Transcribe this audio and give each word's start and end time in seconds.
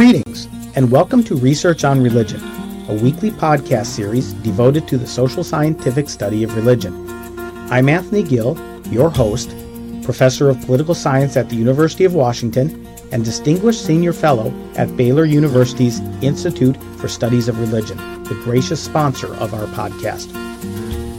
Greetings, 0.00 0.48
and 0.76 0.88
welcome 0.90 1.22
to 1.24 1.36
Research 1.36 1.84
on 1.84 2.02
Religion, 2.02 2.40
a 2.88 2.94
weekly 3.02 3.30
podcast 3.30 3.84
series 3.84 4.32
devoted 4.32 4.88
to 4.88 4.96
the 4.96 5.06
social 5.06 5.44
scientific 5.44 6.08
study 6.08 6.42
of 6.42 6.56
religion. 6.56 7.06
I'm 7.70 7.86
Anthony 7.86 8.22
Gill, 8.22 8.58
your 8.86 9.10
host, 9.10 9.50
professor 10.02 10.48
of 10.48 10.58
political 10.62 10.94
science 10.94 11.36
at 11.36 11.50
the 11.50 11.56
University 11.56 12.06
of 12.06 12.14
Washington 12.14 12.86
and 13.12 13.22
distinguished 13.22 13.84
senior 13.84 14.14
fellow 14.14 14.50
at 14.74 14.96
Baylor 14.96 15.26
University's 15.26 16.00
Institute 16.22 16.78
for 16.96 17.06
Studies 17.06 17.48
of 17.48 17.60
Religion, 17.60 17.98
the 18.22 18.40
gracious 18.42 18.82
sponsor 18.82 19.34
of 19.34 19.52
our 19.52 19.66
podcast. 19.74 20.32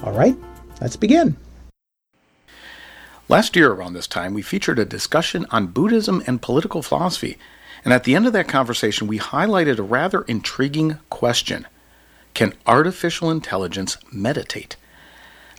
All 0.03 0.13
right, 0.13 0.37
let's 0.81 0.97
begin. 0.97 1.37
Last 3.29 3.57
year, 3.57 3.73
around 3.73 3.93
this 3.93 4.07
time, 4.07 4.33
we 4.33 4.41
featured 4.41 4.79
a 4.79 4.87
discussion 4.87 5.45
on 5.51 5.67
Buddhism 5.67 6.23
and 6.27 6.41
political 6.41 6.83
philosophy, 6.83 7.37
and 7.85 7.93
at 7.93 8.05
the 8.05 8.15
end 8.15 8.27
of 8.27 8.33
that 8.33 8.49
conversation, 8.49 9.07
we 9.07 9.19
highlighted 9.19 9.79
a 9.79 9.83
rather 9.83 10.23
intriguing 10.23 10.99
question 11.11 11.67
Can 12.35 12.55
artificial 12.67 13.31
intelligence 13.31 13.99
meditate? 14.11 14.77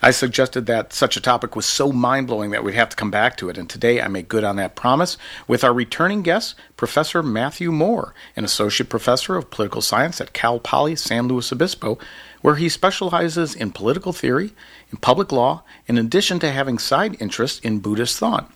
I 0.01 0.11
suggested 0.11 0.65
that 0.65 0.93
such 0.93 1.17
a 1.17 1.21
topic 1.21 1.57
was 1.57 1.65
so 1.65 1.91
mind 1.91 2.27
blowing 2.27 2.51
that 2.51 2.63
we'd 2.63 2.75
have 2.75 2.87
to 2.87 2.95
come 2.95 3.11
back 3.11 3.35
to 3.37 3.49
it, 3.49 3.57
and 3.57 3.69
today 3.69 4.01
I 4.01 4.07
make 4.07 4.29
good 4.29 4.45
on 4.45 4.55
that 4.55 4.75
promise 4.75 5.17
with 5.45 5.61
our 5.61 5.73
returning 5.73 6.21
guest, 6.21 6.55
Professor 6.77 7.21
Matthew 7.21 7.69
Moore, 7.69 8.13
an 8.37 8.45
associate 8.45 8.89
professor 8.89 9.35
of 9.35 9.51
political 9.51 9.81
science 9.81 10.21
at 10.21 10.31
Cal 10.31 10.57
Poly 10.57 10.95
San 10.95 11.27
Luis 11.27 11.51
Obispo, 11.51 11.99
where 12.41 12.55
he 12.55 12.69
specializes 12.69 13.53
in 13.53 13.71
political 13.71 14.13
theory, 14.13 14.53
in 14.89 14.99
public 14.99 15.33
law, 15.33 15.63
in 15.85 15.97
addition 15.97 16.39
to 16.39 16.51
having 16.51 16.79
side 16.79 17.21
interests 17.21 17.59
in 17.59 17.79
Buddhist 17.79 18.17
thought. 18.17 18.49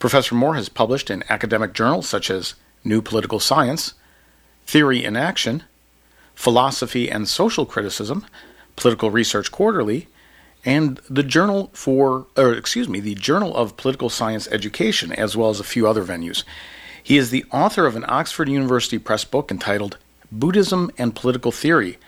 Professor 0.00 0.34
Moore 0.34 0.56
has 0.56 0.68
published 0.68 1.08
in 1.08 1.22
academic 1.28 1.72
journals 1.72 2.08
such 2.08 2.30
as 2.30 2.54
New 2.82 3.00
Political 3.00 3.38
Science, 3.38 3.94
Theory 4.66 5.04
in 5.04 5.14
Action, 5.14 5.62
Philosophy 6.34 7.08
and 7.08 7.28
Social 7.28 7.64
Criticism, 7.64 8.26
Political 8.74 9.12
Research 9.12 9.52
Quarterly, 9.52 10.08
and 10.64 11.00
the 11.10 11.22
Journal 11.22 11.70
for, 11.72 12.26
or 12.36 12.52
excuse 12.52 12.88
me, 12.88 13.00
the 13.00 13.14
Journal 13.14 13.54
of 13.56 13.76
Political 13.76 14.10
Science 14.10 14.48
Education, 14.48 15.12
as 15.12 15.36
well 15.36 15.50
as 15.50 15.60
a 15.60 15.64
few 15.64 15.86
other 15.86 16.04
venues. 16.04 16.44
He 17.02 17.18
is 17.18 17.30
the 17.30 17.44
author 17.52 17.86
of 17.86 17.96
an 17.96 18.04
Oxford 18.08 18.48
University 18.48 18.98
Press 18.98 19.24
book 19.24 19.50
entitled 19.50 19.98
Buddhism 20.32 20.90
and 20.96 21.14
Political 21.14 21.52
Theory. 21.52 21.98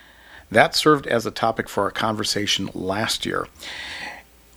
That 0.51 0.75
served 0.75 1.07
as 1.07 1.27
a 1.27 1.31
topic 1.31 1.69
for 1.69 1.85
our 1.85 1.91
conversation 1.91 2.71
last 2.73 3.27
year. 3.27 3.47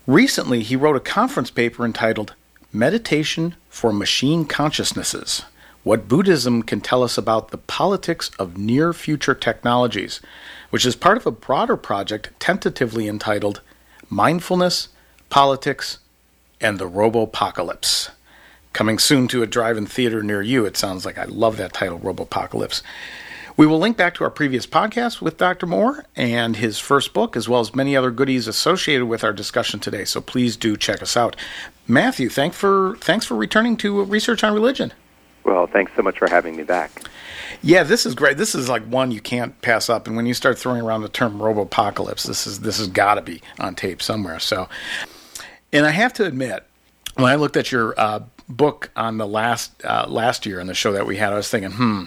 Recently, 0.07 0.63
he 0.63 0.75
wrote 0.75 0.95
a 0.95 1.01
conference 1.01 1.51
paper 1.51 1.85
entitled 1.85 2.33
Meditation 2.71 3.55
for 3.69 3.91
Machine 3.91 4.45
Consciousnesses 4.45 5.43
What 5.83 6.07
Buddhism 6.07 6.63
Can 6.63 6.81
Tell 6.81 7.03
Us 7.03 7.17
About 7.17 7.49
the 7.49 7.57
Politics 7.57 8.31
of 8.39 8.57
Near 8.57 8.93
Future 8.93 9.35
Technologies, 9.35 10.21
which 10.69 10.85
is 10.85 10.95
part 10.95 11.17
of 11.17 11.25
a 11.25 11.31
broader 11.31 11.75
project 11.75 12.29
tentatively 12.39 13.07
entitled 13.07 13.61
Mindfulness, 14.09 14.89
Politics, 15.29 15.99
and 16.59 16.79
the 16.79 16.89
Robopocalypse. 16.89 18.09
Coming 18.73 18.99
soon 18.99 19.27
to 19.29 19.43
a 19.43 19.47
drive 19.47 19.77
in 19.77 19.85
theater 19.85 20.23
near 20.23 20.41
you, 20.41 20.65
it 20.65 20.77
sounds 20.77 21.05
like 21.05 21.17
I 21.17 21.25
love 21.25 21.57
that 21.57 21.73
title, 21.73 21.99
Robopocalypse. 21.99 22.81
We 23.57 23.67
will 23.67 23.79
link 23.79 23.97
back 23.97 24.15
to 24.15 24.23
our 24.23 24.29
previous 24.29 24.65
podcast 24.65 25.21
with 25.21 25.37
Dr. 25.37 25.65
Moore 25.65 26.05
and 26.15 26.55
his 26.55 26.79
first 26.79 27.13
book, 27.13 27.35
as 27.35 27.49
well 27.49 27.59
as 27.59 27.75
many 27.75 27.95
other 27.95 28.09
goodies 28.09 28.47
associated 28.47 29.05
with 29.05 29.23
our 29.23 29.33
discussion 29.33 29.81
today. 29.81 30.05
So 30.05 30.21
please 30.21 30.55
do 30.55 30.77
check 30.77 31.01
us 31.01 31.17
out. 31.17 31.35
Matthew, 31.85 32.29
thank 32.29 32.53
for, 32.53 32.95
thanks 33.01 33.25
for 33.25 33.35
returning 33.35 33.75
to 33.77 34.03
Research 34.03 34.43
on 34.45 34.53
Religion. 34.53 34.93
Well, 35.43 35.67
thanks 35.67 35.91
so 35.95 36.01
much 36.01 36.17
for 36.19 36.29
having 36.29 36.55
me 36.55 36.63
back. 36.63 37.01
Yeah, 37.61 37.83
this 37.83 38.05
is 38.05 38.15
great. 38.15 38.37
This 38.37 38.55
is 38.55 38.69
like 38.69 38.83
one 38.83 39.11
you 39.11 39.21
can't 39.21 39.59
pass 39.61 39.89
up. 39.89 40.07
And 40.07 40.15
when 40.15 40.25
you 40.25 40.33
start 40.33 40.57
throwing 40.57 40.81
around 40.81 41.01
the 41.01 41.09
term 41.09 41.39
robopocalypse, 41.39 42.25
this 42.25 42.47
is 42.47 42.61
this 42.61 42.77
has 42.77 42.87
got 42.87 43.15
to 43.15 43.21
be 43.21 43.41
on 43.59 43.75
tape 43.75 44.01
somewhere. 44.01 44.39
So, 44.39 44.69
and 45.71 45.85
I 45.85 45.91
have 45.91 46.13
to 46.13 46.25
admit, 46.25 46.65
when 47.15 47.31
I 47.31 47.35
looked 47.35 47.57
at 47.57 47.71
your 47.71 47.99
uh, 47.99 48.21
book 48.47 48.89
on 48.95 49.17
the 49.17 49.27
last 49.27 49.83
uh, 49.83 50.05
last 50.07 50.45
year 50.45 50.59
on 50.59 50.67
the 50.67 50.73
show 50.73 50.91
that 50.93 51.05
we 51.05 51.17
had, 51.17 51.33
I 51.33 51.35
was 51.35 51.49
thinking, 51.49 51.71
hmm, 51.71 52.03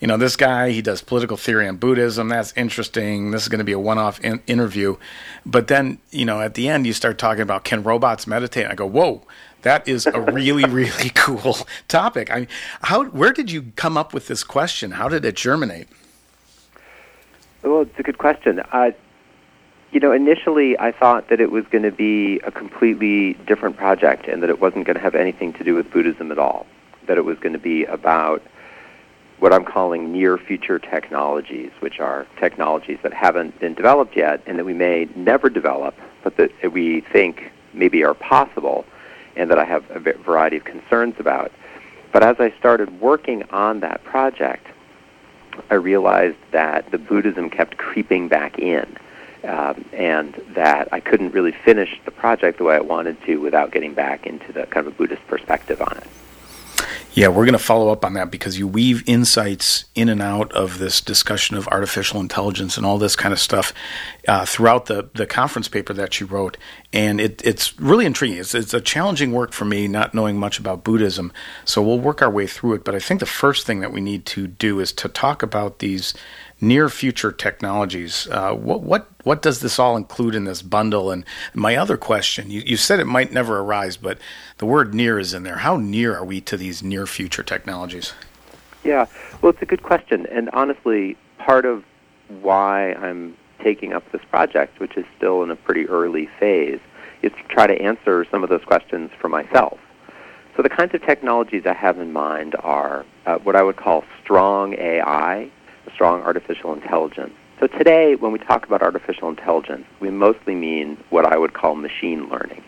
you 0.00 0.06
know, 0.06 0.16
this 0.16 0.36
guy 0.36 0.70
he 0.70 0.82
does 0.82 1.02
political 1.02 1.36
theory 1.36 1.66
and 1.66 1.78
Buddhism. 1.78 2.28
That's 2.28 2.52
interesting. 2.56 3.30
This 3.30 3.42
is 3.42 3.48
going 3.48 3.58
to 3.58 3.64
be 3.64 3.72
a 3.72 3.78
one-off 3.78 4.20
in- 4.20 4.42
interview. 4.46 4.96
But 5.44 5.68
then, 5.68 5.98
you 6.10 6.24
know, 6.24 6.40
at 6.40 6.54
the 6.54 6.68
end, 6.68 6.86
you 6.86 6.92
start 6.92 7.18
talking 7.18 7.42
about 7.42 7.64
can 7.64 7.82
robots 7.82 8.26
meditate? 8.26 8.64
And 8.64 8.72
I 8.72 8.76
go, 8.76 8.86
whoa, 8.86 9.22
that 9.62 9.86
is 9.88 10.06
a 10.06 10.20
really, 10.20 10.64
really 10.68 11.10
cool 11.14 11.56
topic. 11.88 12.30
I 12.30 12.40
mean, 12.40 12.48
how, 12.82 13.04
where 13.04 13.32
did 13.32 13.50
you 13.50 13.72
come 13.76 13.96
up 13.96 14.14
with 14.14 14.28
this 14.28 14.44
question? 14.44 14.92
How 14.92 15.08
did 15.08 15.24
it 15.24 15.36
germinate? 15.36 15.88
Well, 17.62 17.82
it's 17.82 17.98
a 17.98 18.02
good 18.02 18.18
question. 18.18 18.60
Uh, 18.72 18.92
you 19.92 20.00
know, 20.00 20.12
initially 20.12 20.78
I 20.78 20.92
thought 20.92 21.28
that 21.28 21.40
it 21.40 21.50
was 21.50 21.64
going 21.66 21.82
to 21.82 21.90
be 21.90 22.38
a 22.40 22.50
completely 22.50 23.34
different 23.46 23.76
project 23.76 24.28
and 24.28 24.42
that 24.42 24.50
it 24.50 24.60
wasn't 24.60 24.86
going 24.86 24.96
to 24.96 25.02
have 25.02 25.14
anything 25.14 25.52
to 25.54 25.64
do 25.64 25.74
with 25.74 25.90
Buddhism 25.90 26.30
at 26.32 26.38
all. 26.38 26.66
That 27.06 27.18
it 27.18 27.24
was 27.24 27.38
going 27.38 27.52
to 27.52 27.58
be 27.58 27.84
about 27.84 28.42
what 29.40 29.52
I'm 29.52 29.64
calling 29.64 30.12
near 30.12 30.38
future 30.38 30.78
technologies, 30.78 31.70
which 31.80 31.98
are 31.98 32.26
technologies 32.38 32.98
that 33.02 33.12
haven't 33.12 33.58
been 33.58 33.74
developed 33.74 34.16
yet 34.16 34.42
and 34.46 34.58
that 34.58 34.64
we 34.64 34.74
may 34.74 35.08
never 35.16 35.48
develop, 35.48 35.94
but 36.22 36.36
that 36.36 36.72
we 36.72 37.00
think 37.00 37.50
maybe 37.72 38.04
are 38.04 38.14
possible 38.14 38.84
and 39.36 39.50
that 39.50 39.58
I 39.58 39.64
have 39.64 39.84
a 39.90 39.98
variety 39.98 40.56
of 40.56 40.64
concerns 40.64 41.14
about. 41.18 41.52
But 42.12 42.22
as 42.22 42.36
I 42.40 42.52
started 42.58 43.00
working 43.00 43.44
on 43.50 43.80
that 43.80 44.02
project, 44.04 44.66
I 45.70 45.74
realized 45.74 46.36
that 46.50 46.90
the 46.90 46.98
Buddhism 46.98 47.50
kept 47.50 47.76
creeping 47.76 48.28
back 48.28 48.58
in, 48.58 48.96
um, 49.44 49.84
and 49.92 50.34
that 50.54 50.88
I 50.92 51.00
couldn't 51.00 51.32
really 51.32 51.52
finish 51.52 52.00
the 52.04 52.10
project 52.10 52.58
the 52.58 52.64
way 52.64 52.76
I 52.76 52.80
wanted 52.80 53.22
to 53.24 53.36
without 53.36 53.70
getting 53.70 53.94
back 53.94 54.26
into 54.26 54.52
the 54.52 54.66
kind 54.66 54.86
of 54.86 54.94
a 54.94 54.96
Buddhist 54.96 55.26
perspective 55.26 55.80
on 55.80 55.96
it. 55.96 56.06
Yeah, 57.12 57.26
we're 57.26 57.44
going 57.44 57.52
to 57.52 57.58
follow 57.58 57.88
up 57.88 58.04
on 58.04 58.14
that 58.14 58.30
because 58.30 58.56
you 58.56 58.68
weave 58.68 59.02
insights 59.08 59.84
in 59.96 60.08
and 60.08 60.22
out 60.22 60.52
of 60.52 60.78
this 60.78 61.00
discussion 61.00 61.56
of 61.56 61.66
artificial 61.68 62.20
intelligence 62.20 62.76
and 62.76 62.86
all 62.86 62.98
this 62.98 63.16
kind 63.16 63.32
of 63.32 63.40
stuff 63.40 63.72
uh, 64.28 64.44
throughout 64.46 64.86
the, 64.86 65.08
the 65.14 65.26
conference 65.26 65.66
paper 65.66 65.92
that 65.92 66.20
you 66.20 66.26
wrote. 66.26 66.56
And 66.92 67.20
it, 67.20 67.44
it's 67.44 67.78
really 67.80 68.06
intriguing. 68.06 68.38
It's, 68.38 68.54
it's 68.54 68.74
a 68.74 68.80
challenging 68.80 69.32
work 69.32 69.52
for 69.52 69.64
me, 69.64 69.88
not 69.88 70.14
knowing 70.14 70.38
much 70.38 70.60
about 70.60 70.84
Buddhism. 70.84 71.32
So 71.64 71.82
we'll 71.82 71.98
work 71.98 72.22
our 72.22 72.30
way 72.30 72.46
through 72.46 72.74
it. 72.74 72.84
But 72.84 72.94
I 72.94 73.00
think 73.00 73.18
the 73.18 73.26
first 73.26 73.66
thing 73.66 73.80
that 73.80 73.92
we 73.92 74.00
need 74.00 74.24
to 74.26 74.46
do 74.46 74.78
is 74.78 74.92
to 74.92 75.08
talk 75.08 75.42
about 75.42 75.80
these 75.80 76.14
near 76.60 76.88
future 76.88 77.32
technologies. 77.32 78.28
Uh, 78.30 78.52
what 78.54 78.82
what 78.82 79.08
what 79.24 79.42
does 79.42 79.60
this 79.60 79.78
all 79.78 79.96
include 79.96 80.34
in 80.34 80.44
this 80.44 80.62
bundle? 80.62 81.10
And 81.10 81.24
my 81.54 81.76
other 81.76 81.96
question, 81.96 82.50
you, 82.50 82.62
you 82.64 82.76
said 82.76 83.00
it 83.00 83.06
might 83.06 83.32
never 83.32 83.60
arise, 83.60 83.96
but 83.96 84.18
the 84.58 84.66
word 84.66 84.94
near 84.94 85.18
is 85.18 85.34
in 85.34 85.42
there. 85.42 85.58
How 85.58 85.76
near 85.76 86.16
are 86.16 86.24
we 86.24 86.40
to 86.42 86.56
these 86.56 86.82
near 86.82 87.06
future 87.06 87.42
technologies? 87.42 88.12
Yeah, 88.84 89.06
well, 89.42 89.50
it's 89.50 89.62
a 89.62 89.66
good 89.66 89.82
question, 89.82 90.26
and 90.26 90.48
honestly, 90.50 91.16
part 91.38 91.66
of 91.66 91.84
why 92.40 92.94
I'm 92.94 93.36
taking 93.62 93.92
up 93.92 94.10
this 94.10 94.22
project, 94.30 94.80
which 94.80 94.96
is 94.96 95.04
still 95.18 95.42
in 95.42 95.50
a 95.50 95.56
pretty 95.56 95.86
early 95.86 96.30
phase, 96.38 96.80
is 97.22 97.30
to 97.32 97.42
try 97.48 97.66
to 97.66 97.78
answer 97.80 98.24
some 98.30 98.42
of 98.42 98.48
those 98.48 98.64
questions 98.64 99.10
for 99.20 99.28
myself. 99.28 99.78
So 100.56 100.62
the 100.62 100.70
kinds 100.70 100.94
of 100.94 101.02
technologies 101.02 101.66
I 101.66 101.74
have 101.74 101.98
in 101.98 102.12
mind 102.12 102.56
are 102.60 103.04
uh, 103.26 103.36
what 103.38 103.54
I 103.54 103.62
would 103.62 103.76
call 103.76 104.04
strong 104.22 104.74
AI, 104.74 105.50
strong 105.94 106.22
artificial 106.22 106.72
intelligence. 106.72 107.32
So 107.60 107.66
today, 107.66 108.14
when 108.16 108.32
we 108.32 108.38
talk 108.38 108.66
about 108.66 108.82
artificial 108.82 109.28
intelligence, 109.28 109.86
we 110.00 110.10
mostly 110.10 110.54
mean 110.54 110.96
what 111.10 111.26
I 111.26 111.36
would 111.36 111.52
call 111.52 111.74
machine 111.74 112.28
learning. 112.30 112.64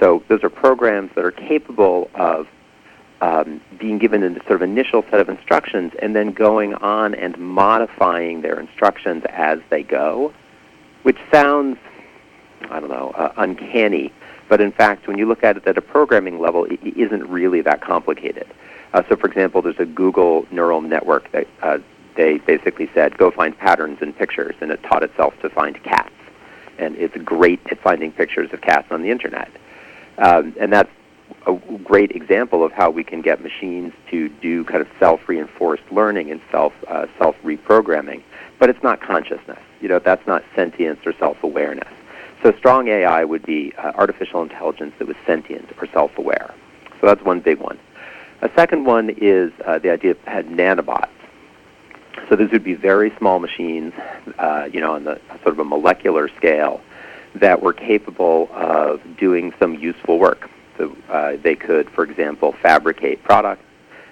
So 0.00 0.24
those 0.28 0.42
are 0.42 0.50
programs 0.50 1.10
that 1.14 1.24
are 1.24 1.30
capable 1.30 2.10
of 2.14 2.48
um, 3.20 3.60
being 3.78 3.98
given 3.98 4.22
a 4.22 4.34
sort 4.40 4.56
of 4.56 4.62
initial 4.62 5.04
set 5.10 5.20
of 5.20 5.28
instructions 5.28 5.92
and 6.02 6.14
then 6.16 6.32
going 6.32 6.74
on 6.74 7.14
and 7.14 7.38
modifying 7.38 8.42
their 8.42 8.58
instructions 8.58 9.22
as 9.30 9.60
they 9.70 9.82
go, 9.82 10.34
which 11.04 11.16
sounds, 11.32 11.78
I 12.70 12.80
don't 12.80 12.90
know, 12.90 13.12
uh, 13.16 13.32
uncanny. 13.36 14.12
But 14.48 14.60
in 14.60 14.72
fact, 14.72 15.06
when 15.06 15.16
you 15.16 15.26
look 15.26 15.44
at 15.44 15.56
it 15.56 15.66
at 15.66 15.78
a 15.78 15.80
programming 15.80 16.38
level, 16.40 16.64
it 16.64 16.80
isn't 16.82 17.26
really 17.28 17.60
that 17.62 17.80
complicated. 17.80 18.46
Uh, 18.92 19.02
so, 19.08 19.16
for 19.16 19.26
example, 19.26 19.62
there's 19.62 19.78
a 19.78 19.86
Google 19.86 20.46
neural 20.50 20.80
network 20.80 21.30
that 21.32 21.46
uh, 21.62 21.78
they 22.16 22.38
basically 22.38 22.90
said, 22.94 23.18
go 23.18 23.30
find 23.30 23.56
patterns 23.56 23.98
in 24.00 24.12
pictures, 24.12 24.54
and 24.60 24.70
it 24.70 24.82
taught 24.82 25.02
itself 25.02 25.34
to 25.42 25.50
find 25.50 25.82
cats. 25.82 26.10
And 26.78 26.96
it's 26.96 27.16
great 27.18 27.60
at 27.70 27.80
finding 27.80 28.12
pictures 28.12 28.52
of 28.52 28.60
cats 28.60 28.88
on 28.90 29.02
the 29.02 29.10
internet. 29.10 29.50
Um, 30.18 30.54
and 30.58 30.72
that's 30.72 30.90
a 31.46 31.54
great 31.84 32.12
example 32.12 32.64
of 32.64 32.72
how 32.72 32.90
we 32.90 33.04
can 33.04 33.20
get 33.20 33.42
machines 33.42 33.92
to 34.10 34.28
do 34.28 34.64
kind 34.64 34.80
of 34.80 34.88
self-reinforced 34.98 35.82
learning 35.90 36.30
and 36.30 36.40
self 36.50 36.72
uh, 36.88 37.06
self 37.18 37.36
reprogramming, 37.42 38.22
but 38.58 38.70
it's 38.70 38.82
not 38.82 39.00
consciousness. 39.00 39.58
You 39.80 39.88
know, 39.88 39.98
that's 39.98 40.26
not 40.26 40.42
sentience 40.54 41.00
or 41.04 41.12
self-awareness. 41.18 41.88
So 42.42 42.52
strong 42.58 42.88
AI 42.88 43.24
would 43.24 43.44
be 43.44 43.72
uh, 43.78 43.92
artificial 43.94 44.42
intelligence 44.42 44.94
that 44.98 45.08
was 45.08 45.16
sentient 45.26 45.70
or 45.80 45.86
self-aware. 45.86 46.54
So 47.00 47.06
that's 47.06 47.22
one 47.22 47.40
big 47.40 47.58
one. 47.58 47.78
A 48.42 48.50
second 48.54 48.84
one 48.84 49.10
is 49.10 49.52
uh, 49.64 49.78
the 49.78 49.90
idea 49.90 50.12
of 50.12 50.18
nanobots. 50.46 51.08
So 52.28 52.36
these 52.36 52.50
would 52.50 52.64
be 52.64 52.74
very 52.74 53.12
small 53.18 53.38
machines, 53.38 53.92
uh, 54.38 54.68
you 54.72 54.80
know, 54.80 54.94
on 54.94 55.04
the 55.04 55.20
sort 55.42 55.54
of 55.54 55.58
a 55.58 55.64
molecular 55.64 56.28
scale, 56.28 56.80
that 57.34 57.60
were 57.62 57.72
capable 57.72 58.48
of 58.52 59.00
doing 59.16 59.52
some 59.58 59.74
useful 59.74 60.18
work. 60.18 60.48
So 60.78 60.96
uh, 61.08 61.36
they 61.42 61.54
could, 61.54 61.90
for 61.90 62.04
example, 62.04 62.52
fabricate 62.52 63.22
products. 63.24 63.64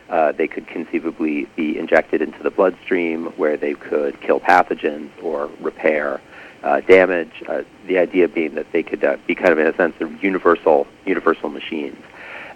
Uh, 0.08 0.32
they 0.32 0.46
could 0.46 0.66
conceivably 0.66 1.46
be 1.56 1.78
injected 1.78 2.20
into 2.20 2.42
the 2.42 2.50
bloodstream 2.50 3.26
where 3.36 3.56
they 3.56 3.74
could 3.74 4.20
kill 4.20 4.40
pathogens 4.40 5.10
or 5.22 5.48
repair 5.60 6.20
uh, 6.62 6.80
damage. 6.80 7.42
Uh, 7.48 7.62
the 7.86 7.98
idea 7.98 8.28
being 8.28 8.54
that 8.54 8.70
they 8.72 8.82
could 8.82 9.02
uh, 9.02 9.16
be 9.26 9.34
kind 9.34 9.50
of, 9.50 9.58
in 9.58 9.66
a 9.66 9.76
sense, 9.76 9.94
of 10.00 10.22
universal 10.22 10.86
universal 11.06 11.48
machines. 11.48 11.96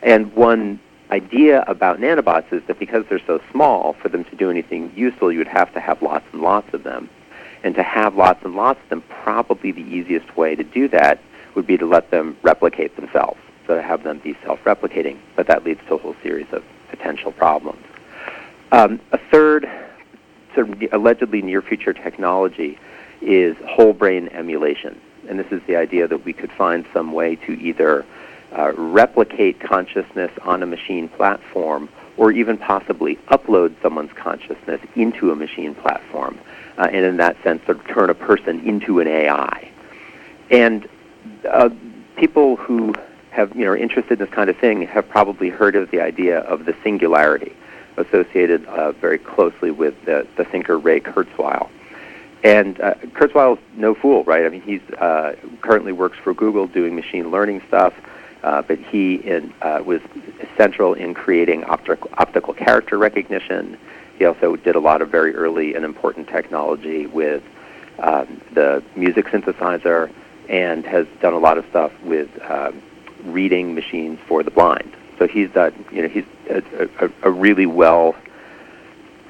And 0.02 0.34
one 0.34 0.80
idea 1.10 1.62
about 1.66 2.00
nanobots 2.00 2.52
is 2.52 2.62
that 2.66 2.78
because 2.78 3.04
they're 3.08 3.20
so 3.26 3.40
small, 3.50 3.94
for 3.94 4.08
them 4.08 4.24
to 4.24 4.36
do 4.36 4.50
anything 4.50 4.92
useful, 4.96 5.30
you 5.30 5.38
would 5.38 5.48
have 5.48 5.72
to 5.74 5.80
have 5.80 6.02
lots 6.02 6.24
and 6.32 6.42
lots 6.42 6.72
of 6.74 6.82
them. 6.82 7.08
And 7.62 7.74
to 7.74 7.82
have 7.82 8.16
lots 8.16 8.44
and 8.44 8.54
lots 8.54 8.80
of 8.82 8.88
them, 8.88 9.02
probably 9.22 9.72
the 9.72 9.82
easiest 9.82 10.36
way 10.36 10.54
to 10.54 10.64
do 10.64 10.88
that 10.88 11.20
would 11.54 11.66
be 11.66 11.76
to 11.78 11.86
let 11.86 12.10
them 12.10 12.36
replicate 12.42 12.96
themselves 12.96 13.38
so 13.66 13.74
to 13.74 13.82
have 13.82 14.02
them 14.04 14.18
be 14.18 14.36
self-replicating, 14.44 15.18
but 15.34 15.46
that 15.48 15.64
leads 15.64 15.80
to 15.88 15.94
a 15.94 15.98
whole 15.98 16.16
series 16.22 16.46
of 16.52 16.62
potential 16.88 17.32
problems. 17.32 17.84
Um, 18.72 19.00
a 19.12 19.18
third 19.18 19.68
sort 20.54 20.70
of 20.70 20.82
allegedly 20.92 21.42
near-future 21.42 21.92
technology 21.92 22.78
is 23.20 23.56
whole 23.66 23.92
brain 23.92 24.28
emulation, 24.28 25.00
and 25.28 25.38
this 25.38 25.50
is 25.50 25.60
the 25.66 25.76
idea 25.76 26.06
that 26.06 26.24
we 26.24 26.32
could 26.32 26.52
find 26.52 26.86
some 26.92 27.12
way 27.12 27.36
to 27.36 27.52
either 27.52 28.04
uh, 28.56 28.72
replicate 28.76 29.60
consciousness 29.60 30.30
on 30.42 30.62
a 30.62 30.66
machine 30.66 31.08
platform 31.08 31.88
or 32.16 32.32
even 32.32 32.56
possibly 32.56 33.16
upload 33.30 33.74
someone's 33.82 34.12
consciousness 34.14 34.80
into 34.94 35.30
a 35.30 35.36
machine 35.36 35.74
platform, 35.74 36.38
uh, 36.78 36.88
and 36.90 37.04
in 37.04 37.18
that 37.18 37.36
sense, 37.42 37.62
sort 37.66 37.78
of 37.78 37.86
turn 37.86 38.08
a 38.08 38.14
person 38.14 38.60
into 38.66 39.00
an 39.00 39.06
AI. 39.06 39.70
And 40.50 40.88
uh, 41.50 41.68
people 42.16 42.56
who 42.56 42.94
have 43.30 43.54
you 43.54 43.64
know 43.64 43.72
are 43.72 43.76
interested 43.76 44.12
in 44.12 44.18
this 44.24 44.34
kind 44.34 44.48
of 44.48 44.56
thing 44.56 44.86
have 44.86 45.06
probably 45.08 45.50
heard 45.50 45.76
of 45.76 45.90
the 45.90 46.00
idea 46.00 46.40
of 46.40 46.64
the 46.64 46.74
singularity 46.82 47.54
associated 47.98 48.64
uh, 48.66 48.92
very 48.92 49.18
closely 49.18 49.70
with 49.70 49.94
the, 50.04 50.26
the 50.36 50.44
thinker 50.44 50.78
Ray 50.78 51.00
Kurzweil. 51.00 51.68
And 52.44 52.80
uh, 52.80 52.94
Kurzweil's 53.14 53.58
no 53.76 53.94
fool, 53.94 54.22
right? 54.24 54.44
I 54.44 54.48
mean, 54.50 54.62
he's 54.62 54.82
uh, 54.98 55.34
currently 55.62 55.92
works 55.92 56.18
for 56.22 56.34
Google 56.34 56.66
doing 56.66 56.94
machine 56.94 57.30
learning 57.30 57.62
stuff, 57.68 57.94
uh, 58.42 58.62
but 58.62 58.78
he 58.78 59.16
in, 59.16 59.52
uh, 59.62 59.82
was 59.84 60.00
central 60.56 60.94
in 60.94 61.14
creating 61.14 61.64
optical, 61.64 62.10
optical 62.18 62.54
character 62.54 62.98
recognition. 62.98 63.78
He 64.18 64.24
also 64.24 64.56
did 64.56 64.76
a 64.76 64.80
lot 64.80 65.02
of 65.02 65.10
very 65.10 65.34
early 65.34 65.74
and 65.74 65.84
important 65.84 66.28
technology 66.28 67.06
with 67.06 67.42
um, 67.98 68.40
the 68.52 68.82
music 68.94 69.26
synthesizer 69.26 70.10
and 70.48 70.84
has 70.86 71.06
done 71.20 71.32
a 71.32 71.38
lot 71.38 71.58
of 71.58 71.66
stuff 71.70 71.92
with 72.02 72.28
um, 72.48 72.80
reading 73.24 73.74
machines 73.74 74.18
for 74.26 74.42
the 74.42 74.50
blind. 74.50 74.94
So 75.18 75.26
he's 75.26 75.50
you 75.90 76.02
know 76.02 76.08
he's 76.08 76.24
a, 76.50 76.62
a, 77.00 77.10
a 77.22 77.30
really 77.30 77.66
well 77.66 78.14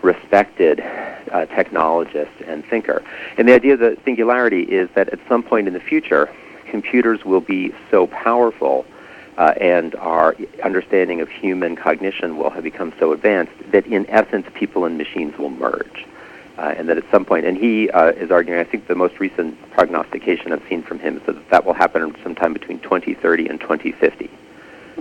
respected 0.02 0.80
uh, 0.80 1.46
technologist 1.46 2.46
and 2.46 2.64
thinker. 2.64 3.02
And 3.38 3.48
the 3.48 3.54
idea 3.54 3.74
of 3.74 3.80
the 3.80 3.96
singularity 4.04 4.62
is 4.62 4.88
that 4.94 5.08
at 5.10 5.18
some 5.28 5.42
point 5.42 5.68
in 5.68 5.74
the 5.74 5.80
future, 5.80 6.32
computers 6.70 7.24
will 7.24 7.40
be 7.40 7.72
so 7.90 8.06
powerful 8.08 8.84
uh, 9.36 9.54
and 9.60 9.94
our 9.96 10.36
understanding 10.62 11.20
of 11.20 11.28
human 11.28 11.76
cognition 11.76 12.36
will 12.36 12.50
have 12.50 12.64
become 12.64 12.92
so 12.98 13.12
advanced 13.12 13.52
that 13.70 13.86
in 13.86 14.08
essence 14.08 14.46
people 14.54 14.84
and 14.84 14.96
machines 14.96 15.36
will 15.38 15.50
merge 15.50 16.06
uh, 16.58 16.74
and 16.76 16.88
that 16.88 16.96
at 16.96 17.04
some 17.10 17.24
point, 17.24 17.44
and 17.44 17.56
he 17.56 17.90
uh, 17.90 18.12
is 18.12 18.30
arguing, 18.30 18.58
I 18.58 18.64
think 18.64 18.86
the 18.86 18.94
most 18.94 19.20
recent 19.20 19.58
prognostication 19.72 20.52
I've 20.52 20.66
seen 20.68 20.82
from 20.82 20.98
him 20.98 21.18
is 21.18 21.22
that 21.24 21.50
that 21.50 21.64
will 21.66 21.74
happen 21.74 22.16
sometime 22.22 22.52
between 22.52 22.80
2030 22.80 23.48
and 23.48 23.60
2050. 23.60 24.30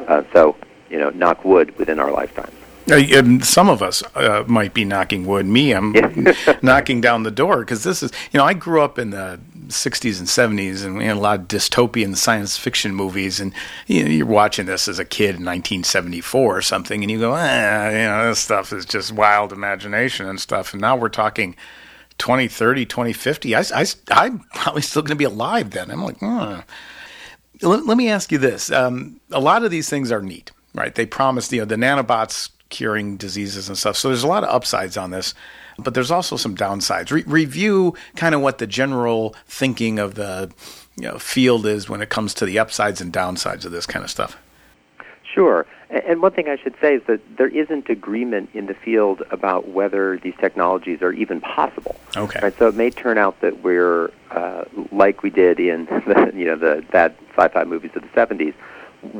Uh, 0.07 0.23
so, 0.33 0.57
you 0.89 0.99
know, 0.99 1.11
knock 1.11 1.45
wood 1.45 1.77
within 1.77 1.99
our 1.99 2.11
lifetimes. 2.11 2.54
Uh, 2.91 3.39
some 3.41 3.67
of 3.67 3.81
us 3.81 4.03
uh, 4.15 4.43
might 4.47 4.73
be 4.73 4.85
knocking 4.85 5.25
wood. 5.25 5.45
Me, 5.45 5.71
I'm 5.71 5.95
knocking 6.61 7.01
down 7.01 7.23
the 7.23 7.31
door 7.31 7.59
because 7.59 7.83
this 7.83 8.03
is, 8.03 8.11
you 8.31 8.37
know, 8.37 8.45
I 8.45 8.53
grew 8.53 8.81
up 8.81 8.99
in 8.99 9.09
the 9.09 9.39
60s 9.67 10.19
and 10.19 10.27
70s, 10.27 10.85
and 10.85 10.97
we 10.97 11.05
had 11.05 11.17
a 11.17 11.19
lot 11.19 11.39
of 11.39 11.47
dystopian 11.47 12.15
science 12.15 12.57
fiction 12.57 12.93
movies. 12.93 13.39
And 13.39 13.53
you 13.87 14.03
know, 14.03 14.09
you're 14.09 14.25
watching 14.25 14.65
this 14.67 14.87
as 14.87 14.99
a 14.99 15.05
kid 15.05 15.35
in 15.35 15.45
1974 15.45 16.57
or 16.57 16.61
something, 16.61 17.03
and 17.03 17.09
you 17.09 17.19
go, 17.19 17.33
eh, 17.33 17.89
you 17.91 18.07
know, 18.07 18.29
this 18.29 18.39
stuff 18.39 18.71
is 18.71 18.85
just 18.85 19.11
wild 19.11 19.51
imagination 19.51 20.27
and 20.27 20.39
stuff. 20.39 20.73
And 20.73 20.81
now 20.81 20.95
we're 20.95 21.09
talking 21.09 21.55
2030, 22.17 22.85
2050. 22.85 23.55
I, 23.55 23.63
I, 23.73 23.85
I'm 24.11 24.39
probably 24.53 24.81
still 24.81 25.01
going 25.01 25.09
to 25.09 25.15
be 25.15 25.23
alive 25.23 25.71
then. 25.71 25.89
I'm 25.91 26.03
like, 26.03 26.19
hmm. 26.19 26.59
let, 27.61 27.85
let, 27.85 27.97
me 27.97 28.09
ask 28.09 28.31
you 28.31 28.37
this: 28.37 28.71
um, 28.71 29.19
a 29.31 29.39
lot 29.39 29.63
of 29.63 29.71
these 29.71 29.89
things 29.89 30.11
are 30.11 30.21
neat, 30.21 30.51
right? 30.73 30.93
They 30.93 31.05
promise, 31.05 31.51
you 31.51 31.59
know, 31.59 31.65
the 31.65 31.75
nanobots 31.75 32.49
curing 32.69 33.17
diseases 33.17 33.67
and 33.67 33.77
stuff. 33.77 33.97
So 33.97 34.09
there's 34.09 34.23
a 34.23 34.27
lot 34.27 34.43
of 34.43 34.49
upsides 34.49 34.97
on 34.97 35.11
this, 35.11 35.33
but 35.77 35.93
there's 35.93 36.11
also 36.11 36.37
some 36.37 36.55
downsides. 36.55 37.11
Re- 37.11 37.23
review 37.25 37.95
kind 38.15 38.35
of 38.35 38.41
what 38.41 38.57
the 38.57 38.67
general 38.67 39.35
thinking 39.47 39.99
of 39.99 40.15
the 40.15 40.51
you 40.97 41.07
know, 41.07 41.19
field 41.19 41.65
is 41.65 41.89
when 41.89 42.01
it 42.01 42.09
comes 42.09 42.33
to 42.35 42.45
the 42.45 42.59
upsides 42.59 43.01
and 43.01 43.11
downsides 43.11 43.65
of 43.65 43.71
this 43.71 43.85
kind 43.85 44.03
of 44.03 44.09
stuff. 44.09 44.37
Sure. 45.33 45.65
And 45.89 46.21
one 46.21 46.31
thing 46.31 46.47
I 46.47 46.57
should 46.57 46.75
say 46.81 46.95
is 46.95 47.03
that 47.07 47.19
there 47.37 47.47
isn't 47.47 47.89
agreement 47.89 48.49
in 48.53 48.65
the 48.65 48.73
field 48.73 49.21
about 49.31 49.69
whether 49.69 50.17
these 50.17 50.33
technologies 50.39 51.01
are 51.01 51.11
even 51.11 51.41
possible. 51.41 51.95
Okay. 52.15 52.39
Right? 52.41 52.57
So 52.57 52.67
it 52.67 52.75
may 52.75 52.89
turn 52.89 53.17
out 53.17 53.39
that 53.41 53.61
we're 53.61 54.11
uh, 54.31 54.63
like 54.91 55.23
we 55.23 55.29
did 55.29 55.59
in 55.59 55.85
the 56.07 56.31
you 56.33 56.45
know 56.45 56.55
the 56.55 56.83
bad 56.91 57.15
sci-fi 57.35 57.63
movies 57.65 57.91
of 57.95 58.01
the 58.01 58.07
70s, 58.09 58.53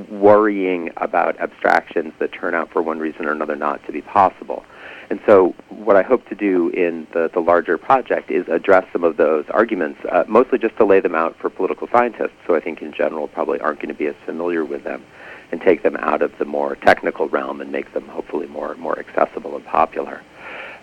worrying 0.09 0.91
about 0.97 1.39
abstractions 1.39 2.13
that 2.19 2.31
turn 2.31 2.53
out 2.53 2.71
for 2.71 2.81
one 2.81 2.99
reason 2.99 3.25
or 3.25 3.31
another 3.31 3.55
not 3.55 3.85
to 3.85 3.91
be 3.91 4.01
possible. 4.01 4.65
And 5.09 5.19
so, 5.25 5.54
what 5.69 5.95
I 5.95 6.01
hope 6.01 6.27
to 6.30 6.35
do 6.35 6.69
in 6.69 7.06
the, 7.13 7.30
the 7.31 7.39
larger 7.39 7.77
project 7.77 8.31
is 8.31 8.47
address 8.47 8.85
some 8.92 9.04
of 9.04 9.18
those 9.18 9.45
arguments, 9.49 9.99
uh, 10.11 10.23
mostly 10.27 10.57
just 10.57 10.75
to 10.77 10.85
lay 10.85 10.99
them 10.99 11.13
out 11.13 11.35
for 11.37 11.49
political 11.49 11.87
scientists, 11.92 12.33
who 12.47 12.56
I 12.56 12.59
think 12.59 12.81
in 12.81 12.92
general 12.92 13.27
probably 13.27 13.59
aren't 13.59 13.80
going 13.80 13.89
to 13.89 13.97
be 13.97 14.07
as 14.07 14.15
familiar 14.25 14.65
with 14.65 14.83
them, 14.83 15.04
and 15.51 15.61
take 15.61 15.83
them 15.83 15.95
out 15.97 16.23
of 16.23 16.35
the 16.39 16.45
more 16.45 16.75
technical 16.75 17.30
realm 17.30 17.61
and 17.61 17.71
make 17.71 17.94
them 17.94 18.07
hopefully 18.07 18.47
more 18.47 18.73
more 18.75 18.97
accessible 18.97 19.56
and 19.56 19.65
popular. 19.65 20.21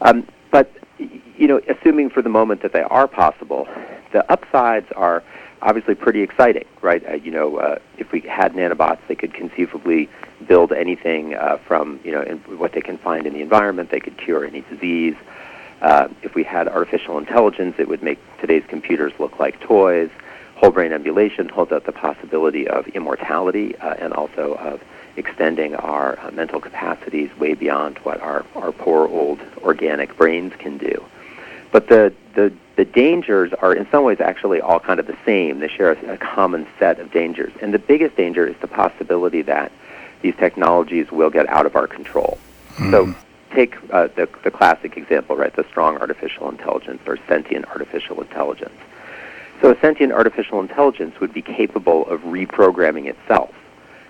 Um, 0.02 0.28
but 0.52 0.70
you 0.98 1.48
know, 1.48 1.60
assuming 1.68 2.10
for 2.10 2.22
the 2.22 2.28
moment 2.28 2.62
that 2.62 2.72
they 2.72 2.82
are 2.82 3.08
possible, 3.08 3.66
the 4.12 4.30
upsides 4.30 4.86
are 4.94 5.24
obviously 5.62 5.94
pretty 5.94 6.20
exciting, 6.22 6.64
right? 6.82 7.02
Uh, 7.08 7.14
you 7.14 7.30
know, 7.30 7.56
uh, 7.56 7.78
if 7.96 8.12
we 8.12 8.20
had 8.20 8.52
nanobots, 8.52 8.98
they 9.08 9.14
could 9.14 9.32
conceivably 9.32 10.08
build 10.46 10.72
anything 10.72 11.34
uh, 11.34 11.56
from 11.58 12.00
you 12.04 12.12
know 12.12 12.22
what 12.56 12.72
they 12.72 12.80
can 12.80 12.98
find 12.98 13.26
in 13.26 13.32
the 13.32 13.40
environment. 13.40 13.90
They 13.90 14.00
could 14.00 14.18
cure 14.18 14.44
any 14.44 14.62
disease. 14.62 15.14
Uh, 15.80 16.08
if 16.22 16.34
we 16.34 16.44
had 16.44 16.68
artificial 16.68 17.18
intelligence, 17.18 17.76
it 17.78 17.88
would 17.88 18.02
make 18.02 18.18
today's 18.40 18.64
computers 18.68 19.12
look 19.18 19.40
like 19.40 19.58
toys. 19.60 20.10
Whole 20.56 20.70
brain 20.70 20.92
emulation 20.92 21.48
holds 21.48 21.72
out 21.72 21.84
the 21.84 21.92
possibility 21.92 22.68
of 22.68 22.86
immortality 22.88 23.76
uh, 23.78 23.94
and 23.94 24.12
also 24.12 24.54
of 24.54 24.80
extending 25.16 25.74
our 25.74 26.18
uh, 26.20 26.30
mental 26.30 26.60
capacities 26.60 27.30
way 27.38 27.54
beyond 27.54 27.98
what 27.98 28.20
our, 28.20 28.44
our 28.54 28.70
poor 28.70 29.08
old 29.08 29.40
organic 29.62 30.16
brains 30.16 30.52
can 30.58 30.78
do. 30.78 31.04
But 31.72 31.88
the, 31.88 32.14
the, 32.34 32.52
the 32.76 32.84
dangers 32.84 33.52
are 33.54 33.74
in 33.74 33.88
some 33.90 34.04
ways 34.04 34.20
actually 34.20 34.60
all 34.60 34.78
kind 34.78 35.00
of 35.00 35.06
the 35.06 35.16
same. 35.24 35.58
They 35.58 35.68
share 35.68 35.92
a, 35.92 36.12
a 36.12 36.18
common 36.18 36.66
set 36.78 37.00
of 37.00 37.10
dangers. 37.10 37.52
And 37.60 37.74
the 37.74 37.78
biggest 37.78 38.14
danger 38.16 38.46
is 38.46 38.54
the 38.60 38.68
possibility 38.68 39.42
that 39.42 39.72
these 40.20 40.36
technologies 40.36 41.10
will 41.10 41.30
get 41.30 41.48
out 41.48 41.66
of 41.66 41.74
our 41.74 41.88
control. 41.88 42.38
Mm. 42.76 42.90
So 42.90 43.14
take 43.54 43.76
uh, 43.90 44.08
the, 44.08 44.28
the 44.44 44.50
classic 44.50 44.96
example, 44.96 45.36
right, 45.36 45.54
the 45.54 45.64
strong 45.64 45.98
artificial 45.98 46.48
intelligence 46.48 47.00
or 47.06 47.18
sentient 47.26 47.66
artificial 47.66 48.20
intelligence. 48.20 48.78
So 49.60 49.70
a 49.70 49.80
sentient 49.80 50.12
artificial 50.12 50.60
intelligence 50.60 51.18
would 51.20 51.32
be 51.32 51.42
capable 51.42 52.06
of 52.06 52.20
reprogramming 52.22 53.06
itself. 53.06 53.54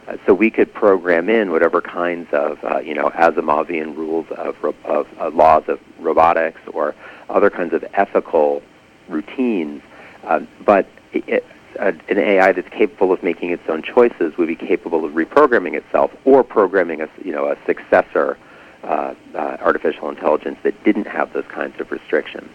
Uh, 0.08 0.16
so 0.26 0.34
we 0.34 0.50
could 0.50 0.72
program 0.74 1.28
in 1.28 1.50
whatever 1.50 1.80
kinds 1.80 2.28
of, 2.32 2.62
uh, 2.64 2.78
you 2.78 2.94
know, 2.94 3.10
Asimovian 3.10 3.96
rules 3.96 4.26
of, 4.32 4.56
of 4.84 5.06
uh, 5.20 5.30
laws 5.30 5.64
of 5.68 5.78
robotics 5.98 6.60
or 6.72 6.94
other 7.28 7.50
kinds 7.50 7.72
of 7.72 7.84
ethical 7.94 8.62
routines. 9.08 9.80
Uh, 10.24 10.40
but 10.64 10.88
it, 11.12 11.44
a, 11.78 11.88
an 12.08 12.18
AI 12.18 12.52
that's 12.52 12.68
capable 12.68 13.12
of 13.12 13.22
making 13.22 13.50
its 13.50 13.62
own 13.68 13.82
choices 13.82 14.36
would 14.36 14.48
be 14.48 14.56
capable 14.56 15.04
of 15.04 15.12
reprogramming 15.12 15.74
itself 15.74 16.10
or 16.24 16.42
programming 16.42 17.00
a, 17.00 17.08
you 17.24 17.32
know, 17.32 17.46
a 17.46 17.56
successor 17.64 18.36
uh, 18.82 19.14
uh, 19.34 19.56
artificial 19.60 20.08
intelligence 20.08 20.58
that 20.64 20.82
didn't 20.84 21.06
have 21.06 21.32
those 21.32 21.46
kinds 21.46 21.78
of 21.80 21.90
restrictions. 21.90 22.50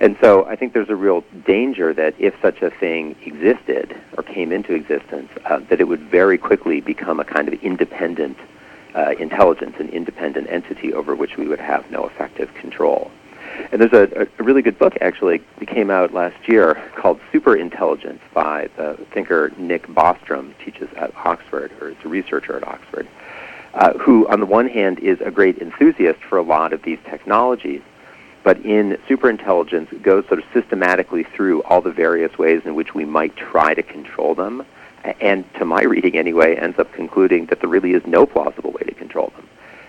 And 0.00 0.16
so 0.20 0.44
I 0.46 0.54
think 0.54 0.74
there's 0.74 0.90
a 0.90 0.96
real 0.96 1.24
danger 1.44 1.92
that 1.92 2.14
if 2.18 2.34
such 2.40 2.62
a 2.62 2.70
thing 2.70 3.16
existed 3.24 3.96
or 4.16 4.22
came 4.22 4.52
into 4.52 4.72
existence, 4.74 5.30
uh, 5.44 5.58
that 5.70 5.80
it 5.80 5.88
would 5.88 6.00
very 6.00 6.38
quickly 6.38 6.80
become 6.80 7.18
a 7.18 7.24
kind 7.24 7.48
of 7.48 7.54
independent 7.62 8.38
uh, 8.94 9.14
intelligence, 9.18 9.74
an 9.78 9.88
independent 9.88 10.48
entity 10.50 10.92
over 10.92 11.14
which 11.14 11.36
we 11.36 11.48
would 11.48 11.58
have 11.58 11.90
no 11.90 12.06
effective 12.06 12.52
control. 12.54 13.10
And 13.72 13.80
there's 13.80 13.92
a, 13.92 14.28
a 14.38 14.42
really 14.42 14.62
good 14.62 14.78
book 14.78 14.96
actually 15.00 15.42
that 15.58 15.68
came 15.68 15.90
out 15.90 16.14
last 16.14 16.48
year 16.48 16.80
called 16.94 17.20
Superintelligence 17.32 18.20
by 18.32 18.68
the 18.76 18.94
thinker 19.12 19.52
Nick 19.58 19.88
Bostrom, 19.88 20.52
teaches 20.64 20.88
at 20.96 21.12
Oxford, 21.16 21.72
or 21.80 21.88
is 21.90 21.96
a 22.04 22.08
researcher 22.08 22.56
at 22.56 22.66
Oxford, 22.66 23.08
uh, 23.74 23.94
who 23.98 24.28
on 24.28 24.38
the 24.40 24.46
one 24.46 24.68
hand 24.68 25.00
is 25.00 25.20
a 25.20 25.30
great 25.30 25.58
enthusiast 25.58 26.20
for 26.20 26.38
a 26.38 26.42
lot 26.42 26.72
of 26.72 26.82
these 26.82 26.98
technologies, 27.04 27.82
but 28.48 28.56
in 28.64 28.96
superintelligence 29.06 30.00
goes 30.00 30.26
sort 30.26 30.38
of 30.38 30.44
systematically 30.54 31.22
through 31.22 31.62
all 31.64 31.82
the 31.82 31.92
various 31.92 32.38
ways 32.38 32.62
in 32.64 32.74
which 32.74 32.94
we 32.94 33.04
might 33.04 33.36
try 33.36 33.74
to 33.74 33.82
control 33.82 34.34
them, 34.34 34.64
and 35.20 35.44
to 35.56 35.66
my 35.66 35.82
reading 35.82 36.16
anyway, 36.16 36.56
ends 36.56 36.78
up 36.78 36.90
concluding 36.94 37.44
that 37.44 37.60
there 37.60 37.68
really 37.68 37.92
is 37.92 38.02
no 38.06 38.24
plausible 38.24 38.72
way 38.72 38.84
to 38.84 38.94
control 38.94 39.30
them 39.36 39.46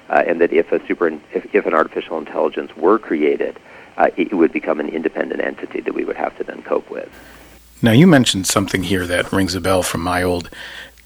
uh, 0.09 0.25
and 0.27 0.41
that 0.41 0.51
if 0.51 0.73
a 0.73 0.85
super 0.87 1.07
if, 1.33 1.55
if 1.55 1.65
an 1.65 1.73
artificial 1.73 2.17
intelligence 2.17 2.75
were 2.75 2.99
created, 2.99 3.57
uh, 3.95 4.09
it 4.17 4.33
would 4.33 4.51
become 4.51 4.81
an 4.81 4.89
independent 4.89 5.39
entity 5.39 5.79
that 5.79 5.93
we 5.93 6.03
would 6.03 6.17
have 6.17 6.37
to 6.37 6.43
then 6.43 6.61
cope 6.63 6.89
with. 6.89 7.09
Now, 7.81 7.93
you 7.93 8.07
mentioned 8.07 8.45
something 8.45 8.83
here 8.83 9.07
that 9.07 9.31
rings 9.31 9.55
a 9.55 9.61
bell 9.61 9.83
from 9.83 10.01
my 10.01 10.21
old 10.21 10.49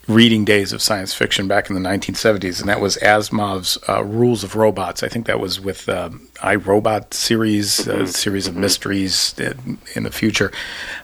reading 0.08 0.44
days 0.44 0.74
of 0.74 0.82
science 0.82 1.14
fiction 1.14 1.48
back 1.48 1.70
in 1.70 1.82
the 1.82 1.90
1970s, 1.90 2.60
and 2.60 2.68
that 2.68 2.82
was 2.82 2.98
Asimov's 2.98 3.78
uh, 3.88 4.04
Rules 4.04 4.44
of 4.44 4.56
Robots. 4.56 5.02
I 5.02 5.08
think 5.08 5.28
that 5.28 5.40
was 5.40 5.60
with 5.60 5.88
uh, 5.88 6.10
I, 6.42 6.56
Robot 6.56 7.14
series, 7.14 7.88
uh, 7.88 7.94
mm-hmm. 7.94 8.06
series 8.08 8.48
of 8.48 8.54
mm-hmm. 8.54 8.62
mysteries 8.62 9.36
in 9.96 10.04
the 10.04 10.12
future. 10.12 10.52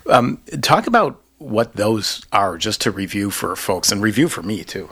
Um, 0.09 0.41
talk 0.61 0.87
about 0.87 1.21
what 1.37 1.73
those 1.73 2.25
are, 2.33 2.57
just 2.57 2.81
to 2.81 2.91
review 2.91 3.31
for 3.31 3.55
folks, 3.55 3.91
and 3.91 4.01
review 4.01 4.27
for 4.27 4.43
me 4.43 4.63
too. 4.63 4.89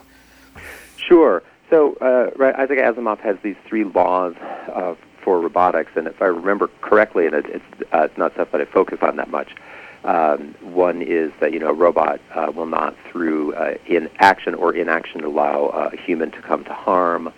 Sure. 0.95 1.43
So, 1.69 1.95
uh, 1.95 2.31
right, 2.37 2.55
Isaac 2.55 2.79
Asimov 2.79 3.19
has 3.19 3.37
these 3.43 3.57
three 3.65 3.83
laws 3.83 4.35
uh, 4.73 4.95
for 5.21 5.41
robotics, 5.41 5.91
and 5.95 6.07
if 6.07 6.21
I 6.21 6.25
remember 6.25 6.69
correctly, 6.79 7.25
and 7.25 7.35
it, 7.35 7.45
it's, 7.47 7.65
uh, 7.93 8.03
it's 8.03 8.17
not 8.17 8.33
stuff 8.33 8.51
that 8.51 8.61
I 8.61 8.65
focus 8.65 8.99
on 9.01 9.17
that 9.17 9.29
much. 9.29 9.53
Um, 10.03 10.53
one 10.61 11.01
is 11.01 11.31
that 11.39 11.53
you 11.53 11.59
know 11.59 11.69
a 11.69 11.73
robot 11.73 12.21
uh, 12.33 12.51
will 12.55 12.65
not, 12.65 12.95
through 13.09 13.53
uh, 13.55 13.75
inaction 13.87 14.53
or 14.53 14.73
inaction, 14.73 15.23
allow 15.23 15.65
a 15.67 15.95
human 15.97 16.31
to 16.31 16.41
come 16.41 16.63
to 16.65 16.73
harm, 16.73 17.33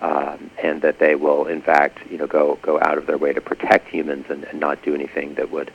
um, 0.00 0.50
and 0.62 0.82
that 0.82 0.98
they 0.98 1.14
will, 1.14 1.46
in 1.46 1.60
fact, 1.60 1.98
you 2.10 2.18
know, 2.18 2.26
go 2.26 2.58
go 2.62 2.78
out 2.80 2.98
of 2.98 3.06
their 3.06 3.18
way 3.18 3.32
to 3.32 3.40
protect 3.40 3.88
humans 3.88 4.26
and, 4.28 4.44
and 4.44 4.60
not 4.60 4.82
do 4.82 4.94
anything 4.94 5.34
that 5.34 5.50
would 5.50 5.70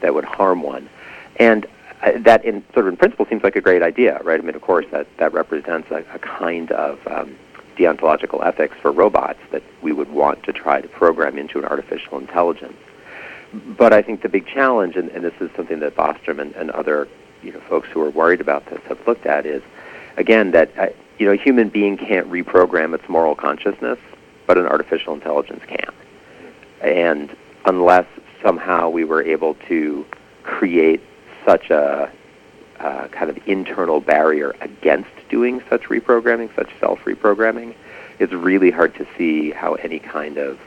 that 0.00 0.14
would 0.14 0.24
harm 0.24 0.62
one. 0.62 0.88
And 1.36 1.66
uh, 2.02 2.12
that 2.18 2.44
in 2.44 2.64
sort 2.74 2.86
of 2.86 2.92
in 2.92 2.96
principle 2.96 3.26
seems 3.26 3.42
like 3.42 3.56
a 3.56 3.60
great 3.60 3.82
idea, 3.82 4.20
right? 4.22 4.40
I 4.40 4.42
mean, 4.42 4.54
of 4.54 4.62
course, 4.62 4.86
that 4.90 5.06
that 5.18 5.32
represents 5.32 5.90
a, 5.90 6.04
a 6.12 6.18
kind 6.18 6.72
of 6.72 7.06
um, 7.06 7.36
deontological 7.76 8.44
ethics 8.44 8.76
for 8.80 8.90
robots 8.90 9.38
that 9.52 9.62
we 9.82 9.92
would 9.92 10.10
want 10.10 10.42
to 10.44 10.52
try 10.52 10.80
to 10.80 10.88
program 10.88 11.38
into 11.38 11.58
an 11.58 11.64
artificial 11.64 12.18
intelligence. 12.18 12.76
But 13.78 13.92
I 13.92 14.02
think 14.02 14.22
the 14.22 14.28
big 14.28 14.46
challenge, 14.46 14.96
and, 14.96 15.08
and 15.10 15.24
this 15.24 15.34
is 15.40 15.50
something 15.56 15.80
that 15.80 15.96
Bostrom 15.96 16.40
and, 16.40 16.54
and 16.56 16.70
other 16.70 17.08
you 17.42 17.52
know 17.52 17.60
folks 17.60 17.88
who 17.88 18.00
are 18.00 18.10
worried 18.10 18.40
about 18.40 18.66
this 18.66 18.80
have 18.88 19.06
looked 19.06 19.26
at, 19.26 19.46
is 19.46 19.62
again 20.16 20.50
that 20.52 20.70
uh, 20.78 20.88
you 21.18 21.26
know 21.26 21.32
a 21.32 21.36
human 21.36 21.68
being 21.68 21.96
can't 21.96 22.30
reprogram 22.30 22.94
its 22.94 23.08
moral 23.08 23.34
consciousness, 23.34 23.98
but 24.46 24.58
an 24.58 24.66
artificial 24.66 25.14
intelligence 25.14 25.62
can. 25.66 25.92
And 26.80 27.34
unless 27.64 28.06
somehow 28.42 28.90
we 28.90 29.04
were 29.04 29.22
able 29.22 29.54
to 29.68 30.04
create 30.42 31.00
such 31.44 31.70
a 31.70 32.10
uh, 32.78 33.08
kind 33.08 33.30
of 33.30 33.38
internal 33.48 34.00
barrier 34.00 34.54
against 34.60 35.10
doing 35.28 35.62
such 35.70 35.84
reprogramming, 35.84 36.54
such 36.54 36.70
self 36.78 37.00
reprogramming, 37.04 37.74
it's 38.18 38.32
really 38.32 38.70
hard 38.70 38.94
to 38.96 39.06
see 39.16 39.50
how 39.50 39.74
any 39.74 39.98
kind 39.98 40.36
of 40.36 40.58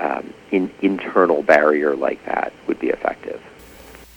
um, 0.00 0.32
in, 0.50 0.70
internal 0.82 1.42
barrier 1.42 1.94
like 1.94 2.24
that 2.26 2.52
would 2.66 2.78
be 2.78 2.88
effective. 2.88 3.40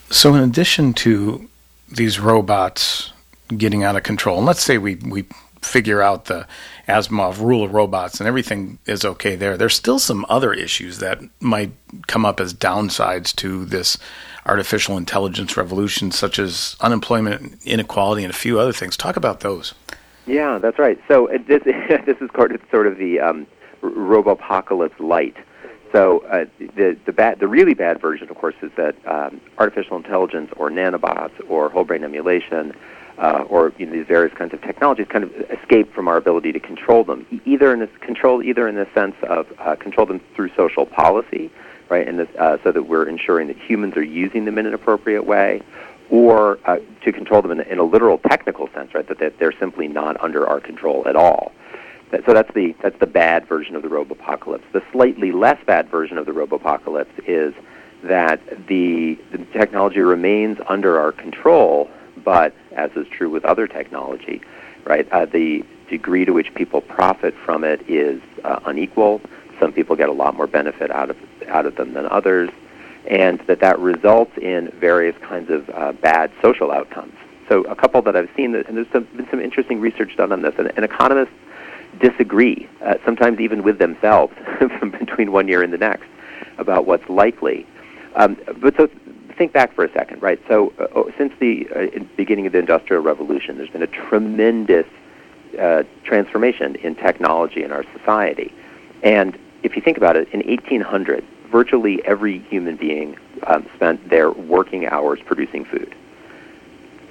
So, 0.10 0.34
in 0.36 0.44
addition 0.44 0.94
to 0.94 1.50
these 1.90 2.20
robots 2.20 3.12
getting 3.56 3.84
out 3.84 3.96
of 3.96 4.04
control, 4.04 4.38
and 4.38 4.46
let's 4.46 4.64
say 4.64 4.78
we, 4.78 4.96
we 4.96 5.26
figure 5.62 6.02
out 6.02 6.26
the 6.26 6.48
Asimov 6.88 7.40
rule 7.40 7.64
of 7.64 7.74
robots 7.74 8.20
and 8.20 8.28
everything 8.28 8.78
is 8.86 9.06
okay 9.06 9.36
there, 9.36 9.58
there's 9.58 9.76
still 9.76 10.00
some 10.00 10.26
other 10.30 10.54
issues 10.54 11.00
that 11.00 11.20
might 11.40 11.72
come 12.08 12.26
up 12.26 12.40
as 12.40 12.54
downsides 12.54 13.36
to 13.38 13.66
this 13.66 13.98
artificial 14.46 14.98
intelligence 14.98 15.56
revolution, 15.56 16.12
such 16.12 16.38
as 16.38 16.76
unemployment, 16.82 17.62
inequality, 17.66 18.24
and 18.24 18.32
a 18.32 18.36
few 18.36 18.60
other 18.60 18.74
things. 18.74 18.98
Talk 18.98 19.16
about 19.16 19.40
those. 19.40 19.74
Yeah, 20.26 20.58
that's 20.58 20.80
right. 20.80 21.00
So 21.08 21.30
uh, 21.30 21.38
this 21.48 21.64
this 22.06 22.18
is 22.22 22.30
sort 22.36 22.88
of 22.88 22.98
the 22.98 23.20
um, 23.20 23.48
robopocalypse 23.82 25.00
light. 25.00 25.36
So 25.94 26.26
uh, 26.28 26.46
the 26.76 26.98
the 27.06 27.14
bad, 27.14 27.40
the 27.40 27.48
really 27.48 27.76
bad 27.76 28.02
version, 28.02 28.30
of 28.30 28.36
course, 28.36 28.56
is 28.62 28.72
that 28.76 28.96
um, 29.08 29.40
artificial 29.58 29.96
intelligence 29.96 30.52
or 30.58 30.70
nanobots 30.70 31.40
or 31.48 31.70
whole 31.70 31.86
brain 31.86 32.04
emulation 32.04 32.74
uh, 33.18 33.46
or 33.48 33.74
you 33.78 33.86
know, 33.86 33.92
these 33.92 34.08
various 34.08 34.36
kinds 34.36 34.54
of 34.54 34.62
technologies 34.62 35.08
kind 35.08 35.24
of 35.24 35.34
escape 35.52 35.94
from 35.94 36.08
our 36.08 36.18
ability 36.18 36.52
to 36.52 36.60
control 36.60 37.04
them. 37.04 37.26
either 37.46 37.74
in 37.74 37.80
this 37.80 37.90
control, 38.02 38.42
either 38.42 38.68
in 38.68 38.76
the 38.76 38.88
sense 38.94 39.16
of 39.24 39.48
uh, 39.60 39.76
control 39.76 40.06
them 40.06 40.20
through 40.36 40.50
social 40.56 40.86
policy, 40.86 41.52
right? 41.90 42.08
And 42.08 42.20
this, 42.20 42.30
uh, 42.40 42.58
so 42.64 42.72
that 42.72 42.84
we're 42.84 43.08
ensuring 43.08 43.48
that 43.48 43.58
humans 43.58 43.96
are 43.98 44.04
using 44.04 44.46
them 44.46 44.58
in 44.58 44.66
an 44.66 44.74
appropriate 44.74 45.26
way, 45.26 45.62
or 46.10 46.60
uh, 46.66 46.80
to 47.04 47.12
control 47.12 47.42
them 47.42 47.52
in, 47.52 47.62
in 47.62 47.78
a 47.78 47.84
literal 47.84 48.18
technical 48.18 48.68
sense, 48.70 48.94
right? 48.94 49.08
That, 49.08 49.20
that 49.20 49.38
they're 49.38 49.54
simply 49.60 49.88
not 49.88 50.20
under 50.22 50.48
our 50.48 50.60
control 50.60 51.08
at 51.08 51.16
all. 51.16 51.52
So 52.26 52.34
that's 52.34 52.54
the 52.54 52.76
that's 52.82 53.00
the 53.00 53.08
bad 53.08 53.48
version 53.48 53.76
of 53.76 53.82
the 53.82 53.88
robopocalypse. 53.90 54.64
The 54.72 54.84
slightly 54.92 55.32
less 55.32 55.58
bad 55.66 55.90
version 55.90 56.18
of 56.18 56.26
the 56.26 56.32
robopocalypse 56.32 57.28
is 57.28 57.54
that 58.04 58.68
the, 58.68 59.18
the 59.32 59.40
technology 59.54 60.02
remains 60.02 60.58
under 60.68 61.00
our 61.00 61.12
control, 61.12 61.90
but 62.24 62.54
as 62.74 62.92
is 62.96 63.08
true 63.08 63.30
with 63.30 63.46
other 63.46 63.66
technology, 63.66 64.42
right? 64.84 65.10
Uh, 65.12 65.26
the 65.26 65.64
degree 65.90 66.26
to 66.26 66.34
which 66.34 66.54
people 66.54 66.82
profit 66.82 67.34
from 67.34 67.64
it 67.64 67.82
is 67.90 68.22
uh, 68.44 68.60
unequal. 68.66 69.22
Some 69.60 69.72
people 69.72 69.96
get 69.96 70.10
a 70.10 70.14
lot 70.14 70.36
more 70.36 70.48
benefit 70.48 70.92
out 70.92 71.10
of 71.10 71.18
out 71.48 71.66
of 71.66 71.76
them 71.76 71.94
than 71.94 72.06
others, 72.08 72.50
and 73.08 73.40
that 73.42 73.60
that 73.62 73.80
results 73.80 74.38
in 74.38 74.70
various 74.72 75.18
kinds 75.20 75.50
of 75.50 75.70
uh, 75.70 75.94
bad 75.94 76.32
social 76.42 76.72
outcomes. 76.72 77.14
So 77.48 77.64
a 77.64 77.76
couple 77.76 78.02
that 78.04 78.16
I've 78.16 78.30
seen, 78.36 78.56
and 78.56 78.78
there's 78.78 78.88
some, 78.92 79.04
been 79.16 79.30
some 79.30 79.42
interesting 79.42 79.80
research 79.80 80.16
done 80.16 80.32
on 80.32 80.42
this, 80.42 80.56
and 80.58 80.86
economists 80.86 81.34
disagree, 82.00 82.68
uh, 82.84 82.96
sometimes 83.06 83.40
even 83.40 83.64
with 83.64 83.78
themselves, 83.78 84.34
between 85.00 85.32
one 85.32 85.48
year 85.48 85.62
and 85.64 85.72
the 85.72 85.78
next, 85.78 86.08
about 86.58 86.86
what's 86.86 87.08
likely. 87.10 87.66
Um, 88.16 88.38
but 88.62 88.76
so 88.76 88.90
think 89.34 89.54
back 89.54 89.74
for 89.74 89.84
a 89.84 89.92
second, 89.92 90.22
right? 90.22 90.40
So 90.48 90.74
uh, 90.80 90.88
oh, 90.96 91.12
since 91.18 91.34
the 91.40 91.68
uh, 91.76 92.04
beginning 92.16 92.46
of 92.46 92.54
the 92.54 92.60
Industrial 92.60 93.02
Revolution, 93.02 93.58
there's 93.58 93.70
been 93.70 93.84
a 93.84 93.88
tremendous 93.88 94.88
uh, 95.60 95.84
transformation 96.04 96.76
in 96.76 96.96
technology 96.96 97.64
in 97.64 97.72
our 97.72 97.84
society. 97.98 98.54
And 99.02 99.38
if 99.64 99.76
you 99.76 99.82
think 99.82 99.98
about 99.98 100.16
it, 100.16 100.28
in 100.34 100.40
1800, 100.48 101.24
virtually 101.52 102.04
every 102.06 102.40
human 102.40 102.76
being 102.76 103.18
um, 103.48 103.66
spent 103.76 104.10
their 104.10 104.32
working 104.32 104.88
hours 104.88 105.20
producing 105.26 105.66
food. 105.66 105.96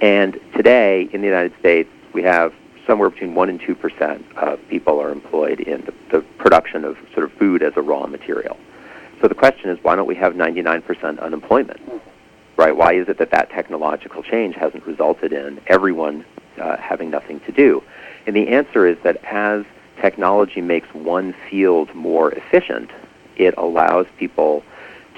And 0.01 0.39
today, 0.55 1.07
in 1.13 1.21
the 1.21 1.27
United 1.27 1.57
States, 1.59 1.89
we 2.13 2.23
have 2.23 2.53
somewhere 2.85 3.09
between 3.09 3.35
1 3.35 3.49
and 3.49 3.61
2 3.61 3.75
percent 3.75 4.25
of 4.37 4.59
people 4.69 4.99
are 4.99 5.11
employed 5.11 5.59
in 5.59 5.81
the, 5.85 5.93
the 6.11 6.21
production 6.37 6.85
of 6.85 6.97
sort 7.13 7.25
of 7.25 7.31
food 7.33 7.63
as 7.63 7.73
a 7.75 7.81
raw 7.81 8.05
material. 8.05 8.57
So 9.21 9.27
the 9.27 9.35
question 9.35 9.69
is, 9.69 9.81
why 9.83 9.95
don't 9.95 10.07
we 10.07 10.15
have 10.15 10.35
99 10.35 10.81
percent 10.81 11.19
unemployment? 11.19 11.79
Right? 12.57 12.75
Why 12.75 12.93
is 12.93 13.09
it 13.09 13.17
that 13.17 13.31
that 13.31 13.49
technological 13.49 14.21
change 14.21 14.55
hasn't 14.55 14.85
resulted 14.85 15.33
in 15.33 15.59
everyone 15.67 16.25
uh, 16.61 16.77
having 16.77 17.09
nothing 17.09 17.39
to 17.41 17.51
do? 17.51 17.83
And 18.27 18.35
the 18.35 18.49
answer 18.49 18.85
is 18.85 18.97
that 19.03 19.23
as 19.25 19.65
technology 20.01 20.61
makes 20.61 20.87
one 20.93 21.33
field 21.49 21.93
more 21.95 22.31
efficient, 22.31 22.91
it 23.37 23.55
allows 23.57 24.05
people 24.17 24.63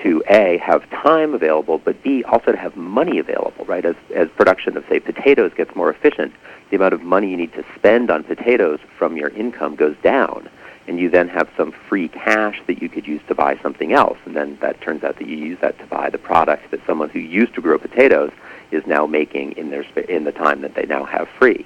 to 0.04 0.24
a 0.30 0.58
have 0.58 0.90
time 0.90 1.34
available, 1.34 1.78
but 1.78 2.02
b 2.04 2.24
also 2.24 2.52
to 2.52 2.58
have 2.58 2.76
money 2.76 3.20
available. 3.20 3.66
Right, 3.66 3.86
as 3.86 3.96
as 4.14 4.30
production 4.30 4.78
of 4.78 4.86
say 4.90 5.00
potatoes 5.00 5.52
gets 5.56 5.76
more 5.76 5.90
efficient, 5.90 6.34
the 6.70 6.76
amount 6.76 6.94
of 6.94 7.02
money 7.02 7.30
you 7.30 7.38
need 7.38 7.54
to 7.54 7.66
spend 7.76 8.10
on 8.10 8.24
potatoes 8.24 8.80
from 8.98 9.18
your 9.18 9.30
income 9.30 9.76
goes 9.76 9.96
down, 10.04 10.50
and 10.88 11.00
you 11.00 11.10
then 11.10 11.28
have 11.28 11.50
some 11.58 11.72
free 11.72 12.08
cash 12.08 12.62
that 12.68 12.82
you 12.82 12.90
could 12.90 13.08
use 13.08 13.22
to 13.28 13.36
buy 13.36 13.58
something 13.62 13.94
else, 13.94 14.18
and 14.26 14.36
then 14.36 14.58
that 14.62 14.82
turns 14.82 15.04
out 15.04 15.18
that 15.18 15.28
you 15.28 15.38
use 15.38 15.60
that 15.62 15.78
to 15.80 15.86
buy 15.86 16.10
the 16.10 16.18
product 16.18 16.72
that 16.72 16.86
someone 16.86 17.10
who 17.10 17.20
used 17.20 17.54
to 17.56 17.62
grow 17.62 17.78
potatoes 17.78 18.32
is 18.72 18.86
now 18.86 19.06
making 19.06 19.54
in 19.54 19.70
their 19.70 19.86
in 20.10 20.24
the 20.24 20.32
time 20.32 20.62
that 20.62 20.76
they 20.76 20.86
now 20.86 21.04
have 21.06 21.28
free. 21.40 21.66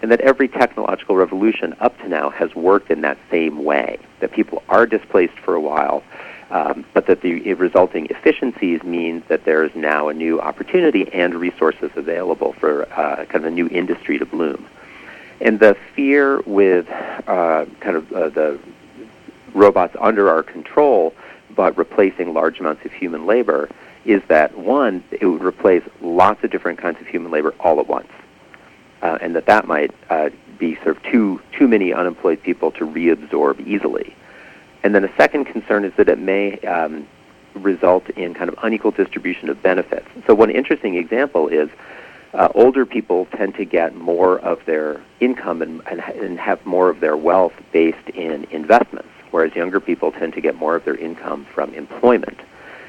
And 0.00 0.12
that 0.12 0.20
every 0.20 0.46
technological 0.46 1.16
revolution 1.16 1.74
up 1.80 1.98
to 1.98 2.08
now 2.08 2.30
has 2.30 2.54
worked 2.54 2.88
in 2.88 3.00
that 3.00 3.18
same 3.32 3.64
way. 3.64 3.98
That 4.20 4.30
people 4.30 4.62
are 4.68 4.86
displaced 4.86 5.38
for 5.44 5.54
a 5.54 5.60
while, 5.60 6.04
um, 6.50 6.84
but 6.94 7.06
that 7.06 7.20
the 7.20 7.54
resulting 7.54 8.06
efficiencies 8.06 8.82
means 8.82 9.22
that 9.28 9.44
there 9.44 9.64
is 9.64 9.74
now 9.74 10.08
a 10.08 10.14
new 10.14 10.40
opportunity 10.40 11.12
and 11.12 11.34
resources 11.34 11.90
available 11.94 12.54
for 12.54 12.90
uh, 12.92 13.24
kind 13.26 13.36
of 13.36 13.44
a 13.44 13.50
new 13.50 13.68
industry 13.68 14.18
to 14.18 14.24
bloom. 14.24 14.66
And 15.40 15.60
the 15.60 15.76
fear 15.94 16.40
with 16.40 16.88
uh, 16.88 17.66
kind 17.80 17.96
of 17.96 18.12
uh, 18.12 18.28
the 18.30 18.58
robots 19.54 19.94
under 20.00 20.28
our 20.28 20.42
control, 20.42 21.14
but 21.54 21.76
replacing 21.76 22.32
large 22.32 22.60
amounts 22.60 22.84
of 22.84 22.92
human 22.92 23.26
labor, 23.26 23.68
is 24.04 24.22
that 24.28 24.56
one, 24.56 25.04
it 25.10 25.26
would 25.26 25.42
replace 25.44 25.82
lots 26.00 26.42
of 26.42 26.50
different 26.50 26.78
kinds 26.78 27.00
of 27.00 27.06
human 27.06 27.30
labor 27.30 27.54
all 27.60 27.78
at 27.78 27.86
once, 27.86 28.08
uh, 29.02 29.18
and 29.20 29.36
that 29.36 29.46
that 29.46 29.66
might 29.66 29.92
uh, 30.08 30.30
be 30.58 30.76
sort 30.76 30.96
of 30.96 31.02
too 31.02 31.40
too 31.52 31.68
many 31.68 31.92
unemployed 31.92 32.42
people 32.42 32.70
to 32.72 32.86
reabsorb 32.86 33.64
easily. 33.66 34.14
And 34.82 34.94
then 34.94 35.04
a 35.04 35.16
second 35.16 35.46
concern 35.46 35.84
is 35.84 35.92
that 35.96 36.08
it 36.08 36.18
may 36.18 36.58
um, 36.60 37.06
result 37.54 38.08
in 38.10 38.34
kind 38.34 38.48
of 38.48 38.56
unequal 38.62 38.92
distribution 38.92 39.48
of 39.48 39.62
benefits. 39.62 40.06
So 40.26 40.34
one 40.34 40.50
interesting 40.50 40.96
example 40.96 41.48
is 41.48 41.68
uh, 42.34 42.48
older 42.54 42.84
people 42.84 43.26
tend 43.32 43.54
to 43.56 43.64
get 43.64 43.94
more 43.94 44.38
of 44.40 44.64
their 44.66 45.00
income 45.20 45.62
and, 45.62 45.82
and, 45.86 46.00
and 46.00 46.38
have 46.38 46.64
more 46.66 46.88
of 46.88 47.00
their 47.00 47.16
wealth 47.16 47.54
based 47.72 48.08
in 48.10 48.44
investments, 48.50 49.08
whereas 49.30 49.54
younger 49.54 49.80
people 49.80 50.12
tend 50.12 50.34
to 50.34 50.40
get 50.40 50.54
more 50.54 50.76
of 50.76 50.84
their 50.84 50.96
income 50.96 51.46
from 51.54 51.72
employment. 51.74 52.38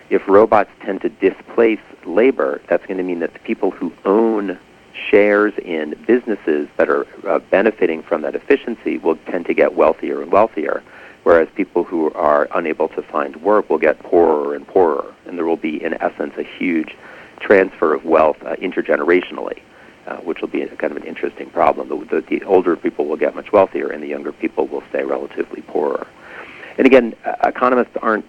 If 0.10 0.28
robots 0.28 0.72
tend 0.82 1.02
to 1.02 1.10
displace 1.10 1.80
labor, 2.06 2.62
that's 2.68 2.86
going 2.86 2.98
to 2.98 3.04
mean 3.04 3.20
that 3.20 3.34
the 3.34 3.40
people 3.40 3.72
who 3.72 3.94
own 4.06 4.60
shares 4.94 5.54
in 5.64 5.96
businesses 6.06 6.68
that 6.78 6.90
are 6.90 7.08
uh, 7.28 7.40
benefiting 7.40 8.04
from 8.04 8.22
that 8.24 8.36
efficiency 8.36 8.98
will 8.98 9.16
tend 9.28 9.46
to 9.46 9.54
get 9.54 9.76
wealthier 9.76 10.22
and 10.22 10.32
wealthier, 10.32 10.84
whereas 11.24 11.48
people 11.56 11.84
who 11.84 12.12
are 12.14 12.48
unable 12.56 12.88
to 12.90 13.02
find 13.02 13.36
work 13.42 13.70
will 13.70 13.78
get 13.78 14.00
poorer 14.00 14.56
and 14.56 14.68
poorer. 14.68 15.14
And 15.26 15.38
there 15.38 15.46
will 15.46 15.58
be, 15.58 15.84
in 15.84 15.94
essence, 16.02 16.34
a 16.38 16.44
huge 16.44 16.96
transfer 17.40 17.94
of 17.94 18.06
wealth 18.06 18.38
uh, 18.44 18.56
intergenerationally, 18.56 19.62
uh, 20.08 20.18
which 20.18 20.42
will 20.42 20.48
be 20.48 20.62
a, 20.62 20.76
kind 20.76 20.92
of 20.92 20.98
an 20.98 21.04
interesting 21.04 21.50
problem. 21.50 21.90
The, 21.90 22.06
the, 22.06 22.22
the, 22.22 22.44
older 22.44 22.76
people 22.76 23.06
will 23.06 23.18
get 23.18 23.36
much 23.36 23.52
wealthier, 23.52 23.90
and 23.90 24.02
the 24.02 24.08
younger 24.08 24.32
people 24.32 24.68
will 24.68 24.84
stay 24.90 25.04
relatively 25.04 25.62
poorer. 25.62 26.08
And 26.78 26.88
again, 26.88 27.16
uh, 27.26 27.36
economists 27.44 27.96
aren't 28.02 28.26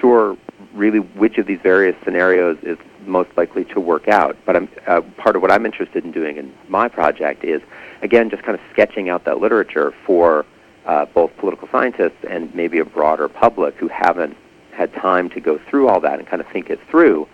sure 0.00 0.36
really 0.74 0.98
which 0.98 1.38
of 1.38 1.46
these 1.46 1.60
various 1.60 1.96
scenarios 2.04 2.58
is 2.62 2.78
most 3.06 3.30
likely 3.36 3.64
to 3.66 3.80
work 3.80 4.08
out. 4.08 4.36
But 4.44 4.56
I'm, 4.56 4.68
uh, 4.86 5.02
part 5.16 5.36
of 5.36 5.42
what 5.42 5.50
I'm 5.50 5.66
interested 5.66 6.04
in 6.04 6.12
doing 6.12 6.36
in 6.36 6.52
my 6.68 6.88
project 6.88 7.44
is, 7.44 7.60
again, 8.00 8.30
just 8.30 8.42
kind 8.42 8.54
of 8.54 8.60
sketching 8.72 9.08
out 9.08 9.24
that 9.24 9.40
literature 9.40 9.92
for 10.06 10.46
uh, 10.86 11.06
both 11.06 11.36
political 11.36 11.68
scientists 11.68 12.24
and 12.28 12.54
maybe 12.54 12.78
a 12.78 12.84
broader 12.84 13.28
public 13.28 13.74
who 13.76 13.88
haven't 13.88 14.36
had 14.72 14.92
time 14.94 15.28
to 15.30 15.40
go 15.40 15.58
through 15.58 15.88
all 15.88 16.00
that 16.00 16.18
and 16.18 16.26
kind 16.26 16.40
of 16.40 16.48
think 16.48 16.70
it 16.70 16.80
through 16.88 17.28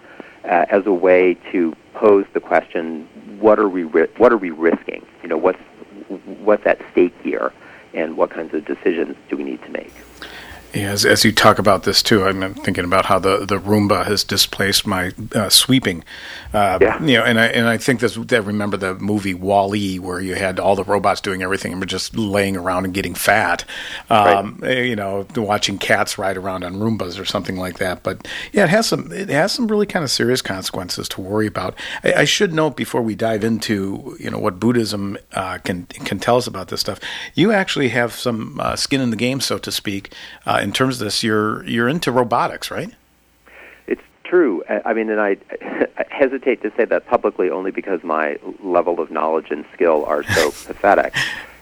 uh, 0.45 0.67
as 0.71 0.87
a 0.87 0.93
way 0.93 1.35
to 1.52 1.75
pose 1.95 2.26
the 2.33 2.40
question: 2.40 3.09
What 3.40 3.59
are 3.59 3.69
we 3.69 3.85
ri- 3.85 4.11
what 4.17 4.33
are 4.33 4.37
we 4.37 4.50
risking? 4.50 5.05
You 5.23 5.28
know, 5.28 5.37
what's 5.37 5.61
what's 6.40 6.67
at 6.67 6.81
stake 6.93 7.14
here, 7.23 7.52
and 7.95 8.17
what 8.17 8.31
kinds 8.31 8.55
of 8.55 8.64
decisions 8.64 9.17
do 9.28 9.37
we 9.37 9.45
need 9.45 9.62
to 9.62 9.71
make? 9.71 9.93
Yeah, 10.75 10.91
as, 10.91 11.07
as 11.07 11.25
you 11.25 11.33
talk 11.33 11.59
about 11.59 11.85
this 11.85 12.03
too, 12.03 12.25
I'm 12.25 12.53
thinking 12.55 12.85
about 12.85 13.07
how 13.07 13.19
the, 13.19 13.47
the 13.47 13.59
Roomba 13.59 14.05
has 14.05 14.23
displaced 14.23 14.87
my 14.87 15.13
uh, 15.35 15.49
sweeping. 15.49 16.05
Uh, 16.53 16.79
yeah. 16.81 17.03
You 17.03 17.19
know, 17.19 17.25
and 17.25 17.41
I 17.41 17.47
and 17.47 17.67
I 17.67 17.79
think 17.79 18.01
this. 18.01 18.19
I 18.19 18.37
remember 18.37 18.77
the 18.77 18.95
movie 18.95 19.35
WALL-E, 19.35 19.99
where 19.99 20.21
you 20.21 20.35
had 20.35 20.61
all 20.61 20.77
the 20.77 20.85
robots 20.85 21.21
doing 21.23 21.43
everything 21.43 21.73
and 21.73 21.81
were 21.81 21.87
just 21.87 22.17
laying 22.17 22.57
around 22.57 22.85
and 22.85 22.93
getting 22.93 23.15
fat. 23.15 23.65
Um, 24.11 24.59
right. 24.61 24.71
Eh, 24.71 24.83
you 24.83 24.97
know, 24.97 25.27
watching 25.37 25.79
cats 25.79 26.19
ride 26.19 26.37
around 26.37 26.65
on 26.65 26.75
Roombas 26.75 27.19
or 27.19 27.25
something 27.25 27.57
like 27.57 27.79
that. 27.79 28.03
But 28.03 28.29
yeah, 28.53 28.65
it 28.65 28.71
has 28.71 28.87
some 28.87 29.11
it 29.11 29.31
has 29.31 29.52
some 29.52 29.69
really 29.69 29.87
kind 29.87 30.04
of 30.04 30.11
serious 30.11 30.43
consequences 30.43 31.09
to 31.11 31.21
worry 31.23 31.47
about. 31.47 31.75
I, 32.04 32.13
I 32.13 32.25
should 32.25 32.52
note 32.52 32.76
before 32.76 33.00
we 33.00 33.15
dive 33.15 33.43
into 33.43 34.17
you 34.21 34.31
know 34.31 34.39
what 34.39 34.61
Buddhism 34.61 35.17
uh, 35.33 35.59
can 35.59 35.87
can 35.87 36.19
tell 36.19 36.37
us 36.37 36.47
about 36.47 36.69
this 36.69 36.81
stuff. 36.81 37.00
You 37.35 37.52
actually 37.52 37.89
have 37.89 38.13
some 38.13 38.61
uh, 38.61 38.76
skin 38.76 39.00
in 39.00 39.11
the 39.11 39.17
game, 39.17 39.41
so 39.41 39.57
to 39.59 39.73
speak 39.73 40.13
uh, 40.47 40.59
in 40.69 40.73
terms 40.75 41.00
of 41.00 41.07
this, 41.07 41.23
you're 41.23 41.65
you're 41.65 41.89
into 41.89 42.13
robotics, 42.13 42.71
right? 42.71 42.95
It's 43.87 44.02
true. 44.23 44.63
I 44.69 44.93
mean, 44.93 45.09
and 45.09 45.19
I, 45.19 45.39
I 45.63 46.04
hesitate 46.11 46.61
to 46.61 46.71
say 46.76 46.85
that 46.85 47.07
publicly 47.07 47.49
only 47.49 47.71
because 47.71 48.04
my 48.04 48.39
level 48.63 49.00
of 49.00 49.11
knowledge 49.11 49.47
and 49.50 49.65
skill 49.73 50.04
are 50.04 50.23
so 50.25 50.50
pathetic. 50.67 51.15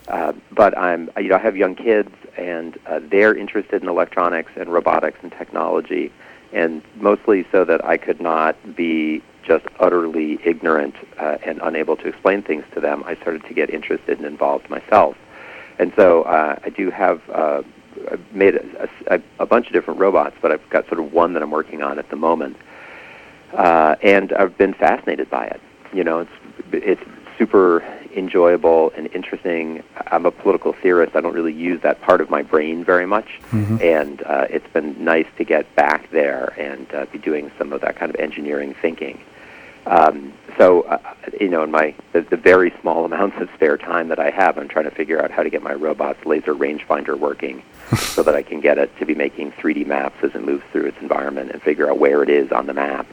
Uh, 0.08 0.32
but 0.50 0.76
I'm, 0.76 1.08
you 1.18 1.28
know, 1.28 1.36
I 1.36 1.38
have 1.38 1.56
young 1.56 1.76
kids, 1.76 2.10
and 2.36 2.76
uh, 2.86 2.98
they're 3.00 3.36
interested 3.36 3.80
in 3.80 3.88
electronics 3.88 4.50
and 4.56 4.72
robotics 4.72 5.20
and 5.22 5.30
technology, 5.30 6.10
and 6.52 6.82
mostly 6.96 7.46
so 7.52 7.64
that 7.64 7.84
I 7.84 7.98
could 7.98 8.20
not 8.20 8.56
be 8.74 9.22
just 9.44 9.66
utterly 9.78 10.40
ignorant 10.44 10.96
uh, 11.18 11.38
and 11.44 11.60
unable 11.62 11.96
to 11.98 12.08
explain 12.08 12.42
things 12.42 12.64
to 12.74 12.80
them. 12.80 13.04
I 13.06 13.14
started 13.14 13.44
to 13.44 13.54
get 13.54 13.70
interested 13.70 14.18
and 14.18 14.26
involved 14.26 14.68
myself, 14.68 15.16
and 15.78 15.92
so 15.94 16.24
uh, 16.24 16.58
I 16.64 16.70
do 16.70 16.90
have 16.90 17.22
I've 18.10 18.32
made 18.34 18.56
a, 18.56 18.88
a, 19.08 19.20
a, 19.40 19.46
bunch 19.46 19.66
of 19.66 19.72
different 19.72 20.00
robots, 20.00 20.36
but 20.40 20.52
I've 20.52 20.68
got 20.70 20.86
sort 20.88 21.00
of 21.00 21.12
one 21.12 21.32
that 21.34 21.42
I'm 21.42 21.50
working 21.50 21.82
on 21.82 21.98
at 21.98 22.08
the 22.10 22.16
moment, 22.16 22.56
uh, 23.52 23.96
and 24.02 24.32
I've 24.32 24.56
been 24.58 24.74
fascinated 24.74 25.30
by 25.30 25.46
it. 25.46 25.60
You 25.92 26.04
know, 26.04 26.20
it's 26.20 26.30
it's 26.72 27.02
super 27.38 27.82
enjoyable 28.14 28.92
and 28.96 29.08
interesting. 29.14 29.82
I'm 30.08 30.26
a 30.26 30.30
political 30.30 30.72
theorist. 30.72 31.14
I 31.14 31.20
don't 31.20 31.34
really 31.34 31.52
use 31.52 31.80
that 31.82 32.00
part 32.00 32.20
of 32.20 32.30
my 32.30 32.42
brain 32.42 32.84
very 32.84 33.06
much, 33.06 33.28
mm-hmm. 33.50 33.78
and 33.80 34.22
uh, 34.22 34.46
it's 34.50 34.68
been 34.72 35.02
nice 35.02 35.26
to 35.38 35.44
get 35.44 35.74
back 35.76 36.10
there 36.10 36.54
and 36.58 36.92
uh, 36.94 37.06
be 37.06 37.18
doing 37.18 37.50
some 37.58 37.72
of 37.72 37.80
that 37.82 37.96
kind 37.96 38.10
of 38.10 38.20
engineering 38.20 38.74
thinking. 38.80 39.20
Um, 39.86 40.32
so, 40.58 40.82
uh, 40.82 40.98
you 41.40 41.48
know, 41.48 41.62
in 41.62 41.70
my 41.70 41.94
the, 42.12 42.22
the 42.22 42.36
very 42.36 42.72
small 42.80 43.04
amounts 43.10 43.40
of 43.40 43.48
spare 43.54 43.76
time 43.76 44.08
that 44.08 44.18
I 44.18 44.30
have, 44.30 44.58
I'm 44.58 44.68
trying 44.68 44.86
to 44.86 44.90
figure 44.90 45.22
out 45.22 45.30
how 45.30 45.42
to 45.42 45.50
get 45.50 45.62
my 45.62 45.74
robot's 45.74 46.24
laser 46.26 46.54
rangefinder 46.54 47.18
working, 47.18 47.62
so 47.96 48.22
that 48.22 48.34
I 48.34 48.42
can 48.42 48.60
get 48.60 48.78
it 48.78 48.96
to 48.98 49.06
be 49.06 49.14
making 49.14 49.52
3D 49.52 49.86
maps 49.86 50.16
as 50.22 50.34
it 50.34 50.44
moves 50.44 50.64
through 50.72 50.86
its 50.86 50.98
environment 51.00 51.52
and 51.52 51.62
figure 51.62 51.90
out 51.90 51.98
where 51.98 52.22
it 52.22 52.28
is 52.28 52.52
on 52.52 52.66
the 52.66 52.74
map 52.74 53.06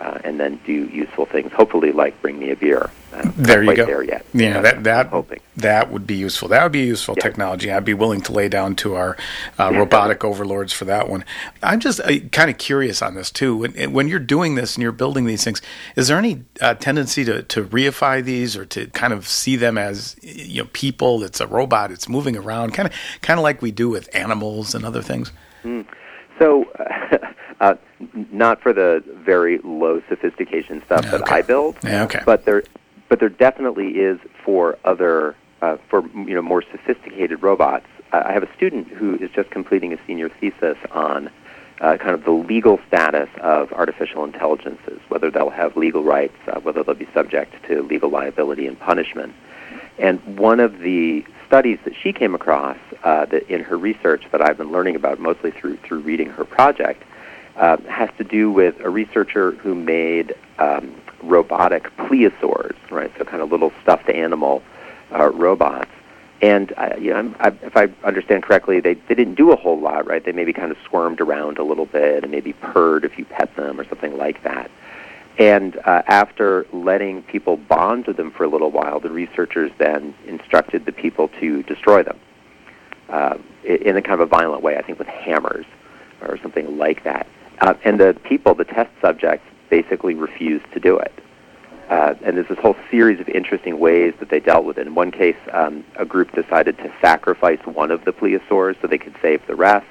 uh, 0.00 0.18
and 0.24 0.38
then 0.38 0.60
do 0.66 0.72
useful 0.72 1.24
things. 1.24 1.52
Hopefully, 1.52 1.90
like 1.90 2.20
bring 2.20 2.38
me 2.38 2.50
a 2.50 2.56
beer. 2.56 2.90
Uh, 3.12 3.30
there 3.34 3.62
you 3.62 3.74
go. 3.74 3.86
There 3.86 4.02
yet? 4.02 4.26
Yeah, 4.34 4.60
that 4.60 4.84
that 4.84 5.06
hoping. 5.06 5.40
that 5.56 5.90
would 5.90 6.06
be 6.06 6.16
useful. 6.16 6.48
That 6.48 6.62
would 6.62 6.72
be 6.72 6.80
useful 6.80 7.14
yeah. 7.16 7.22
technology. 7.22 7.72
I'd 7.72 7.84
be 7.84 7.94
willing 7.94 8.20
to 8.22 8.32
lay 8.32 8.48
down 8.48 8.76
to 8.76 8.94
our 8.94 9.16
uh, 9.58 9.72
robotic 9.72 10.22
overlords 10.22 10.72
for 10.72 10.84
that 10.84 11.08
one. 11.08 11.24
I'm 11.62 11.80
just 11.80 12.00
uh, 12.00 12.18
kind 12.30 12.50
of 12.50 12.58
curious 12.58 13.00
on 13.00 13.14
this 13.14 13.30
too. 13.30 13.56
When, 13.56 13.92
when, 13.92 14.08
you're 14.08 14.18
doing 14.18 14.54
this 14.54 14.74
and 14.74 14.82
you're 14.82 14.92
building 14.92 15.24
these 15.24 15.44
things, 15.44 15.62
is 15.96 16.08
there 16.08 16.18
any 16.18 16.44
uh, 16.60 16.74
tendency 16.74 17.24
to 17.24 17.42
to 17.44 17.64
reify 17.64 18.22
these 18.22 18.54
or 18.54 18.66
to 18.66 18.88
kind 18.88 19.14
of 19.14 19.26
see 19.26 19.56
them 19.56 19.78
as 19.78 20.16
you 20.22 20.62
know 20.62 20.68
people? 20.74 21.22
It's 21.22 21.40
a 21.40 21.46
robot. 21.46 21.90
It's 21.90 22.08
moving 22.08 22.36
around, 22.36 22.74
kind 22.74 22.86
of 22.86 22.94
kind 23.22 23.40
of 23.40 23.44
like 23.44 23.62
we 23.62 23.70
do 23.70 23.88
with 23.88 24.14
animals 24.14 24.74
and 24.74 24.84
other 24.84 25.00
things. 25.00 25.32
Mm. 25.64 25.86
So. 26.38 26.66
Uh, 27.58 27.74
not 28.30 28.60
for 28.60 28.72
the 28.72 29.02
very 29.06 29.58
low 29.58 30.02
sophistication 30.08 30.82
stuff 30.84 31.10
that 31.10 31.30
I 31.30 31.40
build. 31.40 31.76
Yeah, 31.82 32.04
okay. 32.04 32.20
But 32.24 32.44
there, 32.44 32.64
but 33.08 33.18
there 33.18 33.30
definitely 33.30 33.98
is 33.98 34.20
for 34.44 34.78
other, 34.84 35.34
uh, 35.62 35.78
for 35.88 36.06
you 36.14 36.34
know, 36.34 36.42
more 36.42 36.62
sophisticated 36.62 37.42
robots. 37.42 37.86
I 38.12 38.32
have 38.32 38.42
a 38.42 38.54
student 38.54 38.88
who 38.88 39.14
is 39.16 39.30
just 39.30 39.50
completing 39.50 39.92
a 39.92 39.98
senior 40.06 40.28
thesis 40.28 40.76
on 40.90 41.30
uh, 41.80 41.96
kind 41.96 42.10
of 42.10 42.24
the 42.24 42.30
legal 42.30 42.78
status 42.86 43.28
of 43.40 43.72
artificial 43.72 44.24
intelligences, 44.24 45.00
whether 45.08 45.30
they'll 45.30 45.50
have 45.50 45.76
legal 45.76 46.02
rights, 46.02 46.36
uh, 46.48 46.60
whether 46.60 46.82
they'll 46.82 46.94
be 46.94 47.08
subject 47.12 47.54
to 47.68 47.82
legal 47.82 48.10
liability 48.10 48.66
and 48.66 48.78
punishment. 48.78 49.34
And 49.98 50.38
one 50.38 50.60
of 50.60 50.78
the 50.80 51.24
studies 51.46 51.78
that 51.84 51.94
she 51.94 52.12
came 52.12 52.34
across 52.34 52.78
uh, 53.02 53.26
that 53.26 53.48
in 53.50 53.62
her 53.62 53.78
research 53.78 54.24
that 54.32 54.42
I've 54.42 54.58
been 54.58 54.72
learning 54.72 54.96
about 54.96 55.18
mostly 55.18 55.50
through 55.50 55.76
through 55.78 56.00
reading 56.00 56.28
her 56.30 56.44
project 56.44 57.02
uh, 57.56 57.76
has 57.88 58.10
to 58.18 58.24
do 58.24 58.50
with 58.50 58.78
a 58.80 58.90
researcher 58.90 59.52
who 59.52 59.74
made 59.74 60.34
um, 60.58 60.94
robotic 61.22 61.84
plesiosaurs, 61.96 62.76
right? 62.90 63.10
So 63.18 63.24
kind 63.24 63.42
of 63.42 63.50
little 63.50 63.72
stuffed 63.82 64.08
animal 64.10 64.62
uh, 65.12 65.30
robots. 65.30 65.90
And 66.42 66.72
uh, 66.76 66.96
you 66.98 67.12
know, 67.14 67.34
I, 67.40 67.48
if 67.62 67.76
I 67.76 67.88
understand 68.04 68.42
correctly, 68.42 68.80
they 68.80 68.94
they 68.94 69.14
didn't 69.14 69.36
do 69.36 69.52
a 69.52 69.56
whole 69.56 69.80
lot, 69.80 70.06
right? 70.06 70.22
They 70.24 70.32
maybe 70.32 70.52
kind 70.52 70.70
of 70.70 70.78
squirmed 70.84 71.20
around 71.20 71.58
a 71.58 71.64
little 71.64 71.86
bit 71.86 72.24
and 72.24 72.30
maybe 72.30 72.52
purred 72.52 73.04
if 73.04 73.18
you 73.18 73.24
pet 73.24 73.54
them 73.56 73.80
or 73.80 73.84
something 73.88 74.18
like 74.18 74.42
that. 74.42 74.70
And 75.38 75.76
uh, 75.84 76.02
after 76.06 76.66
letting 76.72 77.22
people 77.22 77.56
bond 77.56 78.06
with 78.06 78.16
them 78.16 78.30
for 78.30 78.44
a 78.44 78.48
little 78.48 78.70
while, 78.70 79.00
the 79.00 79.10
researchers 79.10 79.70
then 79.78 80.14
instructed 80.26 80.84
the 80.86 80.92
people 80.92 81.28
to 81.40 81.62
destroy 81.64 82.02
them. 82.02 82.18
uh, 83.08 83.38
in 83.64 83.96
a 83.96 84.02
kind 84.02 84.20
of 84.20 84.20
a 84.20 84.26
violent 84.26 84.62
way, 84.62 84.76
I 84.76 84.82
think 84.82 84.98
with 84.98 85.08
hammers 85.08 85.66
or 86.22 86.38
something 86.38 86.78
like 86.78 87.04
that. 87.04 87.26
Uh, 87.60 87.74
and 87.84 87.98
the 87.98 88.16
people, 88.24 88.54
the 88.54 88.64
test 88.64 88.90
subjects, 89.00 89.46
basically 89.70 90.14
refused 90.14 90.70
to 90.72 90.80
do 90.80 90.98
it. 90.98 91.12
Uh, 91.88 92.14
and 92.22 92.36
there's 92.36 92.48
this 92.48 92.58
whole 92.58 92.76
series 92.90 93.20
of 93.20 93.28
interesting 93.28 93.78
ways 93.78 94.12
that 94.18 94.28
they 94.28 94.40
dealt 94.40 94.64
with 94.64 94.76
it. 94.76 94.86
In 94.86 94.94
one 94.94 95.12
case, 95.12 95.36
um, 95.52 95.84
a 95.96 96.04
group 96.04 96.32
decided 96.32 96.76
to 96.78 96.92
sacrifice 97.00 97.60
one 97.64 97.90
of 97.90 98.04
the 98.04 98.12
plesiosaurs 98.12 98.80
so 98.80 98.88
they 98.88 98.98
could 98.98 99.14
save 99.22 99.46
the 99.46 99.54
rest. 99.54 99.86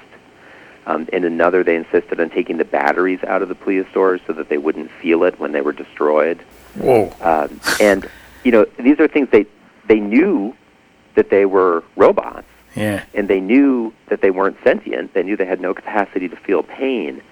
Um, 0.86 1.08
in 1.12 1.24
another, 1.24 1.64
they 1.64 1.74
insisted 1.74 2.20
on 2.20 2.30
taking 2.30 2.58
the 2.58 2.64
batteries 2.64 3.18
out 3.24 3.42
of 3.42 3.48
the 3.48 3.54
plesiosaurs 3.54 4.20
so 4.26 4.32
that 4.34 4.48
they 4.48 4.58
wouldn't 4.58 4.90
feel 5.02 5.24
it 5.24 5.40
when 5.40 5.52
they 5.52 5.62
were 5.62 5.72
destroyed. 5.72 6.40
Whoa! 6.76 7.12
Um, 7.20 7.60
and 7.80 8.08
you 8.44 8.52
know, 8.52 8.66
these 8.78 9.00
are 9.00 9.08
things 9.08 9.28
they 9.32 9.46
they 9.88 9.98
knew 9.98 10.54
that 11.16 11.30
they 11.30 11.46
were 11.46 11.82
robots, 11.96 12.46
yeah. 12.76 13.04
and 13.14 13.26
they 13.26 13.40
knew 13.40 13.92
that 14.08 14.20
they 14.20 14.30
weren't 14.30 14.58
sentient. 14.62 15.14
They 15.14 15.24
knew 15.24 15.36
they 15.36 15.46
had 15.46 15.60
no 15.60 15.74
capacity 15.74 16.28
to 16.28 16.36
feel 16.36 16.62
pain, 16.62 17.22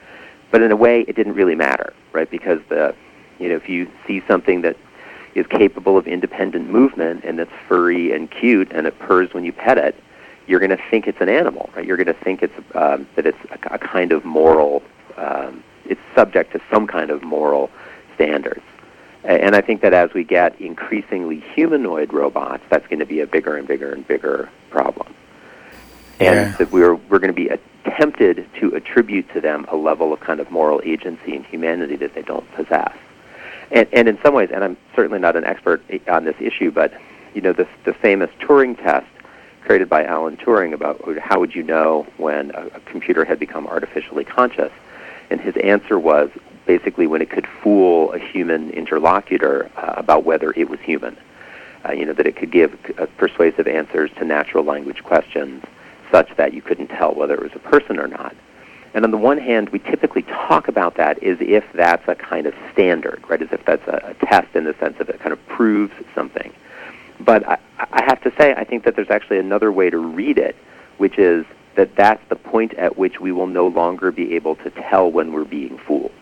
but 0.54 0.62
in 0.62 0.70
a 0.70 0.76
way, 0.76 1.00
it 1.08 1.16
didn't 1.16 1.32
really 1.34 1.56
matter, 1.56 1.92
right? 2.12 2.30
Because 2.30 2.60
the 2.68 2.94
you 3.40 3.48
know, 3.48 3.56
if 3.56 3.68
you 3.68 3.90
see 4.06 4.22
something 4.28 4.60
that 4.60 4.76
is 5.34 5.44
capable 5.48 5.98
of 5.98 6.06
independent 6.06 6.70
movement 6.70 7.24
and 7.24 7.40
that's 7.40 7.50
furry 7.66 8.12
and 8.12 8.30
cute 8.30 8.70
and 8.70 8.86
it 8.86 8.96
purrs 9.00 9.34
when 9.34 9.44
you 9.44 9.52
pet 9.52 9.78
it, 9.78 9.96
you're 10.46 10.60
going 10.60 10.70
to 10.70 10.80
think 10.92 11.08
it's 11.08 11.20
an 11.20 11.28
animal, 11.28 11.70
right? 11.74 11.84
You're 11.84 11.96
going 11.96 12.06
to 12.06 12.12
think 12.14 12.44
it's 12.44 12.54
um, 12.76 13.08
that 13.16 13.26
it's 13.26 13.44
a, 13.50 13.74
a 13.74 13.78
kind 13.80 14.12
of 14.12 14.24
moral, 14.24 14.84
um, 15.16 15.64
it's 15.86 16.00
subject 16.14 16.52
to 16.52 16.60
some 16.70 16.86
kind 16.86 17.10
of 17.10 17.24
moral 17.24 17.68
standards. 18.14 18.62
And 19.24 19.56
I 19.56 19.60
think 19.60 19.80
that 19.80 19.92
as 19.92 20.14
we 20.14 20.22
get 20.22 20.60
increasingly 20.60 21.40
humanoid 21.56 22.12
robots, 22.12 22.62
that's 22.68 22.86
going 22.86 23.00
to 23.00 23.06
be 23.06 23.18
a 23.22 23.26
bigger 23.26 23.56
and 23.56 23.66
bigger 23.66 23.90
and 23.90 24.06
bigger 24.06 24.48
problem. 24.70 25.12
And 26.20 26.36
Yeah. 26.36 26.56
that 26.58 26.70
we're 26.70 26.94
we're 26.94 27.18
going 27.18 27.34
to 27.34 27.40
be 27.44 27.50
tempted 27.84 28.46
to 28.60 28.74
attribute 28.74 29.30
to 29.32 29.40
them 29.40 29.66
a 29.68 29.76
level 29.76 30.12
of 30.12 30.20
kind 30.20 30.40
of 30.40 30.50
moral 30.50 30.80
agency 30.84 31.36
and 31.36 31.44
humanity 31.44 31.96
that 31.96 32.14
they 32.14 32.22
don't 32.22 32.50
possess. 32.52 32.92
And, 33.70 33.88
and 33.92 34.08
in 34.08 34.18
some 34.22 34.34
ways, 34.34 34.50
and 34.52 34.62
I'm 34.62 34.76
certainly 34.94 35.18
not 35.18 35.36
an 35.36 35.44
expert 35.44 35.82
on 36.08 36.24
this 36.24 36.36
issue, 36.40 36.70
but 36.70 36.92
you 37.34 37.40
know, 37.40 37.52
the 37.52 37.66
the 37.84 37.92
famous 37.92 38.30
Turing 38.40 38.76
test 38.76 39.06
created 39.62 39.88
by 39.88 40.04
Alan 40.04 40.36
Turing 40.36 40.72
about 40.72 41.18
how 41.18 41.40
would 41.40 41.54
you 41.54 41.62
know 41.62 42.06
when 42.16 42.50
a, 42.54 42.66
a 42.74 42.80
computer 42.80 43.24
had 43.24 43.38
become 43.38 43.66
artificially 43.66 44.24
conscious, 44.24 44.72
and 45.30 45.40
his 45.40 45.56
answer 45.56 45.98
was 45.98 46.30
basically 46.66 47.06
when 47.06 47.20
it 47.20 47.30
could 47.30 47.46
fool 47.46 48.12
a 48.12 48.18
human 48.18 48.70
interlocutor 48.70 49.70
uh, 49.76 49.94
about 49.96 50.24
whether 50.24 50.52
it 50.52 50.68
was 50.68 50.80
human. 50.80 51.16
Uh, 51.86 51.92
you 51.92 52.06
know 52.06 52.12
that 52.12 52.26
it 52.26 52.36
could 52.36 52.50
give 52.50 52.78
uh, 52.98 53.06
persuasive 53.18 53.66
answers 53.66 54.10
to 54.16 54.24
natural 54.24 54.64
language 54.64 55.02
questions, 55.02 55.62
such 56.14 56.36
that 56.36 56.54
you 56.54 56.62
couldn't 56.62 56.86
tell 56.86 57.12
whether 57.12 57.34
it 57.34 57.42
was 57.42 57.50
a 57.56 57.58
person 57.58 57.98
or 57.98 58.06
not. 58.06 58.36
And 58.94 59.04
on 59.04 59.10
the 59.10 59.18
one 59.18 59.38
hand, 59.38 59.70
we 59.70 59.80
typically 59.80 60.22
talk 60.22 60.68
about 60.68 60.96
that 60.96 61.20
as 61.24 61.38
if 61.40 61.64
that's 61.74 62.06
a 62.06 62.14
kind 62.14 62.46
of 62.46 62.54
standard, 62.72 63.20
right? 63.28 63.42
As 63.42 63.48
if 63.50 63.64
that's 63.64 63.84
a, 63.88 64.14
a 64.20 64.26
test 64.26 64.54
in 64.54 64.62
the 64.62 64.74
sense 64.78 64.94
of 65.00 65.08
it 65.08 65.18
kind 65.18 65.32
of 65.32 65.44
proves 65.48 65.92
something. 66.14 66.52
But 67.18 67.44
I, 67.48 67.58
I 67.78 68.04
have 68.04 68.22
to 68.22 68.32
say, 68.38 68.54
I 68.54 68.62
think 68.62 68.84
that 68.84 68.94
there's 68.94 69.10
actually 69.10 69.40
another 69.40 69.72
way 69.72 69.90
to 69.90 69.98
read 69.98 70.38
it, 70.38 70.54
which 70.98 71.18
is 71.18 71.44
that 71.74 71.96
that's 71.96 72.22
the 72.28 72.36
point 72.36 72.74
at 72.74 72.96
which 72.96 73.18
we 73.18 73.32
will 73.32 73.48
no 73.48 73.66
longer 73.66 74.12
be 74.12 74.36
able 74.36 74.54
to 74.54 74.70
tell 74.70 75.10
when 75.10 75.32
we're 75.32 75.44
being 75.44 75.76
fooled. 75.78 76.12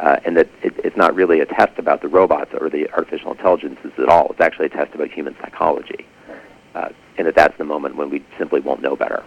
Uh, 0.00 0.18
and 0.24 0.36
that 0.36 0.48
it, 0.64 0.74
it's 0.82 0.96
not 0.96 1.14
really 1.14 1.38
a 1.38 1.46
test 1.46 1.78
about 1.78 2.02
the 2.02 2.08
robots 2.08 2.50
or 2.60 2.68
the 2.68 2.90
artificial 2.90 3.30
intelligences 3.30 3.92
at 3.98 4.08
all. 4.08 4.26
It's 4.30 4.40
actually 4.40 4.66
a 4.66 4.70
test 4.70 4.92
about 4.92 5.12
human 5.12 5.36
psychology. 5.40 6.04
Uh, 6.74 6.88
and 7.18 7.26
that 7.26 7.34
that's 7.34 7.56
the 7.58 7.64
moment 7.64 7.96
when 7.96 8.10
we 8.10 8.24
simply 8.38 8.60
won't 8.60 8.82
know 8.82 8.96
better. 8.96 9.22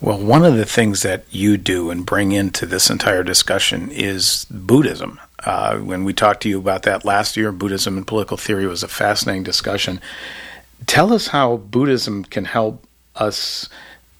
Well, 0.00 0.18
one 0.18 0.44
of 0.44 0.56
the 0.56 0.66
things 0.66 1.02
that 1.02 1.24
you 1.30 1.56
do 1.56 1.90
and 1.90 2.04
bring 2.04 2.32
into 2.32 2.66
this 2.66 2.90
entire 2.90 3.22
discussion 3.22 3.90
is 3.90 4.44
Buddhism. 4.50 5.18
Uh, 5.44 5.78
when 5.78 6.04
we 6.04 6.12
talked 6.12 6.42
to 6.42 6.48
you 6.48 6.58
about 6.58 6.82
that 6.82 7.04
last 7.04 7.36
year, 7.36 7.52
Buddhism 7.52 7.96
and 7.96 8.06
political 8.06 8.36
theory 8.36 8.66
was 8.66 8.82
a 8.82 8.88
fascinating 8.88 9.44
discussion. 9.44 10.00
Tell 10.86 11.12
us 11.12 11.28
how 11.28 11.56
Buddhism 11.56 12.24
can 12.24 12.44
help 12.44 12.86
us 13.16 13.68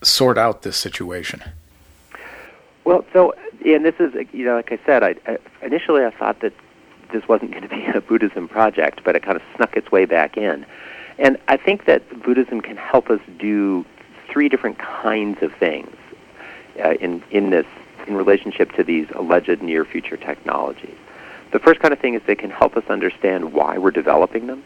sort 0.03 0.39
out 0.39 0.63
this 0.63 0.77
situation. 0.77 1.43
Well, 2.85 3.05
so 3.13 3.35
and 3.65 3.85
this 3.85 3.95
is 3.99 4.15
you 4.33 4.45
know, 4.45 4.57
like 4.57 4.73
I 4.73 4.79
said, 4.85 5.03
I, 5.03 5.17
I 5.27 5.39
initially 5.63 6.05
I 6.05 6.11
thought 6.11 6.41
that 6.41 6.53
this 7.13 7.27
wasn't 7.29 7.53
going 7.53 7.63
to 7.63 7.69
be 7.69 7.85
a 7.87 8.01
Buddhism 8.01 8.49
project, 8.49 9.03
but 9.05 9.17
it 9.17 9.23
kind 9.23 9.37
of 9.37 9.43
snuck 9.57 9.77
its 9.77 9.91
way 9.91 10.05
back 10.05 10.37
in. 10.37 10.67
And 11.19 11.39
I 11.49 11.57
think 11.57 11.87
that 11.87 12.23
Buddhism 12.23 12.61
can 12.61 12.77
help 12.77 13.11
us 13.11 13.21
do 13.39 13.85
three 14.29 14.49
different 14.49 14.79
kinds 14.79 15.43
of 15.43 15.53
things 15.55 15.95
uh, 16.83 16.95
in 16.95 17.23
in 17.31 17.51
this 17.51 17.67
in 18.07 18.17
relationship 18.17 18.73
to 18.73 18.85
these 18.85 19.07
alleged 19.15 19.63
near 19.63 19.85
future 19.85 20.17
technologies. 20.17 20.97
The 21.53 21.59
first 21.59 21.81
kind 21.81 21.93
of 21.93 22.01
thing 22.01 22.15
is 22.15 22.23
they 22.27 22.35
can 22.35 22.51
help 22.51 22.77
us 22.77 22.85
understand 22.89 23.53
why 23.53 23.79
we're 23.79 23.93
developing 23.93 24.49
them. 24.49 24.65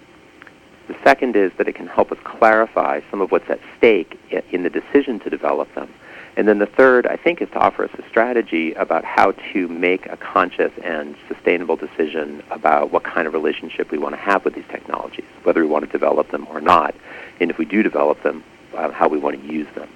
The 0.89 0.97
second 1.05 1.37
is 1.37 1.53
that 1.59 1.69
it 1.69 1.75
can 1.75 1.87
help 1.87 2.11
us 2.11 2.19
clarify 2.25 3.03
some 3.11 3.21
of 3.21 3.31
what's 3.31 3.49
at 3.51 3.61
stake 3.77 4.19
in 4.51 4.63
the 4.63 4.71
decision 4.71 5.21
to 5.21 5.31
develop 5.31 5.73
them. 5.75 5.93
And 6.39 6.47
then 6.47 6.61
the 6.61 6.67
third, 6.67 7.05
I 7.09 7.17
think, 7.17 7.43
is 7.43 7.51
to 7.51 7.59
offer 7.59 7.83
us 7.83 7.91
a 7.99 8.09
strategy 8.09 8.73
about 8.75 9.05
how 9.05 9.33
to 9.53 9.67
make 9.67 10.07
a 10.07 10.17
conscious 10.17 10.71
and 10.85 11.17
sustainable 11.27 11.75
decision 11.75 12.45
about 12.53 12.93
what 12.93 13.03
kind 13.03 13.27
of 13.27 13.35
relationship 13.35 13.91
we 13.91 13.99
want 13.99 14.15
to 14.15 14.21
have 14.21 14.45
with 14.45 14.55
these 14.55 14.65
technologies, 14.71 15.25
whether 15.43 15.61
we 15.61 15.67
want 15.67 15.85
to 15.85 15.91
develop 15.91 16.31
them 16.31 16.47
or 16.49 16.61
not, 16.61 16.95
and 17.41 17.51
if 17.51 17.59
we 17.59 17.65
do 17.65 17.83
develop 17.83 18.23
them, 18.23 18.45
uh, 18.77 18.89
how 18.93 19.09
we 19.09 19.19
want 19.19 19.43
to 19.43 19.53
use 19.53 19.67
them. 19.75 19.89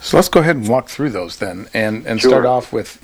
So 0.00 0.16
let's 0.16 0.30
go 0.30 0.40
ahead 0.40 0.56
and 0.56 0.66
walk 0.66 0.88
through 0.88 1.10
those 1.10 1.36
then 1.36 1.68
and, 1.74 2.06
and 2.06 2.18
Sure. 2.18 2.30
start 2.30 2.46
off 2.46 2.72
with 2.72 2.98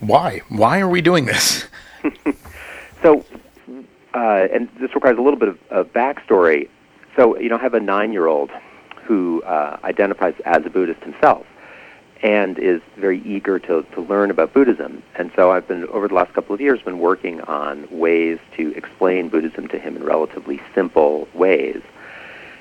why? 0.00 0.42
Why 0.50 0.80
are 0.80 0.88
we 0.88 1.00
doing 1.00 1.24
this? 1.24 1.66
So, 3.02 3.22
uh, 4.14 4.48
and 4.50 4.66
this 4.80 4.94
requires 4.94 5.18
a 5.18 5.20
little 5.20 5.38
bit 5.38 5.50
of, 5.50 5.58
of 5.68 5.92
backstory. 5.92 6.70
So, 7.16 7.38
you 7.38 7.50
know, 7.50 7.56
I 7.58 7.60
have 7.60 7.74
a 7.74 7.80
nine-year-old 7.80 8.50
who 9.04 9.42
uh, 9.42 9.78
identifies 9.84 10.32
as 10.46 10.64
a 10.64 10.70
Buddhist 10.70 11.02
himself 11.02 11.44
and 12.24 12.58
is 12.58 12.80
very 12.96 13.20
eager 13.20 13.58
to, 13.58 13.82
to 13.92 14.00
learn 14.00 14.30
about 14.30 14.54
Buddhism. 14.54 15.02
And 15.14 15.30
so 15.36 15.52
I've 15.52 15.68
been, 15.68 15.86
over 15.88 16.08
the 16.08 16.14
last 16.14 16.32
couple 16.32 16.54
of 16.54 16.60
years, 16.60 16.80
been 16.80 16.98
working 16.98 17.42
on 17.42 17.86
ways 17.90 18.38
to 18.56 18.74
explain 18.74 19.28
Buddhism 19.28 19.68
to 19.68 19.78
him 19.78 19.94
in 19.94 20.02
relatively 20.02 20.60
simple 20.74 21.28
ways. 21.34 21.82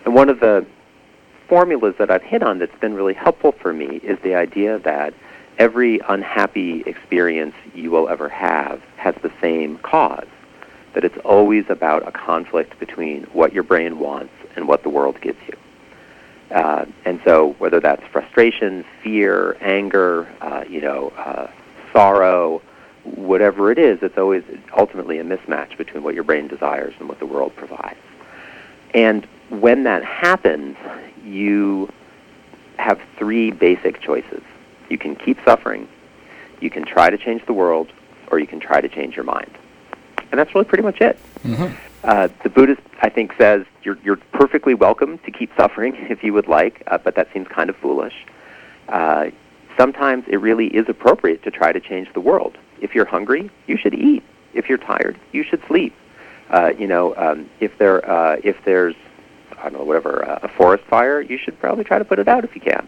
And 0.04 0.14
one 0.14 0.28
of 0.28 0.42
the 0.42 0.66
formulas 1.48 1.96
that 1.98 2.12
I've 2.12 2.24
hit 2.24 2.44
on 2.44 2.60
that's 2.60 2.78
been 2.80 2.94
really 2.94 3.14
helpful 3.14 3.54
for 3.54 3.72
me 3.72 4.02
is 4.04 4.20
the 4.20 4.36
idea 4.36 4.80
that 4.80 5.14
every 5.58 6.02
unhappy 6.10 6.82
experience 6.86 7.56
you 7.74 7.90
will 7.90 8.10
ever 8.10 8.28
have 8.28 8.82
has 8.98 9.16
the 9.22 9.32
same 9.40 9.78
cause. 9.78 10.28
That 10.94 11.06
it's 11.06 11.18
always 11.20 11.70
about 11.70 12.06
a 12.06 12.12
conflict 12.12 12.78
between 12.80 13.24
what 13.32 13.54
your 13.54 13.64
brain 13.64 14.00
wants 14.00 14.34
and 14.58 14.68
what 14.68 14.84
the 14.84 14.90
world 14.90 15.22
gives 15.22 15.40
you. 15.48 15.56
Uh, 16.54 16.86
and 17.06 17.20
so, 17.26 17.56
whether 17.58 17.80
that's 17.80 18.06
frustration, 18.08 18.86
fear, 19.02 19.58
anger, 19.60 20.28
uh, 20.40 20.64
you 20.70 20.82
know, 20.82 21.12
uh, 21.18 21.50
sorrow, 21.92 22.62
whatever 23.04 23.72
it 23.72 23.80
is, 23.80 24.04
it's 24.04 24.18
always 24.20 24.44
ultimately 24.78 25.18
a 25.18 25.24
mismatch 25.24 25.76
between 25.78 26.04
what 26.04 26.14
your 26.14 26.24
brain 26.24 26.48
desires 26.48 26.94
and 27.00 27.10
what 27.10 27.18
the 27.20 27.26
world 27.26 27.56
provides. 27.56 28.00
And 28.94 29.26
when 29.50 29.84
that 29.84 30.04
happens, 30.04 30.78
you 31.26 31.92
have 32.78 33.02
three 33.18 33.50
basic 33.50 34.00
choices. 34.00 34.44
You 34.90 35.00
can 35.00 35.16
keep 35.16 35.44
suffering, 35.44 35.88
you 36.62 36.70
can 36.70 36.86
try 36.86 37.10
to 37.10 37.18
change 37.18 37.44
the 37.48 37.54
world, 37.54 37.92
or 38.28 38.38
you 38.40 38.48
can 38.48 38.60
try 38.60 38.80
to 38.80 38.88
change 38.88 39.16
your 39.16 39.26
mind. 39.26 39.52
And 40.32 40.40
that's 40.40 40.54
really 40.54 40.66
pretty 40.66 40.84
much 40.84 41.02
it. 41.02 41.18
Mm-hmm. 41.44 41.93
Uh, 42.04 42.28
the 42.44 42.50
Buddhist, 42.50 42.82
I 43.02 43.10
think, 43.10 43.34
says 43.38 43.66
you're, 43.84 43.98
you're 44.04 44.18
perfectly 44.34 44.74
welcome 44.74 45.20
to 45.20 45.32
keep 45.32 45.52
suffering 45.56 45.96
if 46.10 46.24
you 46.24 46.34
would 46.34 46.48
like, 46.48 46.84
uh, 46.88 46.98
but 46.98 47.16
that 47.16 47.32
seems 47.34 47.48
kind 47.48 47.70
of 47.70 47.76
foolish. 47.78 48.26
Uh, 48.90 49.32
sometimes 49.78 50.26
it 50.28 50.38
really 50.38 50.68
is 50.68 50.90
appropriate 50.90 51.44
to 51.44 51.52
try 51.52 51.72
to 51.72 51.80
change 51.80 52.12
the 52.14 52.20
world. 52.20 52.58
If 52.82 52.94
you're 52.94 53.06
hungry, 53.06 53.50
you 53.68 53.78
should 53.78 53.94
eat. 53.94 54.24
If 54.54 54.70
you're 54.70 54.78
tired, 54.78 55.18
you 55.32 55.44
should 55.44 55.66
sleep. 55.68 55.96
Uh, 56.50 56.74
you 56.78 56.88
know, 56.88 57.16
um, 57.16 57.50
if 57.60 57.78
there 57.78 58.08
uh, 58.08 58.38
if 58.44 58.64
there's 58.66 58.94
I 59.58 59.64
don't 59.64 59.74
know 59.74 59.84
whatever 59.84 60.28
uh, 60.28 60.40
a 60.44 60.48
forest 60.50 60.84
fire, 60.84 61.22
you 61.22 61.38
should 61.38 61.58
probably 61.60 61.86
try 61.86 61.98
to 61.98 62.06
put 62.06 62.20
it 62.20 62.28
out 62.28 62.44
if 62.44 62.54
you 62.54 62.62
can. 62.62 62.88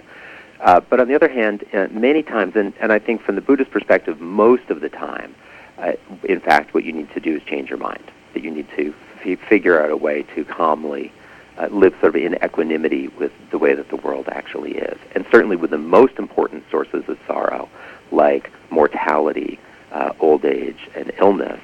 Uh, 0.60 0.82
but 0.82 1.00
on 1.00 1.08
the 1.08 1.16
other 1.16 1.30
hand, 1.30 1.64
uh, 1.74 1.88
many 1.92 2.22
times, 2.22 2.56
and, 2.56 2.74
and 2.80 2.92
I 2.92 3.00
think 3.00 3.22
from 3.22 3.36
the 3.36 3.42
Buddhist 3.42 3.72
perspective, 3.72 4.20
most 4.20 4.70
of 4.70 4.82
the 4.82 4.90
time, 4.90 5.34
uh, 5.78 5.94
in 6.24 6.40
fact, 6.40 6.74
what 6.74 6.84
you 6.84 6.94
need 6.94 7.12
to 7.14 7.20
do 7.20 7.36
is 7.36 7.44
change 7.44 7.70
your 7.70 7.80
mind. 7.80 8.04
That 8.34 8.44
you 8.44 8.52
need 8.52 8.68
to 8.76 8.94
figure 9.34 9.82
out 9.82 9.90
a 9.90 9.98
way 9.98 10.22
to 10.36 10.46
calmly 10.46 11.12
uh, 11.58 11.68
live 11.72 11.94
sort 12.00 12.16
of 12.16 12.22
in 12.22 12.36
equanimity 12.44 13.08
with 13.08 13.32
the 13.50 13.58
way 13.58 13.74
that 13.74 13.90
the 13.90 13.96
world 13.96 14.28
actually 14.30 14.74
is. 14.74 14.98
And 15.16 15.26
certainly 15.32 15.56
with 15.56 15.72
the 15.72 15.78
most 15.80 16.20
important 16.20 16.64
sources 16.70 17.04
of 17.08 17.18
sorrow, 17.26 17.68
like 18.12 18.52
mortality, 18.70 19.60
uh, 19.92 20.14
old 20.20 20.46
age, 20.46 20.90
and 20.96 21.12
illness, 21.18 21.60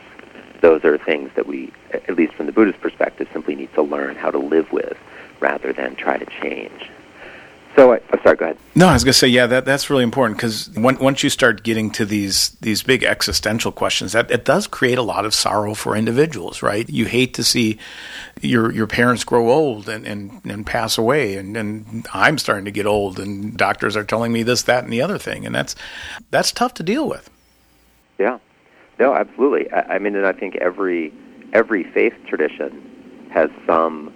those 0.61 0.83
are 0.85 0.97
things 0.97 1.31
that 1.35 1.45
we, 1.45 1.71
at 1.91 2.15
least 2.15 2.33
from 2.33 2.45
the 2.45 2.51
Buddhist 2.51 2.79
perspective, 2.81 3.27
simply 3.33 3.55
need 3.55 3.73
to 3.73 3.81
learn 3.81 4.15
how 4.15 4.31
to 4.31 4.39
live 4.39 4.71
with 4.71 4.97
rather 5.39 5.73
than 5.73 5.95
try 5.95 6.17
to 6.17 6.25
change. 6.41 6.89
So, 7.75 7.93
I, 7.93 8.01
oh, 8.13 8.19
sorry, 8.21 8.35
go 8.35 8.45
ahead. 8.45 8.57
No, 8.75 8.87
I 8.87 8.93
was 8.93 9.03
going 9.03 9.13
to 9.13 9.17
say, 9.17 9.27
yeah, 9.27 9.47
that 9.47 9.63
that's 9.63 9.89
really 9.89 10.03
important 10.03 10.37
because 10.37 10.69
once 10.75 11.23
you 11.23 11.29
start 11.29 11.63
getting 11.63 11.89
to 11.91 12.05
these 12.05 12.49
these 12.61 12.83
big 12.83 13.03
existential 13.03 13.71
questions, 13.71 14.11
that 14.11 14.29
it 14.29 14.43
does 14.43 14.67
create 14.67 14.97
a 14.97 15.01
lot 15.01 15.25
of 15.25 15.33
sorrow 15.33 15.73
for 15.73 15.95
individuals, 15.95 16.61
right? 16.61 16.87
You 16.89 17.05
hate 17.05 17.33
to 17.35 17.43
see 17.43 17.79
your 18.41 18.71
your 18.71 18.87
parents 18.87 19.23
grow 19.23 19.49
old 19.49 19.87
and 19.87 20.05
and, 20.05 20.41
and 20.43 20.65
pass 20.65 20.97
away, 20.97 21.37
and, 21.37 21.55
and 21.55 22.07
I'm 22.13 22.37
starting 22.37 22.65
to 22.65 22.71
get 22.71 22.85
old, 22.85 23.19
and 23.19 23.55
doctors 23.55 23.95
are 23.95 24.03
telling 24.03 24.33
me 24.33 24.43
this, 24.43 24.63
that, 24.63 24.83
and 24.83 24.91
the 24.91 25.01
other 25.01 25.17
thing, 25.17 25.45
and 25.45 25.55
that's 25.55 25.75
that's 26.29 26.51
tough 26.51 26.73
to 26.75 26.83
deal 26.83 27.07
with. 27.07 27.29
Yeah, 28.19 28.39
no, 28.99 29.15
absolutely. 29.15 29.71
I, 29.71 29.95
I 29.95 29.99
mean, 29.99 30.15
and 30.15 30.25
I 30.25 30.33
think 30.33 30.57
every 30.57 31.13
every 31.53 31.83
faith 31.83 32.13
tradition 32.27 33.29
has 33.31 33.49
some 33.65 34.13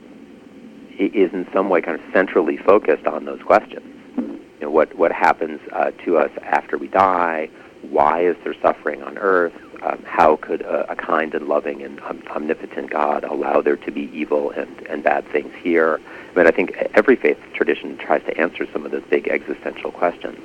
is 0.97 1.33
in 1.33 1.47
some 1.53 1.69
way 1.69 1.81
kind 1.81 1.99
of 1.99 2.13
centrally 2.13 2.57
focused 2.57 3.05
on 3.05 3.25
those 3.25 3.41
questions. 3.41 3.85
You 4.17 4.39
know, 4.61 4.69
what 4.69 4.95
what 4.95 5.11
happens 5.11 5.59
uh, 5.71 5.91
to 6.05 6.17
us 6.17 6.31
after 6.43 6.77
we 6.77 6.87
die? 6.87 7.49
Why 7.89 8.21
is 8.21 8.35
there 8.43 8.55
suffering 8.61 9.03
on 9.03 9.17
earth? 9.17 9.53
Um, 9.83 10.01
how 10.05 10.37
could 10.37 10.61
a, 10.61 10.91
a, 10.91 10.95
kind 10.95 11.35
and 11.35 11.47
loving 11.47 11.83
and 11.83 11.99
um, 12.01 12.23
omnipotent 12.29 12.89
God 12.89 13.23
allow 13.23 13.61
there 13.61 13.75
to 13.75 13.91
be 13.91 14.09
evil 14.13 14.49
and, 14.51 14.81
and 14.87 15.03
bad 15.03 15.27
things 15.27 15.53
here? 15.61 15.99
I 16.31 16.37
mean, 16.37 16.47
I 16.47 16.51
think 16.51 16.75
every 16.95 17.15
faith 17.15 17.37
tradition 17.53 17.97
tries 17.97 18.23
to 18.23 18.35
answer 18.37 18.65
some 18.71 18.85
of 18.85 18.91
those 18.91 19.03
big 19.09 19.27
existential 19.27 19.91
questions. 19.91 20.39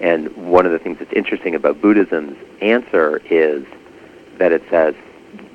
And 0.00 0.28
one 0.36 0.66
of 0.66 0.72
the 0.72 0.78
things 0.78 0.98
that's 0.98 1.12
interesting 1.12 1.54
about 1.54 1.80
Buddhism's 1.80 2.36
answer 2.60 3.22
is 3.30 3.64
that 4.38 4.52
it 4.52 4.62
says, 4.68 4.94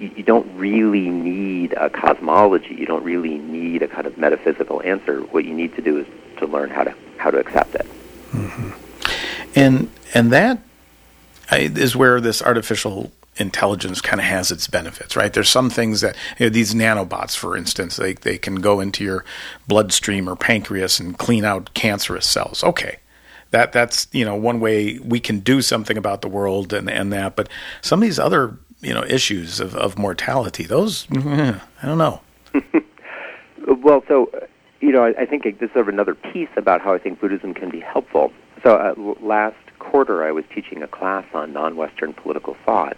you, 0.03 0.11
you 0.17 0.23
don't 0.23 0.47
really 0.57 1.09
need 1.09 1.73
a 1.73 1.89
cosmology. 1.89 2.75
You 2.75 2.85
don't 2.85 3.03
really 3.03 3.37
need 3.37 3.81
a 3.81 3.87
kind 3.87 4.05
of 4.05 4.17
metaphysical 4.17 4.81
answer. 4.83 5.21
What 5.21 5.45
you 5.45 5.53
need 5.53 5.75
to 5.75 5.81
do 5.81 5.99
is 5.99 6.07
to 6.37 6.45
learn 6.45 6.69
how 6.69 6.83
to 6.83 6.93
how 7.17 7.31
to 7.31 7.39
accept 7.39 7.73
it. 7.75 7.87
Mm-hmm. 8.31 8.69
And 9.55 9.89
and 10.13 10.31
that 10.31 10.59
is 11.51 11.95
where 11.95 12.19
this 12.19 12.41
artificial 12.41 13.11
intelligence 13.37 14.01
kind 14.01 14.19
of 14.19 14.25
has 14.25 14.51
its 14.51 14.67
benefits, 14.67 15.15
right? 15.15 15.31
There's 15.31 15.49
some 15.49 15.69
things 15.69 16.01
that 16.01 16.15
you 16.37 16.47
know, 16.47 16.49
these 16.49 16.73
nanobots, 16.73 17.35
for 17.35 17.55
instance, 17.55 17.95
they 17.95 18.13
they 18.13 18.37
can 18.37 18.55
go 18.55 18.79
into 18.81 19.03
your 19.03 19.23
bloodstream 19.67 20.27
or 20.29 20.35
pancreas 20.35 20.99
and 20.99 21.17
clean 21.17 21.45
out 21.45 21.73
cancerous 21.73 22.25
cells. 22.25 22.63
Okay, 22.63 22.97
that 23.51 23.71
that's 23.71 24.07
you 24.11 24.25
know 24.25 24.35
one 24.35 24.59
way 24.59 24.99
we 24.99 25.19
can 25.19 25.39
do 25.39 25.61
something 25.61 25.97
about 25.97 26.21
the 26.21 26.27
world 26.27 26.73
and 26.73 26.89
and 26.89 27.13
that. 27.13 27.35
But 27.35 27.47
some 27.81 28.01
of 28.01 28.01
these 28.01 28.19
other 28.19 28.57
you 28.83 28.93
know 28.93 29.03
issues 29.03 29.59
of, 29.59 29.75
of 29.75 29.97
mortality. 29.97 30.63
Those 30.65 31.07
I 31.11 31.59
don't 31.83 31.97
know. 31.97 32.21
well, 33.67 34.03
so 34.07 34.29
you 34.83 34.91
know, 34.91 35.05
I, 35.05 35.21
I 35.21 35.25
think 35.25 35.43
this 35.43 35.53
is 35.61 35.73
sort 35.73 35.87
of 35.87 35.93
another 35.93 36.13
piece 36.13 36.49
about 36.57 36.81
how 36.81 36.93
I 36.93 36.97
think 36.97 37.21
Buddhism 37.21 37.53
can 37.53 37.69
be 37.69 37.79
helpful. 37.79 38.33
So 38.63 38.75
uh, 38.75 39.15
last 39.25 39.55
quarter, 39.79 40.25
I 40.25 40.31
was 40.31 40.43
teaching 40.53 40.83
a 40.83 40.87
class 40.87 41.25
on 41.33 41.53
non-Western 41.53 42.13
political 42.13 42.57
thought, 42.65 42.97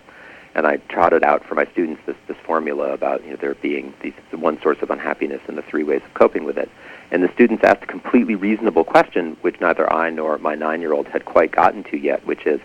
and 0.56 0.66
I 0.66 0.78
trotted 0.90 1.24
out 1.24 1.46
for 1.46 1.54
my 1.54 1.66
students 1.68 2.02
this 2.08 2.16
this 2.28 2.38
formula 2.38 2.92
about 2.92 3.24
you 3.24 3.32
know 3.32 3.36
there 3.36 3.54
being 3.54 3.94
these, 4.02 4.14
the 4.32 4.38
one 4.38 4.60
source 4.62 4.80
of 4.82 4.90
unhappiness 4.90 5.42
and 5.48 5.58
the 5.60 5.62
three 5.62 5.84
ways 5.84 6.02
of 6.04 6.14
coping 6.16 6.44
with 6.44 6.58
it. 6.58 6.72
And 7.12 7.24
the 7.24 7.32
students 7.34 7.64
asked 7.64 7.84
a 7.84 7.88
completely 7.88 8.34
reasonable 8.34 8.84
question, 8.84 9.38
which 9.42 9.62
neither 9.62 9.92
I 9.94 10.10
nor 10.10 10.40
my 10.40 10.56
nine-year-old 10.56 11.08
had 11.08 11.26
quite 11.26 11.52
gotten 11.52 11.84
to 11.86 11.98
yet, 11.98 12.26
which 12.26 12.48
is, 12.48 12.60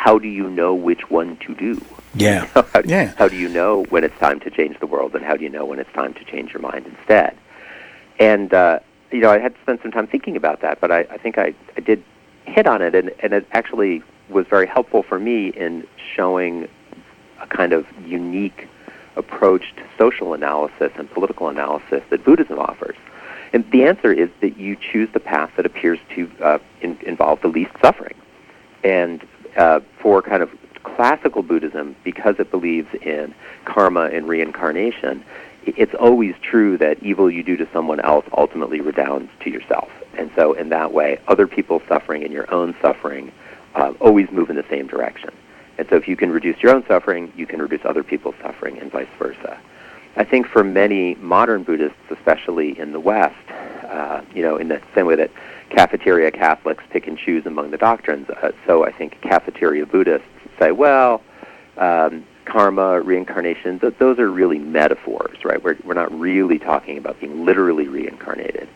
how 0.00 0.18
do 0.18 0.28
you 0.28 0.48
know 0.48 0.72
which 0.74 1.10
one 1.10 1.36
to 1.36 1.54
do? 1.54 1.78
Yeah. 2.14 2.46
how, 2.54 2.80
yeah. 2.86 3.12
How 3.18 3.28
do 3.28 3.36
you 3.36 3.50
know 3.50 3.84
when 3.90 4.02
it's 4.02 4.18
time 4.18 4.40
to 4.40 4.50
change 4.50 4.80
the 4.80 4.86
world, 4.86 5.14
and 5.14 5.22
how 5.22 5.36
do 5.36 5.42
you 5.42 5.50
know 5.50 5.66
when 5.66 5.78
it's 5.78 5.92
time 5.92 6.14
to 6.14 6.24
change 6.24 6.54
your 6.54 6.62
mind 6.62 6.86
instead? 6.86 7.36
And 8.18 8.54
uh, 8.54 8.78
you 9.10 9.20
know, 9.20 9.30
I 9.30 9.38
had 9.38 9.54
to 9.54 9.60
spend 9.60 9.80
some 9.82 9.92
time 9.92 10.06
thinking 10.06 10.36
about 10.36 10.62
that, 10.62 10.80
but 10.80 10.90
I, 10.90 11.00
I 11.00 11.18
think 11.18 11.36
I, 11.36 11.54
I 11.76 11.80
did 11.80 12.02
hit 12.46 12.66
on 12.66 12.80
it, 12.80 12.94
and, 12.94 13.10
and 13.20 13.34
it 13.34 13.46
actually 13.52 14.02
was 14.30 14.46
very 14.46 14.66
helpful 14.66 15.02
for 15.02 15.18
me 15.18 15.48
in 15.48 15.86
showing 16.14 16.66
a 17.42 17.46
kind 17.46 17.74
of 17.74 17.86
unique 18.06 18.68
approach 19.16 19.74
to 19.76 19.82
social 19.98 20.32
analysis 20.32 20.92
and 20.96 21.10
political 21.10 21.50
analysis 21.50 22.02
that 22.08 22.24
Buddhism 22.24 22.58
offers. 22.58 22.96
And 23.52 23.70
the 23.70 23.84
answer 23.84 24.14
is 24.14 24.30
that 24.40 24.56
you 24.56 24.76
choose 24.76 25.10
the 25.12 25.20
path 25.20 25.50
that 25.56 25.66
appears 25.66 25.98
to 26.14 26.30
uh, 26.40 26.58
in, 26.80 26.96
involve 27.02 27.42
the 27.42 27.48
least 27.48 27.72
suffering. 27.82 28.14
And 28.82 29.22
uh, 29.56 29.80
for 30.00 30.22
kind 30.22 30.42
of 30.42 30.50
classical 30.82 31.42
Buddhism, 31.42 31.96
because 32.04 32.36
it 32.38 32.50
believes 32.50 32.88
in 33.02 33.34
karma 33.64 34.06
and 34.06 34.28
reincarnation, 34.28 35.24
it's 35.64 35.94
always 35.94 36.34
true 36.42 36.78
that 36.78 37.02
evil 37.02 37.30
you 37.30 37.42
do 37.42 37.56
to 37.56 37.68
someone 37.72 38.00
else 38.00 38.24
ultimately 38.32 38.80
redounds 38.80 39.30
to 39.40 39.50
yourself. 39.50 39.90
And 40.16 40.30
so, 40.34 40.52
in 40.54 40.70
that 40.70 40.92
way, 40.92 41.20
other 41.28 41.46
people's 41.46 41.82
suffering 41.88 42.24
and 42.24 42.32
your 42.32 42.52
own 42.52 42.74
suffering 42.80 43.32
uh, 43.74 43.92
always 44.00 44.30
move 44.30 44.50
in 44.50 44.56
the 44.56 44.64
same 44.68 44.86
direction. 44.86 45.30
And 45.78 45.88
so, 45.88 45.96
if 45.96 46.08
you 46.08 46.16
can 46.16 46.30
reduce 46.30 46.62
your 46.62 46.74
own 46.74 46.84
suffering, 46.86 47.32
you 47.36 47.46
can 47.46 47.60
reduce 47.60 47.84
other 47.84 48.02
people's 48.02 48.34
suffering, 48.42 48.78
and 48.78 48.90
vice 48.90 49.08
versa. 49.18 49.58
I 50.16 50.24
think 50.24 50.46
for 50.46 50.64
many 50.64 51.14
modern 51.16 51.62
Buddhists, 51.62 51.98
especially 52.10 52.78
in 52.78 52.92
the 52.92 53.00
West, 53.00 53.36
uh, 53.84 54.22
you 54.34 54.42
know, 54.42 54.56
in 54.56 54.68
the 54.68 54.82
same 54.94 55.06
way 55.06 55.16
that 55.16 55.30
cafeteria 55.70 56.30
Catholics 56.30 56.84
pick 56.90 57.06
and 57.06 57.16
choose 57.16 57.46
among 57.46 57.70
the 57.70 57.78
doctrines, 57.78 58.28
uh, 58.28 58.52
so 58.66 58.84
I 58.84 58.92
think 58.92 59.20
cafeteria 59.22 59.86
Buddhists 59.86 60.26
say, 60.58 60.72
well, 60.72 61.22
um, 61.78 62.24
karma, 62.44 63.00
reincarnation, 63.00 63.78
th- 63.78 63.94
those 63.98 64.18
are 64.18 64.30
really 64.30 64.58
metaphors, 64.58 65.44
right? 65.44 65.62
We're, 65.62 65.76
we're 65.84 65.94
not 65.94 66.12
really 66.18 66.58
talking 66.58 66.98
about 66.98 67.20
being 67.20 67.44
literally 67.44 67.88
reincarnated. 67.88 68.68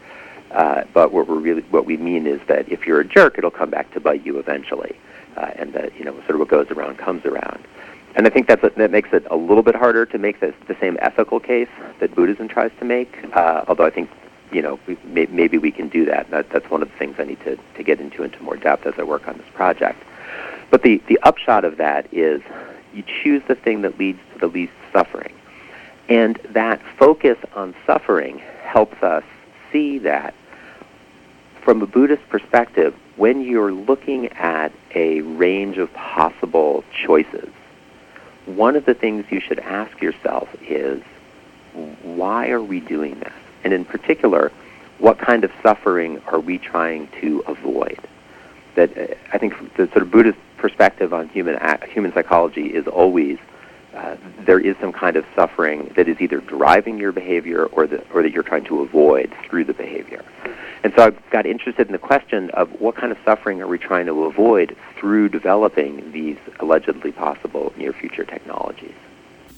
Uh, 0.53 0.85
but 0.93 1.13
what 1.13 1.27
we're 1.29 1.35
really 1.35 1.63
what 1.63 1.85
we 1.85 1.97
mean 1.97 2.29
is 2.29 2.41
that 2.47 2.71
if 2.71 2.87
you're 2.87 3.01
a 3.01 3.05
jerk, 3.05 3.37
it'll 3.37 3.51
come 3.51 3.71
back 3.71 3.93
to 3.93 3.99
bite 3.99 4.25
you 4.25 4.39
eventually, 4.39 4.95
uh, 5.37 5.51
and 5.57 5.73
that 5.73 5.97
you 5.99 6.05
know 6.05 6.15
sort 6.19 6.31
of 6.31 6.39
what 6.39 6.49
goes 6.49 6.71
around 6.71 6.97
comes 6.97 7.25
around. 7.25 7.65
And 8.15 8.25
I 8.25 8.31
think 8.31 8.47
that's 8.47 8.63
a, 8.63 8.71
that 8.77 8.93
makes 8.93 9.13
it 9.13 9.27
a 9.33 9.37
little 9.37 9.65
bit 9.65 9.75
harder 9.75 10.07
to 10.07 10.17
make 10.17 10.39
this, 10.39 10.55
the 10.69 10.77
same 10.81 10.97
ethical 11.03 11.41
case 11.41 11.69
that 11.99 12.15
Buddhism 12.15 12.47
tries 12.47 12.71
to 12.79 12.85
make. 12.85 13.19
Uh, 13.33 13.65
although 13.67 13.85
I 13.85 13.91
think 13.91 14.09
you 14.55 14.63
know 14.63 14.79
we, 14.87 14.97
may, 15.05 15.27
maybe 15.27 15.59
we 15.59 15.71
can 15.73 15.89
do 15.89 16.05
that. 16.07 16.31
that. 16.31 16.49
That's 16.51 16.71
one 16.71 16.81
of 16.81 16.91
the 16.91 16.97
things 16.97 17.17
I 17.19 17.25
need 17.25 17.41
to, 17.41 17.59
to 17.77 17.83
get 17.83 18.01
into 18.01 18.23
into 18.23 18.41
more 18.43 18.57
depth 18.57 18.87
as 18.87 18.95
I 18.97 19.03
work 19.03 19.27
on 19.29 19.37
this 19.37 19.47
project. 19.53 20.03
But 20.71 20.83
the, 20.83 21.03
the 21.09 21.19
upshot 21.23 21.65
of 21.65 21.77
that 21.77 22.13
is 22.13 22.41
you 22.95 23.03
choose 23.23 23.43
the 23.49 23.55
thing 23.55 23.83
that 23.83 23.99
leads 23.99 24.21
to 24.33 24.39
the 24.39 24.47
least 24.47 24.73
suffering. 24.93 25.35
And 26.09 26.37
that 26.51 26.81
focus 26.99 27.39
on 27.55 27.75
suffering 27.87 28.39
helps 28.63 29.03
us 29.03 29.25
see 29.73 29.99
that 29.99 30.35
from 31.63 31.83
a 31.83 31.87
Buddhist 31.87 32.29
perspective, 32.29 32.95
when 33.17 33.41
you're 33.41 33.73
looking 33.73 34.29
at 34.33 34.73
a 34.95 35.23
range 35.23 35.79
of 35.79 35.93
possible 35.95 36.85
choices, 36.93 37.49
one 38.47 38.77
of 38.77 38.85
the 38.85 38.95
things 38.95 39.25
you 39.31 39.41
should 39.41 39.59
ask 39.59 40.01
yourself 40.03 40.49
is, 40.63 41.03
why 42.03 42.51
are 42.51 42.63
we 42.63 42.81
doing 42.81 43.19
this? 43.21 43.33
And 43.65 43.73
in 43.73 43.85
particular, 43.85 44.53
what 44.99 45.19
kind 45.19 45.43
of 45.45 45.51
suffering 45.63 46.21
are 46.27 46.39
we 46.39 46.59
trying 46.59 47.09
to 47.21 47.43
avoid? 47.47 47.99
That 48.77 48.97
uh, 48.97 49.15
I 49.33 49.39
think 49.39 49.55
the 49.77 49.87
sort 49.89 50.03
of 50.03 50.11
Buddhist 50.11 50.39
perspective 50.59 51.13
on 51.13 51.29
human 51.29 51.59
human 51.91 52.13
psychology 52.13 52.67
is 52.67 52.87
always 52.87 53.39
uh, 53.95 54.17
there 54.41 54.59
is 54.59 54.77
some 54.81 54.93
kind 54.93 55.17
of 55.17 55.25
suffering 55.35 55.93
that 55.97 56.09
is 56.09 56.21
either 56.21 56.41
driving 56.41 56.99
your 56.99 57.13
behavior 57.13 57.67
or 57.67 57.87
that 57.87 58.07
or 58.13 58.23
that 58.23 58.33
you're 58.33 58.43
trying 58.43 58.65
to 58.65 58.81
avoid 58.81 59.33
through 59.49 59.65
the 59.65 59.75
behavior. 59.75 60.25
And 60.83 60.93
so 60.97 61.07
I 61.07 61.11
got 61.31 61.47
interested 61.47 61.87
in 61.87 61.93
the 61.93 61.99
question 61.99 62.51
of 62.51 62.69
what 62.81 62.95
kind 62.95 63.11
of 63.11 63.19
suffering 63.25 63.63
are 63.63 63.67
we 63.67 63.79
trying 63.79 64.07
to 64.07 64.25
avoid 64.25 64.77
through 64.99 65.31
developing 65.31 66.13
these 66.13 66.37
allegedly 66.61 67.13
possible 67.13 67.73
near 67.77 67.93
future 67.93 68.25
technologies 68.25 68.94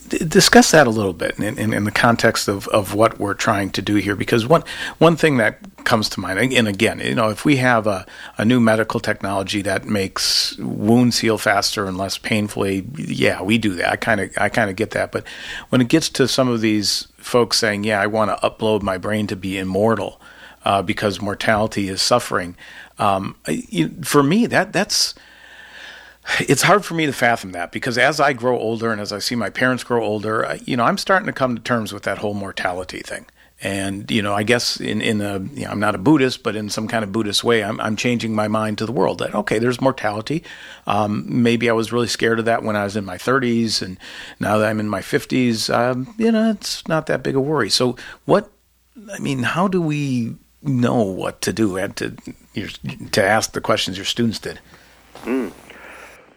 discuss 0.08 0.70
that 0.70 0.86
a 0.86 0.90
little 0.90 1.12
bit 1.12 1.38
in, 1.38 1.58
in, 1.58 1.72
in, 1.72 1.84
the 1.84 1.90
context 1.90 2.48
of, 2.48 2.68
of 2.68 2.94
what 2.94 3.18
we're 3.18 3.34
trying 3.34 3.70
to 3.70 3.82
do 3.82 3.96
here 3.96 4.16
because 4.16 4.46
one 4.46 4.62
one 4.98 5.16
thing 5.16 5.36
that 5.36 5.58
comes 5.84 6.08
to 6.08 6.20
mind 6.20 6.52
and 6.52 6.68
again 6.68 6.98
you 7.00 7.14
know 7.14 7.28
if 7.28 7.44
we 7.44 7.56
have 7.56 7.86
a, 7.86 8.06
a 8.38 8.44
new 8.44 8.60
medical 8.60 9.00
technology 9.00 9.62
that 9.62 9.84
makes 9.84 10.56
wounds 10.58 11.18
heal 11.18 11.38
faster 11.38 11.86
and 11.86 11.96
less 11.96 12.18
painfully 12.18 12.86
yeah 12.96 13.42
we 13.42 13.58
do 13.58 13.74
that. 13.74 13.90
I 13.90 13.96
kind 13.96 14.20
of 14.20 14.30
I 14.38 14.48
kind 14.48 14.70
of 14.70 14.76
get 14.76 14.90
that. 14.92 15.12
But 15.12 15.24
when 15.68 15.80
it 15.80 15.88
gets 15.88 16.08
to 16.10 16.28
some 16.28 16.48
of 16.48 16.60
these 16.60 17.08
folks 17.16 17.58
saying 17.58 17.84
yeah 17.84 18.00
I 18.00 18.06
want 18.06 18.30
to 18.30 18.48
upload 18.48 18.82
my 18.82 18.98
brain 18.98 19.26
to 19.28 19.36
be 19.36 19.58
immortal 19.58 20.20
uh, 20.64 20.82
because 20.82 21.20
mortality 21.20 21.88
is 21.88 22.02
suffering 22.02 22.56
um, 22.98 23.36
you, 23.46 23.90
for 24.02 24.22
me 24.22 24.46
that 24.46 24.72
that's 24.72 25.14
it's 26.40 26.62
hard 26.62 26.84
for 26.84 26.94
me 26.94 27.06
to 27.06 27.12
fathom 27.12 27.52
that 27.52 27.72
because 27.72 27.98
as 27.98 28.20
I 28.20 28.32
grow 28.32 28.58
older 28.58 28.92
and 28.92 29.00
as 29.00 29.12
I 29.12 29.18
see 29.18 29.34
my 29.34 29.50
parents 29.50 29.84
grow 29.84 30.04
older, 30.04 30.58
you 30.64 30.76
know, 30.76 30.84
I'm 30.84 30.98
starting 30.98 31.26
to 31.26 31.32
come 31.32 31.56
to 31.56 31.62
terms 31.62 31.92
with 31.92 32.04
that 32.04 32.18
whole 32.18 32.34
mortality 32.34 33.00
thing. 33.00 33.26
And 33.62 34.10
you 34.10 34.20
know, 34.20 34.34
I 34.34 34.42
guess 34.42 34.78
in 34.78 35.00
in 35.00 35.22
a 35.22 35.38
you 35.38 35.64
know, 35.64 35.70
I'm 35.70 35.80
not 35.80 35.94
a 35.94 35.98
Buddhist, 35.98 36.42
but 36.42 36.56
in 36.56 36.68
some 36.68 36.88
kind 36.88 37.02
of 37.02 37.10
Buddhist 37.10 37.42
way, 37.42 37.64
I'm 37.64 37.80
I'm 37.80 37.96
changing 37.96 38.34
my 38.34 38.48
mind 38.48 38.76
to 38.78 38.86
the 38.86 38.92
world 38.92 39.18
that 39.20 39.34
okay, 39.34 39.58
there's 39.58 39.80
mortality. 39.80 40.44
Um, 40.86 41.24
maybe 41.26 41.70
I 41.70 41.72
was 41.72 41.90
really 41.90 42.06
scared 42.06 42.38
of 42.38 42.44
that 42.44 42.62
when 42.62 42.76
I 42.76 42.84
was 42.84 42.96
in 42.96 43.06
my 43.06 43.16
30s, 43.16 43.80
and 43.80 43.98
now 44.40 44.58
that 44.58 44.68
I'm 44.68 44.78
in 44.78 44.90
my 44.90 45.00
50s, 45.00 45.74
um, 45.74 46.14
you 46.18 46.30
know, 46.30 46.50
it's 46.50 46.86
not 46.86 47.06
that 47.06 47.22
big 47.22 47.34
a 47.34 47.40
worry. 47.40 47.70
So 47.70 47.96
what? 48.26 48.50
I 49.10 49.18
mean, 49.20 49.42
how 49.42 49.68
do 49.68 49.80
we 49.80 50.36
know 50.68 51.02
what 51.02 51.40
to 51.42 51.52
do 51.52 51.76
and 51.76 51.96
to 51.96 52.16
to 53.12 53.22
ask 53.22 53.52
the 53.52 53.60
questions 53.60 53.96
your 53.96 54.06
students 54.06 54.38
did. 54.38 54.58
Mm. 55.22 55.52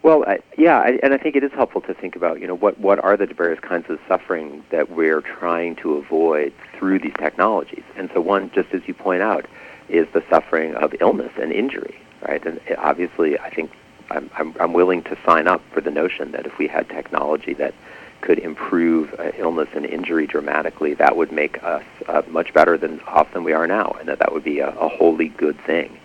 Well, 0.02 0.24
I, 0.26 0.38
yeah, 0.56 0.78
I, 0.78 0.98
and 1.02 1.12
I 1.12 1.18
think 1.18 1.36
it 1.36 1.44
is 1.44 1.52
helpful 1.52 1.82
to 1.82 1.92
think 1.92 2.16
about, 2.16 2.40
you 2.40 2.46
know, 2.46 2.56
what, 2.56 2.78
what 2.78 2.98
are 3.04 3.16
the 3.16 3.26
various 3.26 3.60
kinds 3.60 3.90
of 3.90 3.98
suffering 4.08 4.64
that 4.70 4.90
we're 4.90 5.20
trying 5.20 5.76
to 5.76 5.94
avoid 5.94 6.54
through 6.74 7.00
these 7.00 7.14
technologies. 7.18 7.84
And 7.96 8.10
so 8.14 8.20
one, 8.20 8.50
just 8.52 8.72
as 8.72 8.80
you 8.88 8.94
point 8.94 9.20
out, 9.20 9.44
is 9.90 10.08
the 10.14 10.24
suffering 10.30 10.74
of 10.74 10.94
illness 11.00 11.32
and 11.38 11.52
injury, 11.52 11.96
right? 12.26 12.44
And 12.46 12.60
obviously, 12.78 13.38
I 13.38 13.50
think 13.50 13.72
I'm, 14.10 14.30
I'm, 14.36 14.54
I'm 14.58 14.72
willing 14.72 15.02
to 15.04 15.18
sign 15.26 15.46
up 15.46 15.60
for 15.72 15.82
the 15.82 15.90
notion 15.90 16.32
that 16.32 16.46
if 16.46 16.56
we 16.58 16.66
had 16.66 16.88
technology 16.88 17.52
that 17.54 17.74
could 18.22 18.38
improve 18.38 19.14
uh, 19.18 19.32
illness 19.36 19.68
and 19.74 19.84
injury 19.84 20.26
dramatically, 20.26 20.94
that 20.94 21.16
would 21.16 21.32
make 21.32 21.62
us 21.62 21.84
uh, 22.08 22.22
much 22.28 22.54
better 22.54 22.78
than 22.78 23.00
off 23.00 23.32
than 23.32 23.44
we 23.44 23.52
are 23.52 23.66
now, 23.66 23.96
and 23.98 24.08
that 24.08 24.18
that 24.20 24.32
would 24.32 24.44
be 24.44 24.60
a, 24.60 24.68
a 24.68 24.88
wholly 24.88 25.28
good 25.28 25.58
thing. 25.64 25.98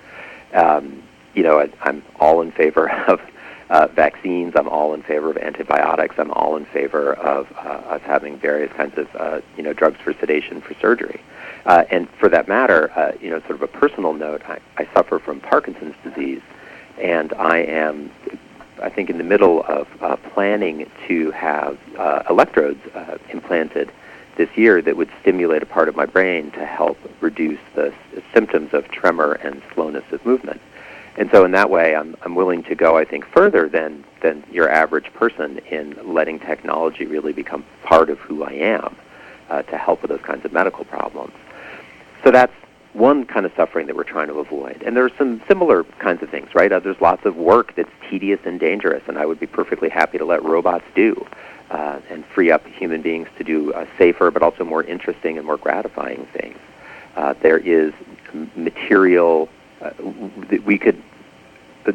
Um, 0.53 1.03
you 1.33 1.43
know, 1.43 1.59
I, 1.59 1.69
I'm 1.81 2.03
all 2.19 2.41
in 2.41 2.51
favor 2.51 2.89
of 3.07 3.21
uh, 3.69 3.87
vaccines. 3.87 4.53
I'm 4.55 4.67
all 4.69 4.93
in 4.93 5.01
favor 5.03 5.29
of 5.31 5.37
antibiotics. 5.37 6.15
I'm 6.17 6.31
all 6.31 6.55
in 6.57 6.65
favor 6.65 7.13
of 7.13 7.51
uh, 7.57 7.93
us 7.95 8.01
having 8.03 8.37
various 8.37 8.71
kinds 8.73 8.97
of 8.97 9.13
uh, 9.15 9.41
you 9.57 9.63
know 9.63 9.73
drugs 9.73 9.99
for 10.01 10.13
sedation 10.13 10.61
for 10.61 10.73
surgery. 10.75 11.21
Uh, 11.65 11.83
and 11.89 12.07
for 12.11 12.29
that 12.29 12.47
matter, 12.47 12.91
uh, 12.95 13.13
you 13.19 13.29
know, 13.29 13.39
sort 13.41 13.51
of 13.55 13.63
a 13.63 13.67
personal 13.67 14.13
note, 14.13 14.43
I, 14.47 14.59
I 14.77 14.87
suffer 14.93 15.17
from 15.17 15.39
Parkinson's 15.39 15.95
disease, 16.03 16.41
and 17.01 17.33
I 17.33 17.57
am, 17.63 18.11
I 18.83 18.89
think, 18.89 19.09
in 19.09 19.17
the 19.17 19.23
middle 19.23 19.63
of 19.63 19.87
uh, 19.99 20.15
planning 20.17 20.89
to 21.07 21.31
have 21.31 21.79
uh, 21.97 22.21
electrodes 22.29 22.85
uh, 22.93 23.17
implanted 23.29 23.91
this 24.37 24.49
year 24.55 24.79
that 24.83 24.95
would 24.95 25.09
stimulate 25.21 25.63
a 25.63 25.65
part 25.65 25.89
of 25.89 25.95
my 25.95 26.05
brain 26.05 26.51
to 26.51 26.65
help 26.65 26.99
reduce 27.19 27.59
the 27.73 27.87
s- 28.15 28.21
symptoms 28.33 28.71
of 28.73 28.87
tremor 28.91 29.31
and 29.33 29.63
slowness 29.73 30.03
of 30.11 30.23
movement. 30.23 30.61
And 31.17 31.29
so, 31.31 31.45
in 31.45 31.51
that 31.51 31.69
way, 31.69 31.95
I'm, 31.95 32.15
I'm 32.23 32.35
willing 32.35 32.63
to 32.63 32.75
go, 32.75 32.97
I 32.97 33.05
think, 33.05 33.25
further 33.25 33.69
than, 33.69 34.03
than 34.21 34.43
your 34.51 34.69
average 34.69 35.13
person 35.13 35.59
in 35.69 35.97
letting 36.13 36.39
technology 36.39 37.05
really 37.05 37.31
become 37.31 37.65
part 37.83 38.09
of 38.09 38.19
who 38.19 38.43
I 38.43 38.51
am 38.51 38.95
uh, 39.49 39.61
to 39.63 39.77
help 39.77 40.01
with 40.01 40.09
those 40.09 40.21
kinds 40.21 40.43
of 40.43 40.51
medical 40.51 40.83
problems. 40.83 41.33
So 42.23 42.31
that's 42.31 42.53
one 42.93 43.25
kind 43.25 43.45
of 43.45 43.51
suffering 43.55 43.87
that 43.87 43.95
we're 43.95 44.03
trying 44.03 44.27
to 44.27 44.35
avoid. 44.35 44.81
And 44.83 44.95
there 44.95 45.05
are 45.05 45.11
some 45.17 45.41
similar 45.47 45.83
kinds 45.83 46.23
of 46.23 46.29
things, 46.29 46.55
right? 46.55 46.71
Uh, 46.71 46.79
there's 46.79 46.99
lots 47.01 47.25
of 47.25 47.35
work 47.35 47.75
that's 47.75 47.91
tedious 48.09 48.39
and 48.45 48.59
dangerous, 48.59 49.03
and 49.07 49.17
I 49.17 49.25
would 49.25 49.39
be 49.39 49.47
perfectly 49.47 49.89
happy 49.89 50.17
to 50.17 50.25
let 50.25 50.43
robots 50.43 50.85
do 50.95 51.25
uh, 51.69 51.99
and 52.09 52.25
free 52.25 52.51
up 52.51 52.65
human 52.65 53.01
beings 53.01 53.27
to 53.37 53.43
do 53.43 53.73
uh, 53.73 53.85
safer 53.97 54.31
but 54.31 54.41
also 54.41 54.63
more 54.63 54.83
interesting 54.83 55.37
and 55.37 55.45
more 55.45 55.57
gratifying 55.57 56.25
things. 56.27 56.57
Uh, 57.15 57.33
there 57.41 57.57
is 57.57 57.93
material 58.55 59.49
we 60.65 60.77
could 60.77 61.01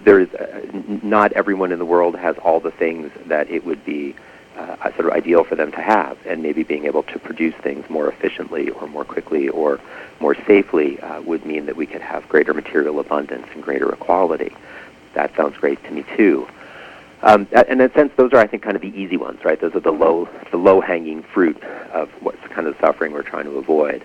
there 0.04 0.20
is 0.20 0.32
uh, 0.34 0.60
not 1.02 1.32
everyone 1.32 1.72
in 1.72 1.78
the 1.78 1.84
world 1.84 2.16
has 2.16 2.36
all 2.38 2.60
the 2.60 2.70
things 2.70 3.10
that 3.26 3.50
it 3.50 3.64
would 3.64 3.84
be 3.84 4.14
uh, 4.56 4.90
sort 4.92 5.06
of 5.06 5.10
ideal 5.10 5.42
for 5.44 5.56
them 5.56 5.70
to 5.72 5.80
have, 5.80 6.18
and 6.26 6.42
maybe 6.42 6.62
being 6.62 6.84
able 6.84 7.02
to 7.04 7.18
produce 7.18 7.54
things 7.56 7.88
more 7.88 8.08
efficiently 8.08 8.70
or 8.70 8.86
more 8.86 9.04
quickly 9.04 9.48
or 9.48 9.80
more 10.20 10.34
safely 10.46 11.00
uh, 11.00 11.20
would 11.22 11.44
mean 11.46 11.66
that 11.66 11.76
we 11.76 11.86
could 11.86 12.02
have 12.02 12.28
greater 12.28 12.52
material 12.52 13.00
abundance 13.00 13.46
and 13.54 13.62
greater 13.62 13.92
equality. 13.92 14.54
That 15.14 15.34
sounds 15.34 15.56
great 15.56 15.82
to 15.84 15.90
me 15.90 16.04
too. 16.16 16.46
Um, 17.22 17.46
and 17.52 17.68
in 17.68 17.80
a 17.80 17.92
sense, 17.92 18.12
those 18.16 18.32
are, 18.32 18.38
I 18.38 18.46
think, 18.46 18.62
kind 18.62 18.76
of 18.76 18.82
the 18.82 18.98
easy 18.98 19.16
ones, 19.16 19.44
right? 19.44 19.60
Those 19.60 19.74
are 19.74 19.80
the 19.80 19.92
low, 19.92 20.28
the 20.50 20.56
low-hanging 20.56 21.22
fruit 21.22 21.62
of 21.92 22.10
what's 22.20 22.46
kind 22.48 22.66
of 22.66 22.76
suffering 22.80 23.12
we're 23.12 23.22
trying 23.22 23.44
to 23.44 23.58
avoid. 23.58 24.04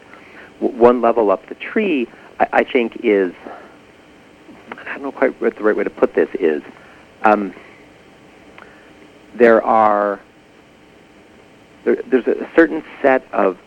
W- 0.59 0.77
one 0.77 1.01
level 1.01 1.31
up 1.31 1.47
the 1.47 1.55
tree, 1.55 2.07
I, 2.39 2.47
I 2.51 2.63
think, 2.63 2.97
is 3.03 3.33
I 4.85 4.93
don't 4.93 5.03
know 5.03 5.11
quite 5.11 5.39
what 5.41 5.55
the 5.55 5.63
right 5.63 5.75
way 5.75 5.83
to 5.83 5.89
put 5.89 6.13
this 6.13 6.29
is. 6.35 6.61
Um, 7.23 7.53
there 9.33 9.61
are 9.63 10.19
there, 11.83 11.95
there's 12.07 12.27
a 12.27 12.49
certain 12.55 12.83
set 13.01 13.25
of 13.31 13.57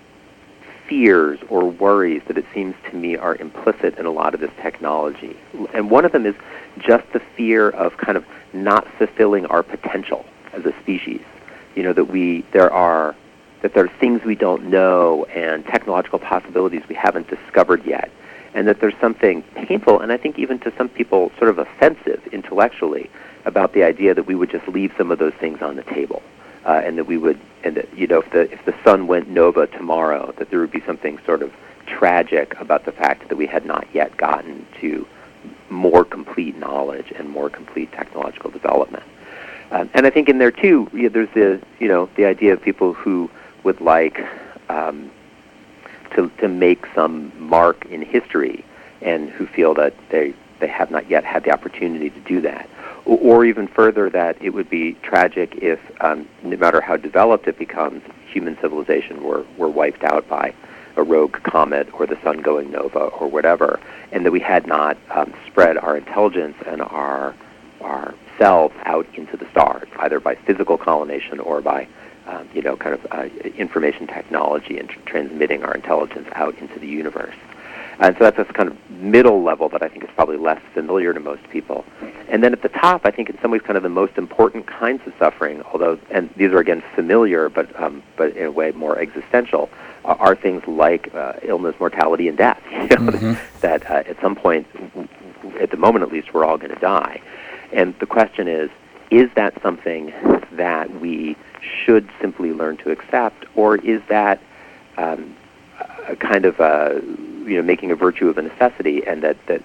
fears 0.89 1.39
or 1.51 1.71
worries 1.71 2.23
that 2.27 2.39
it 2.39 2.47
seems 2.55 2.75
to 2.91 2.97
me 2.97 3.17
are 3.17 3.37
implicit 3.37 3.99
in 3.99 4.07
a 4.07 4.11
lot 4.11 4.35
of 4.35 4.41
this 4.41 4.51
technology, 4.63 5.37
and 5.75 5.91
one 5.91 6.05
of 6.05 6.13
them 6.13 6.25
is 6.25 6.35
just 6.79 7.11
the 7.13 7.21
fear 7.37 7.71
of 7.71 7.97
kind 7.99 8.17
of 8.17 8.25
not 8.53 8.87
fulfilling 8.97 9.45
our 9.47 9.63
potential 9.63 10.25
as 10.53 10.65
a 10.65 10.73
species. 10.81 11.21
You 11.75 11.83
know 11.83 11.93
that 11.93 12.07
we 12.07 12.45
there 12.53 12.73
are 12.73 13.15
that 13.63 13.75
there 13.75 13.85
are 13.85 13.99
things 14.01 14.23
we 14.25 14.35
don't 14.35 14.65
know 14.65 15.25
and 15.27 15.65
technological 15.67 16.19
possibilities 16.19 16.83
we 16.89 16.95
haven't 16.95 17.29
discovered 17.29 17.85
yet 17.85 18.11
and 18.55 18.67
that 18.67 18.81
there's 18.81 18.97
something 19.01 19.43
painful 19.55 20.01
and 20.01 20.13
I 20.13 20.17
think 20.17 20.39
even 20.39 20.59
to 20.61 20.73
some 20.77 20.89
people 20.89 21.31
sort 21.39 21.51
of 21.51 21.59
offensive 21.59 22.27
intellectually 22.33 23.11
about 23.45 23.73
the 23.73 23.83
idea 23.83 24.15
that 24.15 24.27
we 24.27 24.35
would 24.35 24.51
just 24.51 24.67
leave 24.69 24.93
some 24.97 25.11
of 25.11 25.19
those 25.19 25.35
things 25.35 25.63
on 25.63 25.77
the 25.77 25.85
table. 25.85 26.23
Uh, 26.65 26.83
and 26.85 26.99
that 26.99 27.07
we 27.07 27.17
would, 27.17 27.39
and 27.65 27.77
that, 27.77 27.97
you 27.97 28.07
know, 28.07 28.21
if 28.21 28.31
the 28.31 28.41
if 28.53 28.63
the 28.67 28.75
sun 28.85 29.07
went 29.07 29.27
nova 29.29 29.67
tomorrow, 29.69 30.35
that 30.37 30.51
there 30.51 30.59
would 30.59 30.73
be 30.73 30.83
something 30.83 31.19
sort 31.25 31.41
of 31.41 31.51
tragic 31.87 32.59
about 32.61 32.85
the 32.85 32.93
fact 32.93 33.29
that 33.29 33.37
we 33.37 33.47
had 33.47 33.65
not 33.65 33.87
yet 33.95 34.15
gotten 34.19 34.67
to 34.81 35.07
more 35.71 36.05
complete 36.05 36.59
knowledge 36.59 37.11
and 37.17 37.31
more 37.31 37.49
complete 37.49 37.91
technological 37.93 38.51
development. 38.51 39.05
Um, 39.71 39.89
and 39.95 40.07
I 40.07 40.11
think 40.11 40.29
in 40.29 40.39
there 40.39 40.51
too, 40.51 40.91
you 40.93 41.05
know, 41.05 41.09
there's 41.09 41.31
the 41.35 41.61
you 41.79 41.89
know 41.89 42.09
the 42.17 42.27
idea 42.27 42.53
of 42.53 42.61
people 42.61 42.93
who 42.93 43.31
would 43.65 43.81
like 43.81 44.21
um, 44.69 45.11
to, 46.15 46.31
to 46.39 46.49
make 46.49 46.87
some 46.95 47.33
mark 47.39 47.85
in 47.87 48.03
history 48.03 48.65
and 49.01 49.31
who 49.31 49.47
feel 49.47 49.75
that 49.75 49.95
they, 50.11 50.35
they 50.61 50.67
have 50.67 50.91
not 50.91 51.09
yet 51.09 51.25
had 51.25 51.45
the 51.45 51.51
opportunity 51.51 52.11
to 52.11 52.21
do 52.21 52.41
that. 52.41 52.69
Or, 53.05 53.19
or 53.19 53.45
even 53.45 53.69
further, 53.69 54.11
that 54.11 54.37
it 54.41 54.51
would 54.51 54.69
be 54.69 54.95
tragic 55.03 55.57
if, 55.57 55.81
um, 56.01 56.29
no 56.43 56.57
matter 56.57 56.81
how 56.81 56.97
developed 56.97 57.47
it 57.47 57.59
becomes, 57.59 58.03
human 58.27 58.59
civilization 58.61 59.23
were, 59.23 59.45
were 59.57 59.69
wiped 59.69 60.05
out 60.05 60.29
by 60.29 60.55
a 60.97 61.03
rogue 61.03 61.41
comet 61.45 61.89
or 61.95 62.07
the 62.07 62.19
sun 62.23 62.39
going 62.43 62.71
nova 62.71 62.99
or 62.99 63.29
whatever, 63.29 63.79
and 64.11 64.27
that 64.27 64.33
we 64.33 64.41
had 64.41 64.67
not 64.67 64.99
um, 65.11 65.33
spread 65.47 65.79
our 65.79 65.97
intelligence 65.97 66.57
and 66.67 66.83
our, 66.83 67.35
our 67.81 68.15
selves 68.37 68.75
out 68.85 69.07
into 69.15 69.37
the 69.37 69.49
stars, 69.51 69.89
either 70.01 70.19
by 70.19 70.35
physical 70.35 70.77
colonization 70.77 71.39
or 71.39 71.61
by 71.61 71.87
um, 72.29 72.49
you 72.55 72.63
know, 72.63 72.77
kind 72.77 72.95
of 72.95 73.07
uh, 73.11 73.25
information 73.57 74.07
technology 74.07 74.79
and 74.79 74.89
tr- 74.89 75.01
transmitting 75.07 75.65
our 75.65 75.75
intelligence 75.75 76.29
out 76.35 76.57
into 76.59 76.79
the 76.79 76.87
universe. 76.87 77.35
And 78.01 78.17
so 78.17 78.25
that's 78.25 78.37
this 78.37 78.51
kind 78.53 78.69
of 78.69 78.91
middle 78.91 79.43
level 79.43 79.69
that 79.71 79.83
I 79.83 79.89
think 79.89 80.05
is 80.05 80.11
probably 80.15 80.37
less 80.37 80.61
familiar 80.73 81.13
to 81.13 81.19
most 81.19 81.43
people. 81.51 81.85
And 82.29 82.45
then 82.45 82.53
at 82.53 82.63
the 82.63 82.69
top, 82.69 83.05
I 83.05 83.11
think 83.11 83.29
in 83.29 83.39
some 83.41 83.51
ways 83.51 83.63
kind 83.63 83.77
of 83.77 83.83
the 83.83 83.89
most 83.89 84.17
important 84.17 84.67
kinds 84.67 85.05
of 85.07 85.13
suffering, 85.19 85.63
although, 85.73 85.99
and 86.11 86.31
these 86.37 86.53
are 86.53 86.59
again 86.59 86.83
familiar, 86.95 87.49
but, 87.49 87.75
um, 87.81 88.03
but 88.17 88.37
in 88.37 88.47
a 88.47 88.51
way 88.53 88.71
more 88.71 88.99
existential, 88.99 89.69
uh, 90.05 90.15
are 90.21 90.37
things 90.37 90.65
like 90.69 91.13
uh, 91.15 91.35
illness, 91.43 91.75
mortality, 91.81 92.29
and 92.29 92.39
death. 92.39 92.63
You 92.71 92.97
know, 92.97 93.13
mm-hmm. 93.13 93.61
that 93.61 93.91
uh, 93.91 94.05
at 94.07 94.21
some 94.21 94.37
point, 94.37 94.67
at 95.61 95.71
the 95.71 95.77
moment 95.77 96.05
at 96.05 96.13
least, 96.13 96.33
we're 96.33 96.45
all 96.45 96.57
going 96.57 96.73
to 96.73 96.81
die. 96.81 97.21
And 97.73 97.99
the 97.99 98.07
question 98.07 98.47
is, 98.49 98.71
is 99.11 99.29
that 99.35 99.61
something 99.63 100.13
that 100.53 101.01
we 101.01 101.37
should 101.61 102.09
simply 102.21 102.53
learn 102.53 102.77
to 102.79 102.91
accept, 102.91 103.45
or 103.55 103.77
is 103.77 104.01
that 104.09 104.41
um, 104.97 105.37
a 106.09 106.17
kind 106.17 106.45
of 106.45 106.59
a, 106.61 107.01
you 107.45 107.57
know 107.57 107.63
making 107.63 107.91
a 107.91 107.97
virtue 107.97 108.29
of 108.29 108.39
a 108.39 108.43
necessity, 108.43 109.07
and 109.07 109.23
that 109.23 109.37
that 109.47 109.63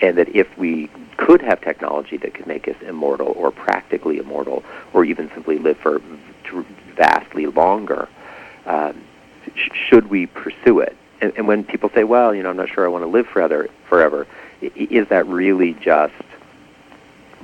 and 0.00 0.18
that 0.18 0.28
if 0.34 0.56
we 0.58 0.90
could 1.16 1.40
have 1.40 1.60
technology 1.60 2.16
that 2.16 2.34
could 2.34 2.46
make 2.46 2.66
us 2.68 2.76
immortal 2.82 3.28
or 3.36 3.50
practically 3.50 4.18
immortal, 4.18 4.62
or 4.92 5.04
even 5.04 5.30
simply 5.30 5.58
live 5.58 5.76
for 5.78 6.00
vastly 6.96 7.46
longer, 7.46 8.08
um, 8.66 9.00
sh- 9.54 9.68
should 9.88 10.10
we 10.10 10.26
pursue 10.26 10.80
it? 10.80 10.96
And, 11.20 11.32
and 11.36 11.46
when 11.46 11.64
people 11.64 11.90
say, 11.94 12.04
"Well, 12.04 12.34
you 12.34 12.42
know, 12.42 12.50
I'm 12.50 12.56
not 12.56 12.68
sure 12.68 12.84
I 12.84 12.88
want 12.88 13.02
to 13.02 13.08
live 13.08 13.26
forever," 13.26 13.68
forever, 13.88 14.26
is 14.60 15.08
that 15.08 15.26
really 15.26 15.74
just 15.74 16.14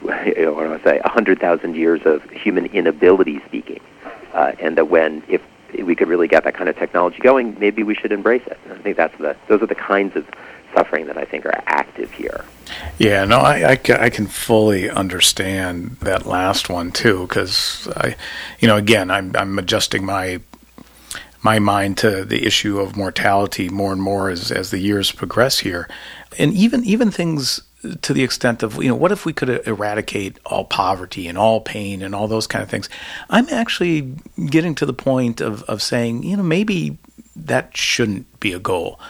you 0.05 0.73
I 0.73 0.83
say, 0.83 1.01
100,000 1.01 1.77
years 1.77 2.03
of 2.05 2.29
human 2.31 2.67
inability 2.67 3.41
speaking. 3.47 3.81
Uh, 4.33 4.53
and 4.61 4.77
that 4.77 4.89
when, 4.89 5.23
if 5.29 5.43
we 5.83 5.95
could 5.95 6.09
really 6.09 6.29
get 6.29 6.45
that 6.45 6.55
kind 6.55 6.69
of 6.69 6.77
technology 6.77 7.19
going, 7.19 7.59
maybe 7.59 7.83
we 7.83 7.95
should 7.95 8.13
embrace 8.13 8.47
it. 8.47 8.59
And 8.65 8.73
I 8.73 8.79
think 8.79 8.97
that's 8.97 9.17
the, 9.19 9.37
those 9.49 9.63
are 9.63 9.67
the 9.67 9.75
kinds 9.75 10.17
of 10.17 10.27
suffering 10.75 11.07
that 11.07 11.19
I 11.19 11.25
think 11.25 11.45
are 11.47 11.63
active 11.67 12.13
here. 12.13 12.45
Yeah, 12.99 13.25
no, 13.25 13.39
I, 13.39 13.73
I, 13.73 13.81
I 13.99 14.11
can 14.11 14.27
fully 14.27 14.89
understand 14.89 15.97
that 16.01 16.27
last 16.27 16.69
one 16.69 16.93
too, 16.93 17.27
because 17.27 17.89
I, 17.97 18.17
you 18.61 18.69
know, 18.69 18.77
again, 18.77 19.11
I'm, 19.11 19.35
I'm 19.37 19.59
adjusting 19.59 20.05
my 20.05 20.41
my 21.43 21.59
mind 21.59 21.97
to 21.97 22.23
the 22.23 22.45
issue 22.45 22.79
of 22.79 22.97
mortality 22.97 23.71
more 23.71 23.93
and 23.93 24.03
more 24.03 24.29
as 24.29 24.53
as 24.53 24.71
the 24.71 24.79
years 24.79 25.11
progress 25.11 25.61
here, 25.61 25.89
and 26.39 26.53
even 26.53 26.85
even 26.85 27.11
things 27.11 27.63
to 28.03 28.13
the 28.13 28.23
extent 28.23 28.63
of 28.63 28.77
you 28.83 28.89
know 28.89 28.95
what 28.95 29.13
if 29.13 29.25
we 29.25 29.33
could 29.33 29.67
eradicate 29.67 30.39
all 30.47 30.65
poverty 30.65 31.29
and 31.29 31.39
all 31.39 31.61
pain 31.61 32.03
and 32.03 32.15
all 32.15 32.29
those 32.29 32.47
kind 32.47 32.63
of 32.63 32.71
things? 32.71 32.89
I'm 33.29 33.49
actually 33.49 34.15
getting 34.47 34.75
to 34.77 34.87
the 34.87 34.93
point 34.93 35.41
of, 35.41 35.63
of 35.65 35.83
saying 35.83 36.23
you 36.23 36.37
know 36.37 36.43
maybe 36.43 36.99
that 37.37 37.77
shouldn't 37.77 38.41
be 38.41 38.53
a 38.53 38.59
goal 38.59 39.01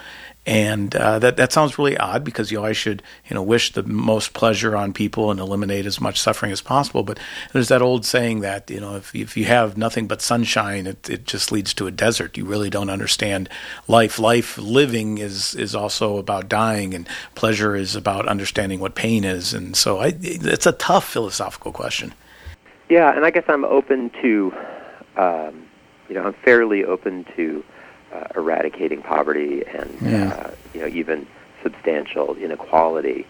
And 0.50 0.96
uh, 0.96 1.20
that 1.20 1.36
that 1.36 1.52
sounds 1.52 1.78
really 1.78 1.96
odd 1.96 2.24
because 2.24 2.50
you 2.50 2.58
always 2.58 2.76
should 2.76 3.04
you 3.28 3.34
know 3.34 3.42
wish 3.42 3.72
the 3.72 3.84
most 3.84 4.32
pleasure 4.32 4.76
on 4.76 4.92
people 4.92 5.30
and 5.30 5.38
eliminate 5.38 5.86
as 5.86 6.00
much 6.00 6.18
suffering 6.18 6.50
as 6.50 6.60
possible. 6.60 7.04
But 7.04 7.20
there's 7.52 7.68
that 7.68 7.82
old 7.82 8.04
saying 8.04 8.40
that 8.40 8.68
you 8.68 8.80
know 8.80 8.96
if 8.96 9.14
if 9.14 9.36
you 9.36 9.44
have 9.44 9.76
nothing 9.76 10.08
but 10.08 10.20
sunshine, 10.20 10.88
it 10.88 11.08
it 11.08 11.24
just 11.24 11.52
leads 11.52 11.72
to 11.74 11.86
a 11.86 11.92
desert. 11.92 12.36
You 12.36 12.46
really 12.46 12.68
don't 12.68 12.90
understand 12.90 13.48
life. 13.86 14.18
Life 14.18 14.58
living 14.58 15.18
is 15.18 15.54
is 15.54 15.76
also 15.76 16.16
about 16.16 16.48
dying, 16.48 16.94
and 16.94 17.08
pleasure 17.36 17.76
is 17.76 17.94
about 17.94 18.26
understanding 18.26 18.80
what 18.80 18.96
pain 18.96 19.22
is. 19.22 19.54
And 19.54 19.76
so 19.76 19.98
I, 19.98 20.14
it's 20.20 20.66
a 20.66 20.72
tough 20.72 21.08
philosophical 21.08 21.70
question. 21.70 22.12
Yeah, 22.88 23.14
and 23.14 23.24
I 23.24 23.30
guess 23.30 23.44
I'm 23.46 23.64
open 23.64 24.10
to, 24.20 24.52
um, 25.16 25.64
you 26.08 26.16
know, 26.16 26.24
I'm 26.24 26.34
fairly 26.44 26.84
open 26.84 27.24
to 27.36 27.62
uh, 28.12 28.26
eradicating 28.34 29.02
poverty 29.02 29.64
and 29.66 29.96
yeah. 30.02 30.32
uh, 30.32 30.50
you 30.74 30.80
know 30.80 30.86
even 30.86 31.26
substantial 31.62 32.36
inequality. 32.36 33.26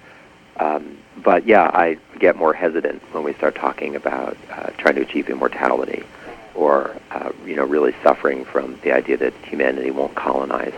Um, 0.57 0.99
but 1.23 1.47
yeah, 1.47 1.71
I 1.73 1.99
get 2.19 2.37
more 2.37 2.53
hesitant 2.53 3.03
when 3.13 3.25
we 3.25 3.33
start 3.35 3.55
talking 3.55 3.97
about 3.97 4.37
uh, 4.51 4.71
trying 4.79 4.97
to 4.97 5.03
achieve 5.03 5.29
immortality, 5.29 6.05
or 6.55 6.97
uh, 7.11 7.33
you 7.47 7.57
know 7.57 7.65
really 7.65 7.95
suffering 8.03 8.45
from 8.45 8.79
the 8.83 8.93
idea 8.93 9.17
that 9.19 9.35
humanity 9.45 9.91
won't 9.91 10.15
colonize 10.15 10.75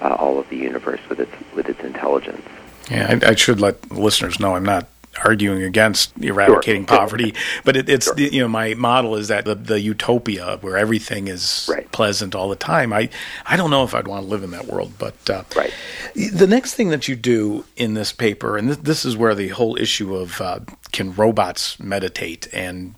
uh, 0.00 0.14
all 0.14 0.38
of 0.38 0.48
the 0.48 0.56
universe 0.56 1.00
with 1.08 1.20
its 1.20 1.32
with 1.54 1.68
its 1.68 1.80
intelligence. 1.80 2.46
Yeah, 2.90 3.18
I, 3.22 3.30
I 3.30 3.34
should 3.34 3.60
let 3.60 3.90
listeners 3.90 4.40
know 4.40 4.56
I'm 4.56 4.64
not 4.64 4.88
arguing 5.24 5.62
against 5.62 6.12
eradicating 6.22 6.86
sure. 6.86 6.98
poverty, 6.98 7.34
but 7.64 7.76
it, 7.76 7.88
it's 7.88 8.06
sure. 8.06 8.14
the, 8.14 8.32
you 8.32 8.40
know 8.40 8.48
my 8.48 8.74
model 8.74 9.16
is 9.16 9.28
that 9.28 9.44
the, 9.44 9.54
the 9.54 9.80
utopia 9.80 10.58
where 10.60 10.76
everything 10.76 11.28
is 11.28 11.68
right. 11.70 11.90
pleasant 11.92 12.34
all 12.34 12.48
the 12.48 12.56
time. 12.56 12.92
I 12.92 13.08
I 13.46 13.56
don't 13.56 13.70
know 13.70 13.84
if 13.84 13.94
I'd 13.94 14.06
want 14.06 14.24
to 14.24 14.28
live 14.28 14.42
in 14.42 14.50
that 14.52 14.66
world, 14.66 14.92
but 14.98 15.30
uh, 15.30 15.42
right. 15.56 15.72
The 16.14 16.46
next 16.46 16.74
thing 16.74 16.90
that 16.90 17.08
you 17.08 17.16
do 17.16 17.64
in 17.76 17.94
this 17.94 18.12
paper, 18.12 18.56
and 18.56 18.70
this, 18.70 18.76
this 18.78 19.04
is 19.04 19.16
where 19.16 19.34
the 19.34 19.48
whole 19.48 19.76
issue 19.76 20.14
of 20.14 20.40
uh, 20.40 20.60
can 20.92 21.14
robots 21.14 21.78
meditate 21.80 22.48
and 22.52 22.94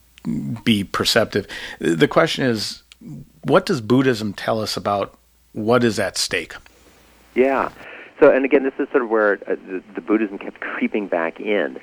be 0.64 0.84
perceptive. 0.84 1.46
The 1.78 2.08
question 2.08 2.44
is, 2.44 2.82
what 3.42 3.66
does 3.66 3.80
Buddhism 3.80 4.32
tell 4.32 4.60
us 4.60 4.76
about 4.76 5.18
what 5.52 5.82
is 5.84 5.98
at 5.98 6.16
stake? 6.16 6.54
Yeah. 7.34 7.70
So, 8.20 8.30
and 8.30 8.44
again, 8.44 8.62
this 8.62 8.74
is 8.78 8.88
sort 8.90 9.02
of 9.02 9.10
where 9.10 9.34
uh, 9.48 9.56
the, 9.66 9.82
the 9.94 10.00
Buddhism 10.00 10.38
kept 10.38 10.60
creeping 10.60 11.08
back 11.08 11.40
in 11.40 11.80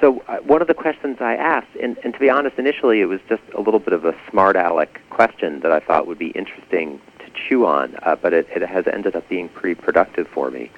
so 0.00 0.22
uh, 0.28 0.38
one 0.38 0.60
of 0.60 0.68
the 0.68 0.74
questions 0.74 1.18
I 1.20 1.34
asked, 1.34 1.74
and, 1.82 1.96
and 2.04 2.12
to 2.12 2.20
be 2.20 2.30
honest, 2.30 2.58
initially 2.58 3.00
it 3.00 3.06
was 3.06 3.20
just 3.28 3.42
a 3.54 3.60
little 3.60 3.80
bit 3.80 3.92
of 3.92 4.04
a 4.04 4.14
smart 4.30 4.56
aleck 4.56 5.00
question 5.10 5.60
that 5.60 5.72
I 5.72 5.80
thought 5.80 6.06
would 6.06 6.18
be 6.18 6.28
interesting 6.28 7.00
to 7.20 7.26
chew 7.34 7.66
on, 7.66 7.96
uh, 8.02 8.16
but 8.16 8.32
it, 8.32 8.46
it 8.54 8.62
has 8.62 8.86
ended 8.86 9.16
up 9.16 9.28
being 9.28 9.48
pretty 9.48 9.80
productive 9.80 10.28
for 10.28 10.50
me, 10.50 10.70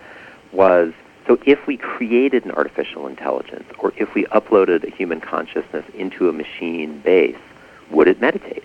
was 0.53 0.93
so 1.27 1.39
if 1.45 1.66
we 1.66 1.77
created 1.77 2.47
an 2.47 2.53
artificial 2.53 3.07
intelligence, 3.07 3.66
or 3.79 3.93
if 3.97 4.14
we 4.14 4.25
uploaded 4.27 4.85
a 4.85 4.91
human 4.91 5.21
consciousness 5.21 5.85
into 5.95 6.29
a 6.29 6.33
machine 6.33 7.01
base, 7.01 7.37
would 7.91 8.09
it 8.09 8.21
meditate? 8.21 8.64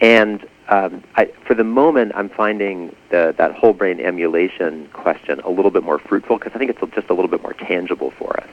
And 0.00 0.46
um, 0.68 1.02
I, 1.16 1.26
for 1.46 1.54
the 1.54 1.64
moment, 1.64 2.12
I'm 2.14 2.28
finding 2.28 2.94
the, 3.10 3.34
that 3.38 3.52
whole 3.54 3.72
brain 3.72 4.00
emulation 4.00 4.88
question 4.92 5.40
a 5.40 5.50
little 5.50 5.70
bit 5.70 5.82
more 5.82 5.98
fruitful 5.98 6.38
because 6.38 6.52
I 6.54 6.58
think 6.58 6.70
it's 6.70 6.94
just 6.94 7.08
a 7.08 7.14
little 7.14 7.30
bit 7.30 7.42
more 7.42 7.54
tangible 7.54 8.10
for 8.10 8.38
us. 8.38 8.48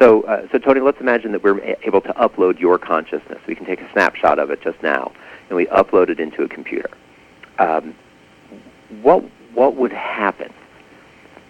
So, 0.00 0.22
uh, 0.22 0.48
so 0.50 0.58
Tony, 0.58 0.80
let's 0.80 1.00
imagine 1.00 1.32
that 1.32 1.42
we're 1.44 1.60
able 1.84 2.00
to 2.00 2.12
upload 2.14 2.58
your 2.58 2.78
consciousness. 2.78 3.38
We 3.46 3.54
can 3.54 3.66
take 3.66 3.82
a 3.82 3.92
snapshot 3.92 4.38
of 4.38 4.50
it 4.50 4.62
just 4.62 4.82
now, 4.82 5.12
and 5.48 5.56
we 5.56 5.66
upload 5.66 6.08
it 6.08 6.18
into 6.18 6.42
a 6.42 6.48
computer. 6.48 6.90
Um, 7.58 7.94
what 9.02 9.22
what 9.52 9.76
would 9.76 9.92
happen? 9.92 10.52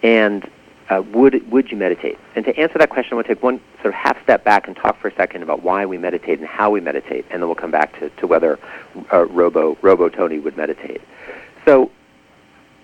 And 0.03 0.49
uh, 0.89 1.01
would 1.13 1.49
would 1.49 1.71
you 1.71 1.77
meditate? 1.77 2.19
And 2.35 2.43
to 2.43 2.57
answer 2.57 2.77
that 2.77 2.89
question, 2.89 3.15
we'll 3.15 3.23
take 3.23 3.41
one 3.41 3.61
sort 3.81 3.87
of 3.87 3.93
half 3.93 4.21
step 4.21 4.43
back 4.43 4.67
and 4.67 4.75
talk 4.75 4.99
for 4.99 5.07
a 5.07 5.15
second 5.15 5.43
about 5.43 5.63
why 5.63 5.85
we 5.85 5.97
meditate 5.97 6.39
and 6.39 6.47
how 6.47 6.69
we 6.69 6.81
meditate, 6.81 7.25
and 7.31 7.41
then 7.41 7.47
we'll 7.47 7.55
come 7.55 7.71
back 7.71 7.97
to, 7.99 8.09
to 8.09 8.27
whether 8.27 8.59
uh, 9.13 9.25
Robo 9.27 9.77
Robo 9.81 10.09
Tony 10.09 10.39
would 10.39 10.57
meditate. 10.57 11.01
So, 11.63 11.89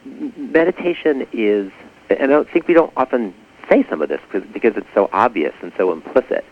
meditation 0.05 1.27
is, 1.33 1.73
and 2.09 2.21
I 2.21 2.27
don't 2.27 2.49
think 2.49 2.69
we 2.69 2.73
don't 2.73 2.93
often 2.95 3.33
say 3.69 3.85
some 3.89 4.01
of 4.01 4.09
this 4.09 4.21
because 4.31 4.75
it's 4.77 4.87
so 4.93 5.09
obvious 5.13 5.53
and 5.61 5.71
so 5.77 5.91
implicit. 5.91 6.45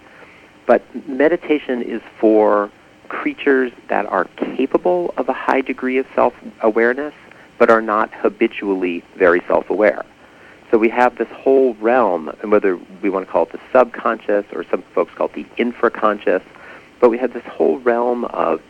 But 0.65 0.83
meditation 1.07 1.81
is 1.81 2.01
for 2.19 2.71
creatures 3.07 3.71
that 3.87 4.05
are 4.07 4.25
capable 4.55 5.13
of 5.17 5.29
a 5.29 5.33
high 5.33 5.61
degree 5.61 5.97
of 5.97 6.07
self 6.15 6.33
awareness, 6.61 7.13
but 7.57 7.69
are 7.69 7.81
not 7.81 8.13
habitually 8.13 9.03
very 9.15 9.41
self 9.47 9.69
aware. 9.69 10.03
So 10.71 10.77
we 10.77 10.89
have 10.89 11.17
this 11.17 11.29
whole 11.29 11.75
realm, 11.75 12.29
and 12.41 12.51
whether 12.51 12.77
we 13.01 13.09
want 13.09 13.25
to 13.25 13.31
call 13.31 13.43
it 13.43 13.51
the 13.51 13.59
subconscious 13.71 14.45
or 14.51 14.65
some 14.69 14.81
folks 14.93 15.13
call 15.13 15.27
it 15.27 15.33
the 15.33 15.45
infraconscious, 15.63 16.41
but 16.99 17.09
we 17.09 17.17
have 17.17 17.33
this 17.33 17.45
whole 17.45 17.79
realm 17.79 18.25
of 18.25 18.61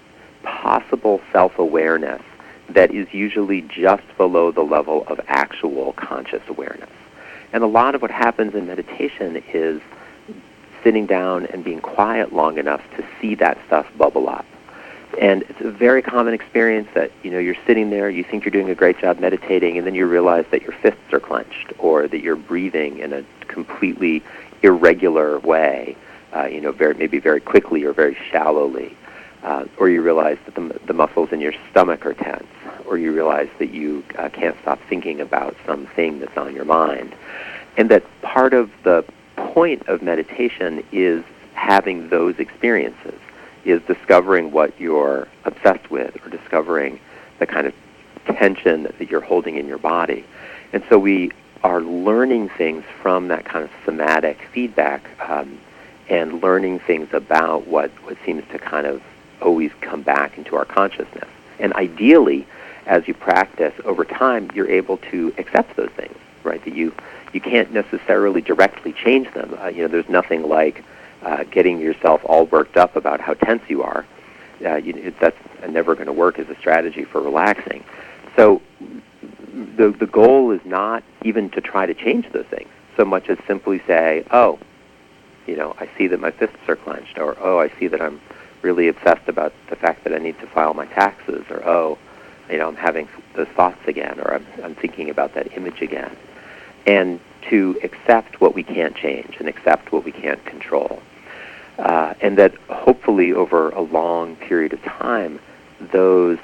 possible 0.44 1.22
self 1.32 1.58
awareness 1.58 2.22
that 2.70 2.94
is 2.94 3.08
usually 3.14 3.62
just 3.62 4.04
below 4.18 4.52
the 4.52 4.62
level 4.62 5.06
of 5.08 5.20
actual 5.28 5.94
conscious 5.94 6.42
awareness. 6.48 6.90
And 7.56 7.64
a 7.64 7.68
lot 7.68 7.96
of 7.96 8.02
what 8.02 8.12
happens 8.12 8.54
in 8.54 8.68
meditation 8.68 9.42
is 9.54 9.82
sitting 10.84 11.06
down 11.06 11.46
and 11.46 11.64
being 11.64 11.80
quiet 11.80 12.34
long 12.34 12.58
enough 12.58 12.82
to 12.98 13.06
see 13.22 13.34
that 13.36 13.58
stuff 13.66 13.88
bubble 13.98 14.28
up. 14.28 14.46
And 15.22 15.44
it's 15.44 15.62
a 15.62 15.72
very 15.72 16.02
common 16.02 16.34
experience 16.34 16.90
that, 16.96 17.14
you 17.24 17.32
know, 17.32 17.40
you're 17.40 17.56
sitting 17.66 17.92
there, 17.92 18.10
you 18.10 18.26
think 18.26 18.44
you're 18.44 18.52
doing 18.52 18.70
a 18.70 18.76
great 18.76 19.00
job 19.00 19.22
meditating, 19.22 19.78
and 19.78 19.88
then 19.88 19.96
you 19.96 20.06
realize 20.06 20.44
that 20.52 20.64
your 20.64 20.74
fists 20.74 21.14
are 21.14 21.22
clenched 21.22 21.72
or 21.80 22.10
that 22.10 22.20
you're 22.20 22.36
breathing 22.36 23.00
in 23.00 23.14
a 23.14 23.24
completely 23.48 24.22
irregular 24.62 25.40
way, 25.40 25.96
uh, 26.36 26.48
you 26.48 26.60
know, 26.60 26.74
very, 26.74 26.96
maybe 26.96 27.20
very 27.20 27.40
quickly 27.40 27.86
or 27.86 27.94
very 27.94 28.18
shallowly. 28.32 28.98
Uh, 29.44 29.64
or 29.78 29.88
you 29.88 30.02
realize 30.02 30.40
that 30.44 30.56
the, 30.56 30.78
the 30.88 30.94
muscles 30.94 31.32
in 31.32 31.40
your 31.40 31.54
stomach 31.72 32.06
are 32.06 32.16
tense, 32.16 32.44
or 32.88 32.98
you 32.98 33.12
realize 33.14 33.50
that 33.60 33.72
you 33.72 34.04
uh, 34.18 34.30
can't 34.30 34.56
stop 34.62 34.80
thinking 34.90 35.22
about 35.22 35.56
something 35.66 36.20
that's 36.20 36.38
on 36.38 36.54
your 36.54 36.66
mind 36.66 37.16
and 37.78 37.90
that 37.90 38.04
part 38.22 38.54
of 38.54 38.72
the 38.84 39.04
point 39.36 39.88
of 39.88 40.02
meditation 40.02 40.84
is 40.92 41.24
having 41.54 42.10
those 42.10 42.40
experiences, 42.40 43.20
is 43.64 43.82
discovering 43.84 44.52
what 44.52 44.80
you're 44.80 45.28
obsessed 45.46 45.90
with 45.90 46.16
or 46.26 46.30
discovering 46.30 47.00
the 47.40 47.46
kind 47.46 47.68
of 47.68 47.74
tension 48.26 48.84
that 48.84 49.10
you're 49.10 49.22
holding 49.22 49.56
in 49.58 49.68
your 49.68 49.78
body. 49.78 50.26
And 50.74 50.84
so 50.90 50.98
we 50.98 51.32
are 51.64 51.82
learning 51.82 52.50
things 52.50 52.84
from 53.02 53.30
that 53.30 53.46
kind 53.46 53.64
of 53.64 53.72
somatic 53.86 54.40
feedback 54.54 55.10
um, 55.28 55.58
and 56.10 56.42
learning 56.42 56.80
things 56.80 57.14
about 57.14 57.68
what, 57.68 57.90
what 58.04 58.18
seems 58.26 58.44
to 58.52 58.60
kind 58.60 58.86
of 58.86 59.02
always 59.42 59.72
come 59.82 60.02
back 60.02 60.38
into 60.38 60.56
our 60.56 60.66
consciousness. 60.66 61.28
And 61.60 61.74
ideally, 61.74 62.46
as 62.86 63.08
you 63.08 63.14
practice 63.14 63.74
over 63.84 64.06
time, 64.06 64.50
you're 64.54 64.70
able 64.70 64.98
to 64.98 65.34
accept 65.38 65.76
those 65.76 65.90
things, 65.92 66.16
right? 66.44 66.64
That 66.64 66.76
you 66.76 66.94
you 67.34 67.42
can't 67.42 67.72
necessarily 67.72 68.42
directly 68.42 68.94
change 68.94 69.34
them. 69.34 69.58
Uh, 69.60 69.68
you 69.68 69.82
know, 69.82 69.88
there's 69.88 70.08
nothing 70.08 70.44
like 70.44 70.84
uh, 71.22 71.44
getting 71.46 71.80
yourself 71.80 72.22
all 72.24 72.46
worked 72.46 72.78
up 72.78 72.96
about 72.96 73.20
how 73.20 73.34
tense 73.34 73.64
you 73.68 73.84
are. 73.84 74.06
Uh, 74.64 74.76
you, 74.76 75.14
that's 75.20 75.38
never 75.68 75.96
going 75.96 76.06
to 76.06 76.14
work 76.14 76.40
as 76.40 76.48
a 76.50 76.56
strategy 76.56 77.04
for 77.04 77.22
relaxing. 77.22 77.84
So 78.36 78.62
the 79.78 79.90
the 79.90 80.08
goal 80.08 80.52
is 80.52 80.62
not 80.66 81.04
even 81.24 81.50
to 81.52 81.62
try 81.62 81.86
to 81.86 81.94
change 81.94 82.32
those 82.32 82.46
things 82.46 82.70
so 82.98 83.06
much 83.06 83.30
as 83.30 83.38
simply 83.48 83.82
say, 83.88 84.24
oh, 84.32 84.60
you 85.48 85.56
know, 85.56 85.76
I 85.80 85.90
see 85.98 86.08
that 86.08 86.20
my 86.20 86.32
fists 86.32 86.58
are 86.68 86.76
clenched, 86.76 87.18
or 87.18 87.36
oh, 87.40 87.60
I 87.60 87.70
see 87.80 87.88
that 87.88 88.02
I'm 88.02 88.22
really 88.62 88.88
obsessed 88.88 89.28
about 89.28 89.54
the 89.70 89.76
fact 89.76 90.04
that 90.04 90.14
I 90.14 90.18
need 90.18 90.40
to 90.40 90.48
file 90.48 90.74
my 90.74 90.86
taxes, 90.88 91.46
or 91.50 91.64
oh, 91.68 91.98
you 92.50 92.58
know, 92.58 92.68
I'm 92.68 92.76
having 92.76 93.08
those 93.36 93.48
thoughts 93.50 93.88
again, 93.88 94.20
or 94.20 94.36
I'm, 94.36 94.46
I'm 94.64 94.76
thinking 94.76 95.10
about 95.10 95.34
that 95.36 95.56
image 95.58 95.82
again 95.82 96.16
and 96.86 97.20
to 97.50 97.80
accept 97.84 98.42
what 98.42 98.56
we 98.56 98.64
can't 98.64 98.96
change 98.96 99.38
and 99.40 99.48
accept 99.48 99.92
what 99.92 100.04
we 100.04 100.12
can't 100.12 100.44
control. 100.46 101.02
Uh, 101.78 102.14
and 102.22 102.38
that 102.38 102.56
hopefully 102.70 103.34
over 103.34 103.70
a 103.72 103.82
long 103.82 104.36
period 104.38 104.72
of 104.74 104.82
time, 104.84 105.40
those 105.92 106.40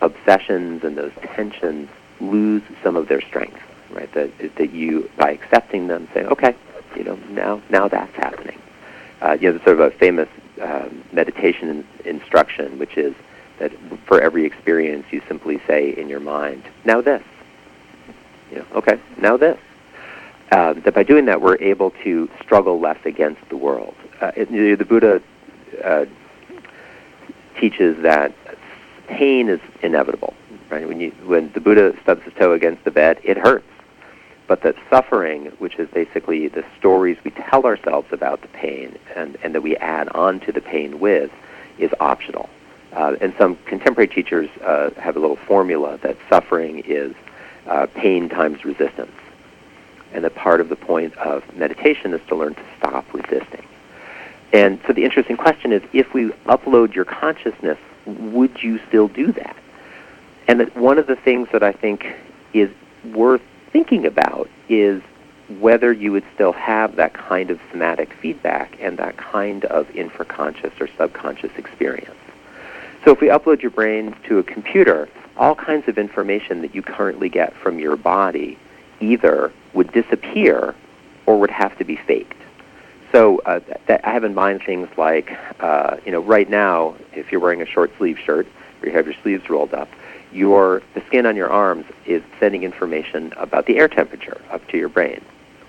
obsessions 0.00 0.84
and 0.84 0.96
those 0.96 1.12
tensions 1.34 1.88
lose 2.20 2.62
some 2.82 2.96
of 2.96 3.08
their 3.08 3.20
strength, 3.20 3.60
right? 3.90 4.10
That, 4.14 4.30
that 4.56 4.72
you, 4.72 5.10
by 5.16 5.32
accepting 5.32 5.86
them, 5.88 6.08
say, 6.14 6.24
okay, 6.24 6.54
you 6.94 7.04
know, 7.04 7.16
now, 7.28 7.60
now 7.68 7.88
that's 7.88 8.14
happening. 8.16 8.60
Uh, 9.20 9.36
you 9.38 9.48
know, 9.48 9.52
there's 9.52 9.64
sort 9.64 9.80
of 9.80 9.92
a 9.92 9.96
famous 9.98 10.28
uh, 10.60 10.88
meditation 11.12 11.68
in, 12.04 12.16
instruction, 12.16 12.78
which 12.78 12.96
is 12.96 13.14
that 13.58 13.72
for 14.06 14.20
every 14.20 14.44
experience, 14.44 15.06
you 15.10 15.22
simply 15.28 15.60
say 15.66 15.90
in 15.90 16.08
your 16.08 16.20
mind, 16.20 16.62
now 16.84 17.00
this, 17.00 17.22
you 18.50 18.58
know, 18.58 18.66
okay, 18.74 18.98
now 19.18 19.36
this. 19.36 19.58
Uh, 20.52 20.74
that 20.74 20.94
by 20.94 21.02
doing 21.02 21.24
that, 21.24 21.40
we're 21.40 21.56
able 21.60 21.90
to 22.04 22.30
struggle 22.40 22.78
less 22.78 22.98
against 23.04 23.46
the 23.48 23.56
world. 23.56 23.94
Uh, 24.20 24.30
it, 24.36 24.78
the 24.78 24.84
Buddha 24.84 25.20
uh, 25.82 26.06
teaches 27.58 28.00
that 28.02 28.32
pain 29.08 29.48
is 29.48 29.60
inevitable. 29.82 30.34
right? 30.70 30.86
When 30.86 31.00
you 31.00 31.10
when 31.24 31.50
the 31.52 31.60
Buddha 31.60 31.94
stubs 32.02 32.22
his 32.22 32.34
toe 32.34 32.52
against 32.52 32.84
the 32.84 32.90
bed, 32.90 33.18
it 33.24 33.36
hurts. 33.36 33.66
But 34.46 34.62
that 34.62 34.76
suffering, 34.88 35.46
which 35.58 35.76
is 35.76 35.88
basically 35.90 36.46
the 36.46 36.64
stories 36.78 37.16
we 37.24 37.32
tell 37.32 37.66
ourselves 37.66 38.12
about 38.12 38.42
the 38.42 38.48
pain 38.48 38.96
and, 39.16 39.36
and 39.42 39.54
that 39.54 39.62
we 39.62 39.76
add 39.78 40.08
on 40.10 40.38
to 40.40 40.52
the 40.52 40.60
pain 40.60 41.00
with, 41.00 41.32
is 41.78 41.90
optional. 41.98 42.48
Uh, 42.96 43.14
and 43.20 43.34
some 43.36 43.56
contemporary 43.66 44.08
teachers 44.08 44.48
uh, 44.62 44.90
have 44.96 45.16
a 45.16 45.20
little 45.20 45.36
formula 45.36 45.98
that 45.98 46.16
suffering 46.30 46.78
is 46.86 47.14
uh, 47.66 47.86
pain 47.94 48.26
times 48.26 48.64
resistance. 48.64 49.12
And 50.14 50.24
that 50.24 50.34
part 50.34 50.62
of 50.62 50.70
the 50.70 50.76
point 50.76 51.14
of 51.18 51.44
meditation 51.54 52.14
is 52.14 52.22
to 52.28 52.34
learn 52.34 52.54
to 52.54 52.62
stop 52.78 53.04
resisting. 53.12 53.66
And 54.54 54.80
so 54.86 54.94
the 54.94 55.04
interesting 55.04 55.36
question 55.36 55.72
is 55.72 55.82
if 55.92 56.14
we 56.14 56.30
upload 56.46 56.94
your 56.94 57.04
consciousness, 57.04 57.76
would 58.06 58.62
you 58.62 58.80
still 58.88 59.08
do 59.08 59.30
that? 59.32 59.56
And 60.48 60.60
that 60.60 60.74
one 60.74 60.96
of 60.96 61.06
the 61.06 61.16
things 61.16 61.48
that 61.52 61.62
I 61.62 61.72
think 61.72 62.06
is 62.54 62.70
worth 63.12 63.42
thinking 63.72 64.06
about 64.06 64.48
is 64.70 65.02
whether 65.60 65.92
you 65.92 66.12
would 66.12 66.24
still 66.34 66.52
have 66.52 66.96
that 66.96 67.12
kind 67.12 67.50
of 67.50 67.60
somatic 67.70 68.14
feedback 68.14 68.74
and 68.80 68.96
that 68.96 69.18
kind 69.18 69.66
of 69.66 69.86
infraconscious 69.88 70.80
or 70.80 70.88
subconscious 70.96 71.50
experience. 71.58 72.16
So 73.06 73.12
if 73.12 73.20
we 73.20 73.28
upload 73.28 73.62
your 73.62 73.70
brain 73.70 74.16
to 74.24 74.40
a 74.40 74.42
computer, 74.42 75.08
all 75.36 75.54
kinds 75.54 75.86
of 75.86 75.96
information 75.96 76.60
that 76.62 76.74
you 76.74 76.82
currently 76.82 77.28
get 77.28 77.54
from 77.54 77.78
your 77.78 77.94
body 77.96 78.58
either 78.98 79.52
would 79.74 79.92
disappear 79.92 80.74
or 81.24 81.38
would 81.38 81.52
have 81.52 81.78
to 81.78 81.84
be 81.84 81.94
faked. 81.94 82.34
So 83.12 83.38
uh, 83.46 83.60
that, 83.86 84.04
I 84.04 84.10
have 84.10 84.24
in 84.24 84.34
mind 84.34 84.62
things 84.66 84.88
like, 84.96 85.38
uh, 85.60 85.98
you 86.04 86.10
know, 86.10 86.18
right 86.18 86.50
now, 86.50 86.96
if 87.12 87.30
you're 87.30 87.40
wearing 87.40 87.62
a 87.62 87.66
short 87.66 87.92
sleeve 87.96 88.18
shirt 88.18 88.48
or 88.82 88.88
you 88.88 88.94
have 88.96 89.06
your 89.06 89.14
sleeves 89.22 89.48
rolled 89.48 89.72
up, 89.72 89.88
your 90.32 90.82
the 90.94 91.02
skin 91.06 91.26
on 91.26 91.36
your 91.36 91.48
arms 91.48 91.86
is 92.06 92.24
sending 92.40 92.64
information 92.64 93.32
about 93.36 93.66
the 93.66 93.78
air 93.78 93.86
temperature 93.86 94.40
up 94.50 94.66
to 94.66 94.78
your 94.78 94.88
brain, 94.88 95.24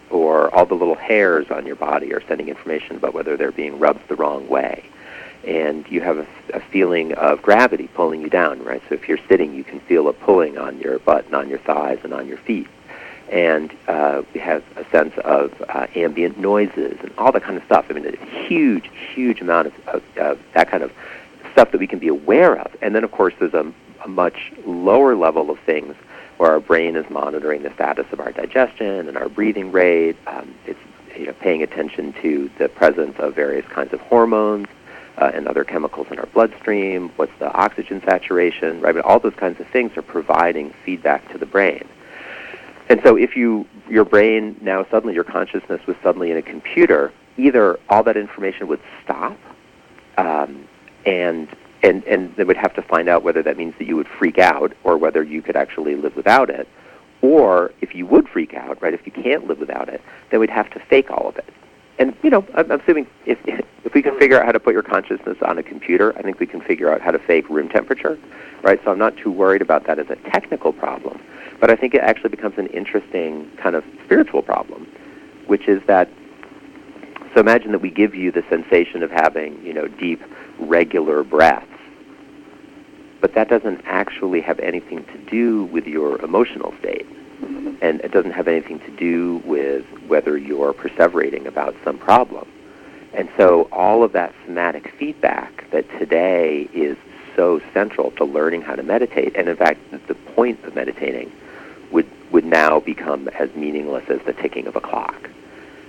or 0.09 0.51
all 0.55 0.65
the 0.65 0.73
little 0.73 0.95
hairs 0.95 1.51
on 1.51 1.67
your 1.67 1.75
body 1.75 2.11
are 2.15 2.23
sending 2.27 2.49
information 2.49 2.95
about 2.95 3.13
whether 3.13 3.37
they're 3.37 3.51
being 3.51 3.77
rubbed 3.77 4.07
the 4.07 4.15
wrong 4.15 4.49
way. 4.49 4.83
And 5.47 5.87
you 5.89 6.01
have 6.01 6.17
a, 6.17 6.27
a 6.53 6.59
feeling 6.59 7.13
of 7.13 7.41
gravity 7.41 7.87
pulling 7.87 8.21
you 8.21 8.29
down, 8.29 8.63
right? 8.63 8.81
So 8.89 8.95
if 8.95 9.07
you're 9.07 9.19
sitting, 9.29 9.55
you 9.55 9.63
can 9.63 9.79
feel 9.79 10.07
a 10.09 10.13
pulling 10.13 10.57
on 10.57 10.77
your 10.79 10.99
butt 10.99 11.25
and 11.25 11.35
on 11.35 11.49
your 11.49 11.59
thighs 11.59 11.99
and 12.03 12.13
on 12.13 12.27
your 12.27 12.37
feet 12.37 12.67
and 13.29 13.75
uh, 13.87 14.21
we 14.33 14.39
have 14.39 14.63
a 14.77 14.89
sense 14.89 15.13
of 15.23 15.53
uh, 15.69 15.87
ambient 15.95 16.37
noises 16.37 16.97
and 17.01 17.11
all 17.17 17.31
that 17.31 17.43
kind 17.43 17.57
of 17.57 17.63
stuff. 17.65 17.85
I 17.89 17.93
mean, 17.93 18.05
a 18.05 18.25
huge, 18.47 18.89
huge 19.13 19.41
amount 19.41 19.67
of, 19.67 19.87
of 19.87 20.17
uh, 20.17 20.35
that 20.53 20.69
kind 20.69 20.83
of 20.83 20.93
stuff 21.51 21.71
that 21.71 21.79
we 21.79 21.87
can 21.87 21.99
be 21.99 22.07
aware 22.07 22.57
of. 22.57 22.75
And 22.81 22.95
then, 22.95 23.03
of 23.03 23.11
course, 23.11 23.33
there's 23.39 23.53
a, 23.53 23.71
a 24.03 24.07
much 24.07 24.53
lower 24.65 25.15
level 25.15 25.49
of 25.49 25.59
things 25.59 25.95
where 26.37 26.51
our 26.51 26.59
brain 26.59 26.95
is 26.95 27.09
monitoring 27.09 27.63
the 27.63 27.73
status 27.73 28.05
of 28.11 28.19
our 28.19 28.31
digestion 28.31 29.07
and 29.07 29.17
our 29.17 29.27
breathing 29.27 29.71
rate. 29.71 30.15
Um, 30.27 30.53
it's 30.65 30.79
you 31.17 31.25
know, 31.25 31.33
paying 31.33 31.63
attention 31.63 32.13
to 32.21 32.49
the 32.59 32.69
presence 32.69 33.17
of 33.17 33.33
various 33.35 33.65
kinds 33.67 33.91
of 33.91 33.99
hormones 34.01 34.67
uh, 35.17 35.31
and 35.33 35.47
other 35.47 35.63
chemicals 35.63 36.07
in 36.11 36.19
our 36.19 36.25
bloodstream. 36.27 37.09
What's 37.15 37.37
the 37.39 37.51
oxygen 37.53 38.01
saturation, 38.05 38.81
right? 38.81 38.93
But 38.93 39.05
all 39.05 39.19
those 39.19 39.35
kinds 39.35 39.59
of 39.59 39.67
things 39.67 39.95
are 39.97 40.01
providing 40.01 40.73
feedback 40.85 41.31
to 41.31 41.37
the 41.37 41.45
brain. 41.45 41.87
And 42.89 43.01
so 43.03 43.17
if 43.17 43.35
you 43.35 43.67
your 43.89 44.05
brain 44.05 44.57
now 44.61 44.85
suddenly 44.89 45.13
your 45.13 45.23
consciousness 45.23 45.85
was 45.87 45.95
suddenly 46.03 46.31
in 46.31 46.37
a 46.37 46.41
computer, 46.41 47.11
either 47.37 47.79
all 47.89 48.03
that 48.03 48.17
information 48.17 48.67
would 48.67 48.81
stop, 49.03 49.37
um, 50.17 50.67
and 51.05 51.47
and 51.83 52.03
and 52.05 52.35
they 52.35 52.43
would 52.43 52.57
have 52.57 52.73
to 52.75 52.81
find 52.81 53.09
out 53.09 53.23
whether 53.23 53.43
that 53.43 53.57
means 53.57 53.73
that 53.79 53.87
you 53.87 53.95
would 53.95 54.07
freak 54.07 54.37
out 54.37 54.73
or 54.83 54.97
whether 54.97 55.23
you 55.23 55.41
could 55.41 55.55
actually 55.55 55.95
live 55.95 56.15
without 56.15 56.49
it, 56.49 56.67
or 57.21 57.71
if 57.81 57.93
you 57.93 58.05
would 58.05 58.27
freak 58.29 58.53
out, 58.53 58.81
right? 58.81 58.93
If 58.93 59.05
you 59.05 59.11
can't 59.11 59.47
live 59.47 59.59
without 59.59 59.89
it, 59.89 60.01
then 60.29 60.39
we'd 60.39 60.49
have 60.49 60.69
to 60.71 60.79
fake 60.79 61.11
all 61.11 61.27
of 61.27 61.37
it. 61.37 61.49
And 61.99 62.15
you 62.23 62.29
know, 62.29 62.45
I'm 62.53 62.69
assuming 62.71 63.07
if 63.25 63.39
if 63.45 63.93
we 63.93 64.01
can 64.01 64.17
figure 64.19 64.39
out 64.39 64.45
how 64.45 64.51
to 64.51 64.59
put 64.59 64.73
your 64.73 64.83
consciousness 64.83 65.37
on 65.41 65.57
a 65.57 65.63
computer, 65.63 66.15
I 66.17 66.21
think 66.21 66.39
we 66.39 66.45
can 66.45 66.61
figure 66.61 66.91
out 66.91 67.01
how 67.01 67.11
to 67.11 67.19
fake 67.19 67.49
room 67.49 67.69
temperature, 67.69 68.17
right? 68.61 68.79
So 68.83 68.91
I'm 68.91 68.99
not 68.99 69.15
too 69.17 69.31
worried 69.31 69.61
about 69.61 69.87
that 69.87 69.97
as 69.97 70.09
a 70.09 70.15
technical 70.29 70.73
problem. 70.73 71.19
But 71.59 71.71
I 71.71 71.75
think 71.75 71.95
it 71.95 72.01
actually 72.01 72.29
becomes 72.29 72.57
an 72.57 72.67
interesting 72.67 73.49
kind 73.57 73.75
of 73.75 73.83
spiritual 74.03 74.43
problem, 74.43 74.87
which 75.47 75.67
is 75.67 75.81
that 75.87 76.09
so 77.33 77.41
imagine 77.41 77.71
that 77.71 77.81
we 77.81 77.89
give 77.89 78.15
you 78.15 78.31
the 78.31 78.43
sensation 78.49 79.03
of 79.03 79.11
having, 79.11 79.63
you 79.63 79.73
know, 79.73 79.87
deep, 79.87 80.21
regular 80.59 81.23
breaths, 81.23 81.67
but 83.21 83.33
that 83.35 83.49
doesn't 83.49 83.81
actually 83.85 84.41
have 84.41 84.59
anything 84.59 85.03
to 85.05 85.17
do 85.29 85.65
with 85.65 85.85
your 85.85 86.21
emotional 86.23 86.73
state. 86.79 87.05
And 87.81 88.01
it 88.01 88.11
doesn't 88.11 88.31
have 88.31 88.47
anything 88.47 88.79
to 88.79 88.91
do 88.91 89.37
with 89.45 89.85
whether 90.07 90.37
you're 90.37 90.73
perseverating 90.73 91.45
about 91.45 91.75
some 91.83 91.97
problem. 91.97 92.47
And 93.13 93.29
so 93.37 93.67
all 93.71 94.03
of 94.03 94.13
that 94.13 94.33
somatic 94.45 94.91
feedback 94.97 95.69
that 95.71 95.89
today 95.99 96.69
is 96.73 96.97
so 97.35 97.61
central 97.73 98.11
to 98.11 98.25
learning 98.25 98.63
how 98.63 98.75
to 98.75 98.83
meditate, 98.83 99.35
and 99.35 99.47
in 99.47 99.55
fact, 99.55 99.79
the 100.07 100.15
point 100.15 100.63
of 100.63 100.75
meditating 100.75 101.31
would, 101.91 102.07
would 102.31 102.45
now 102.45 102.79
become 102.79 103.27
as 103.29 103.53
meaningless 103.55 104.09
as 104.09 104.19
the 104.23 104.33
ticking 104.33 104.65
of 104.67 104.75
a 104.75 104.81
clock. 104.81 105.29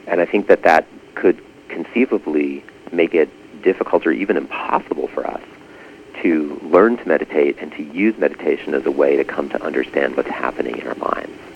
And 0.07 0.21
I 0.21 0.27
think 0.27 0.47
that 0.49 0.63
that 0.63 0.87
could 1.15 1.43
conceivably 1.69 2.65
make 2.93 3.15
it 3.15 3.31
difficult 3.63 4.07
or 4.07 4.13
even 4.13 4.37
impossible 4.37 5.09
for 5.09 5.27
us 5.27 5.43
to 6.23 6.61
learn 6.63 6.97
to 6.97 7.09
meditate 7.09 7.59
and 7.59 7.73
to 7.73 7.83
use 7.83 8.17
meditation 8.19 8.75
as 8.75 8.87
a 8.87 8.91
way 8.91 9.17
to 9.17 9.25
come 9.25 9.49
to 9.51 9.63
understand 9.63 10.17
what's 10.17 10.29
happening 10.29 10.79
in 10.79 10.87
our 10.87 10.95
minds. 10.97 11.48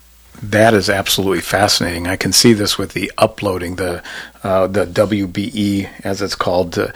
That 0.42 0.74
is 0.74 0.90
absolutely 0.90 1.40
fascinating. 1.40 2.08
I 2.08 2.16
can 2.16 2.32
see 2.32 2.52
this 2.52 2.76
with 2.76 2.94
the 2.94 3.12
uploading, 3.16 3.76
the 3.76 4.02
uh, 4.42 4.66
the 4.66 4.86
WBE 4.86 5.88
as 6.02 6.20
it's 6.20 6.34
called, 6.34 6.76
uh, 6.76 6.88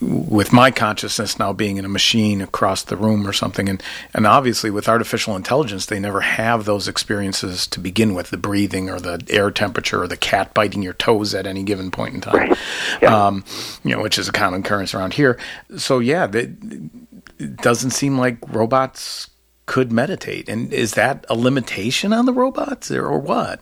with 0.00 0.52
my 0.52 0.70
consciousness 0.70 1.36
now 1.36 1.52
being 1.52 1.78
in 1.78 1.84
a 1.84 1.88
machine 1.88 2.40
across 2.40 2.84
the 2.84 2.96
room 2.96 3.26
or 3.26 3.32
something, 3.32 3.68
and 3.68 3.82
and 4.14 4.24
obviously 4.24 4.70
with 4.70 4.88
artificial 4.88 5.34
intelligence, 5.34 5.86
they 5.86 5.98
never 5.98 6.20
have 6.20 6.64
those 6.64 6.86
experiences 6.86 7.66
to 7.66 7.80
begin 7.80 8.14
with, 8.14 8.30
the 8.30 8.36
breathing 8.36 8.88
or 8.88 9.00
the 9.00 9.20
air 9.28 9.50
temperature 9.50 10.04
or 10.04 10.06
the 10.06 10.16
cat 10.16 10.54
biting 10.54 10.80
your 10.80 10.94
toes 10.94 11.34
at 11.34 11.48
any 11.48 11.64
given 11.64 11.90
point 11.90 12.14
in 12.14 12.20
time, 12.20 12.36
right. 12.36 12.58
yeah. 13.02 13.26
um, 13.26 13.44
you 13.82 13.96
know, 13.96 14.00
which 14.00 14.16
is 14.16 14.28
a 14.28 14.32
common 14.32 14.60
occurrence 14.60 14.94
around 14.94 15.12
here. 15.12 15.40
So 15.76 15.98
yeah, 15.98 16.30
it 16.32 17.56
doesn't 17.56 17.90
seem 17.90 18.16
like 18.16 18.38
robots 18.46 19.28
could 19.70 19.92
meditate. 19.92 20.48
And 20.48 20.72
is 20.72 20.94
that 20.94 21.24
a 21.28 21.36
limitation 21.36 22.12
on 22.12 22.26
the 22.26 22.32
robots 22.32 22.90
or, 22.90 23.06
or 23.06 23.20
what? 23.20 23.60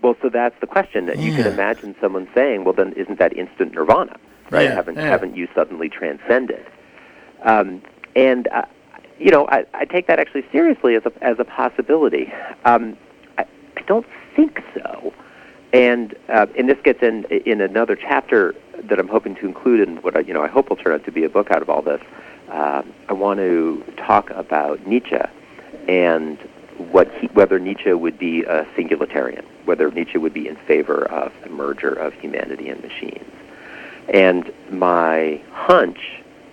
Well, 0.00 0.16
so 0.22 0.30
that's 0.30 0.58
the 0.62 0.66
question. 0.66 1.04
That 1.04 1.18
you 1.18 1.34
can 1.34 1.46
imagine 1.46 1.94
someone 2.00 2.26
saying, 2.34 2.64
"Well, 2.64 2.72
then 2.72 2.94
isn't 2.94 3.18
that 3.18 3.36
instant 3.36 3.74
nirvana? 3.74 4.16
Right? 4.48 4.62
Yeah, 4.62 4.74
haven't 4.74 4.96
yeah. 4.96 5.02
haven't 5.02 5.36
you 5.36 5.48
suddenly 5.54 5.90
transcended?" 5.90 6.64
Um, 7.42 7.82
and 8.16 8.48
uh, 8.48 8.62
you 9.18 9.30
know, 9.30 9.46
I, 9.48 9.66
I 9.74 9.84
take 9.84 10.06
that 10.06 10.18
actually 10.18 10.46
seriously 10.50 10.94
as 10.94 11.02
a 11.04 11.12
as 11.20 11.38
a 11.38 11.44
possibility. 11.44 12.32
Um, 12.64 12.96
I, 13.36 13.44
I 13.76 13.82
don't 13.82 14.06
think 14.34 14.62
so. 14.72 15.12
And 15.74 16.16
uh, 16.30 16.46
and 16.56 16.70
this 16.70 16.78
gets 16.82 17.02
in 17.02 17.24
in 17.26 17.60
another 17.60 17.96
chapter 17.96 18.54
that 18.84 18.98
I'm 18.98 19.08
hoping 19.08 19.34
to 19.34 19.46
include 19.46 19.86
in 19.86 19.98
what 19.98 20.16
I, 20.16 20.20
you 20.20 20.32
know 20.32 20.42
I 20.42 20.48
hope 20.48 20.70
will 20.70 20.76
turn 20.76 20.94
out 20.94 21.04
to 21.04 21.12
be 21.12 21.24
a 21.24 21.28
book 21.28 21.50
out 21.50 21.60
of 21.60 21.68
all 21.68 21.82
this. 21.82 22.00
Uh, 22.48 22.82
I 23.10 23.12
want 23.12 23.40
to 23.40 23.84
talk 23.98 24.30
about 24.30 24.86
Nietzsche 24.86 25.20
and 25.88 26.38
what 26.92 27.12
he, 27.14 27.26
whether 27.28 27.58
Nietzsche 27.58 27.92
would 27.92 28.18
be 28.18 28.42
a 28.44 28.64
singularitarian, 28.76 29.44
whether 29.64 29.90
Nietzsche 29.90 30.18
would 30.18 30.32
be 30.32 30.48
in 30.48 30.56
favor 30.56 31.04
of 31.10 31.32
the 31.42 31.50
merger 31.50 31.92
of 31.92 32.14
humanity 32.14 32.68
and 32.68 32.80
machines. 32.82 33.30
And 34.08 34.52
my 34.70 35.40
hunch 35.52 36.00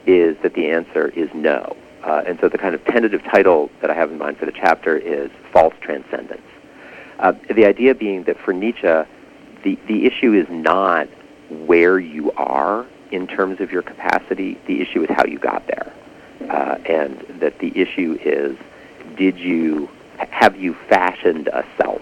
is 0.05 0.37
that 0.43 0.53
the 0.53 0.69
answer 0.69 1.09
is 1.09 1.29
no. 1.33 1.75
Uh, 2.03 2.23
and 2.25 2.39
so 2.39 2.47
the 2.47 2.57
kind 2.57 2.75
of 2.75 2.83
tentative 2.85 3.23
title 3.23 3.69
that 3.81 3.89
I 3.89 3.93
have 3.93 4.11
in 4.11 4.17
mind 4.17 4.37
for 4.37 4.45
the 4.45 4.51
chapter 4.51 4.97
is 4.97 5.31
False 5.51 5.73
Transcendence. 5.81 6.41
Uh, 7.19 7.33
the 7.53 7.65
idea 7.65 7.95
being 7.95 8.23
that 8.23 8.37
for 8.37 8.53
Nietzsche, 8.53 8.81
the, 9.63 9.79
the 9.87 10.05
issue 10.05 10.33
is 10.33 10.47
not 10.49 11.07
where 11.49 11.99
you 11.99 12.31
are 12.33 12.85
in 13.11 13.27
terms 13.27 13.59
of 13.59 13.71
your 13.71 13.81
capacity, 13.81 14.59
the 14.67 14.81
issue 14.81 15.03
is 15.03 15.09
how 15.09 15.25
you 15.25 15.39
got 15.39 15.65
there. 15.67 15.91
Uh, 16.49 16.77
and 16.85 17.19
that 17.39 17.57
the 17.59 17.75
issue 17.77 18.17
is 18.23 18.55
did 19.17 19.37
you 19.37 19.89
have 20.17 20.55
you 20.55 20.73
fashioned 20.87 21.47
a 21.47 21.65
self 21.77 22.01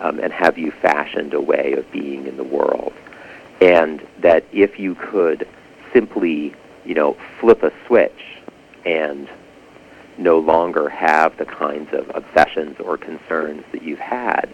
um, 0.00 0.18
and 0.18 0.32
have 0.32 0.58
you 0.58 0.70
fashioned 0.70 1.34
a 1.34 1.40
way 1.40 1.72
of 1.72 1.90
being 1.92 2.26
in 2.26 2.36
the 2.36 2.44
world 2.44 2.92
and 3.60 4.06
that 4.18 4.44
if 4.52 4.78
you 4.78 4.94
could 4.94 5.46
simply 5.92 6.54
you 6.84 6.94
know 6.94 7.16
flip 7.40 7.62
a 7.62 7.72
switch 7.86 8.38
and 8.84 9.28
no 10.18 10.38
longer 10.38 10.88
have 10.88 11.36
the 11.36 11.44
kinds 11.44 11.92
of 11.92 12.10
obsessions 12.14 12.78
or 12.80 12.96
concerns 12.96 13.62
that 13.72 13.82
you've 13.82 13.98
had 13.98 14.48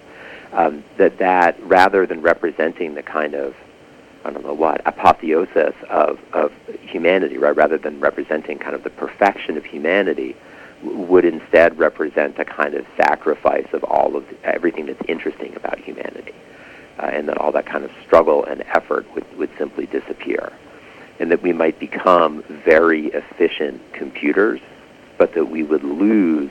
um, 0.52 0.84
that 0.96 1.18
that 1.18 1.60
rather 1.62 2.06
than 2.06 2.20
representing 2.20 2.94
the 2.94 3.02
kind 3.02 3.34
of 3.34 3.54
I 4.24 4.30
don't 4.30 4.44
know 4.44 4.54
what 4.54 4.82
apotheosis 4.86 5.74
of, 5.90 6.20
of 6.32 6.52
humanity, 6.80 7.38
right? 7.38 7.56
Rather 7.56 7.76
than 7.76 7.98
representing 7.98 8.58
kind 8.58 8.74
of 8.74 8.84
the 8.84 8.90
perfection 8.90 9.56
of 9.56 9.64
humanity, 9.64 10.36
would 10.82 11.24
instead 11.24 11.78
represent 11.78 12.38
a 12.38 12.44
kind 12.44 12.74
of 12.74 12.86
sacrifice 12.96 13.66
of 13.72 13.84
all 13.84 14.16
of 14.16 14.24
everything 14.44 14.86
that's 14.86 15.02
interesting 15.08 15.54
about 15.56 15.78
humanity, 15.78 16.34
uh, 16.98 17.06
and 17.06 17.28
that 17.28 17.38
all 17.38 17.52
that 17.52 17.66
kind 17.66 17.84
of 17.84 17.90
struggle 18.04 18.44
and 18.44 18.62
effort 18.74 19.06
would, 19.14 19.38
would 19.38 19.50
simply 19.58 19.86
disappear, 19.86 20.52
and 21.18 21.30
that 21.30 21.42
we 21.42 21.52
might 21.52 21.78
become 21.78 22.42
very 22.64 23.06
efficient 23.08 23.80
computers, 23.92 24.60
but 25.18 25.34
that 25.34 25.46
we 25.46 25.62
would 25.62 25.84
lose 25.84 26.50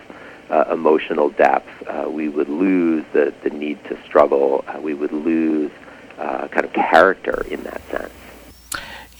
uh, 0.50 0.66
emotional 0.72 1.30
depth, 1.30 1.70
uh, 1.88 2.10
we 2.10 2.28
would 2.28 2.50
lose 2.50 3.06
the, 3.14 3.34
the 3.44 3.50
need 3.50 3.82
to 3.86 3.98
struggle, 4.04 4.66
uh, 4.68 4.80
we 4.80 4.94
would 4.94 5.14
lose 5.14 5.72
uh, 6.18 6.48
kind 6.50 6.66
of 6.66 6.74
character 6.74 7.46
in 7.50 7.64
that 7.64 7.82
sense. 7.90 8.12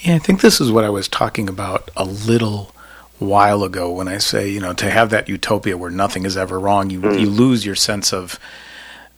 Yeah, 0.02 0.16
I 0.16 0.20
think 0.20 0.42
this 0.42 0.60
is 0.60 0.72
what 0.72 0.84
I 0.84 0.90
was 0.90 1.08
talking 1.08 1.48
about 1.48 1.90
a 1.96 2.04
little 2.04 2.74
while 3.22 3.64
ago 3.64 3.92
when 3.92 4.08
I 4.08 4.18
say, 4.18 4.50
you 4.50 4.60
know, 4.60 4.74
to 4.74 4.90
have 4.90 5.12
that 5.12 5.30
utopia 5.30 5.78
where 5.78 5.92
nothing 5.92 6.26
is 6.26 6.36
ever 6.36 6.60
wrong, 6.60 6.90
you 6.90 7.02
mm. 7.02 7.20
you 7.20 7.30
lose 7.30 7.66
your 7.66 7.76
sense 7.76 8.12
of 8.12 8.40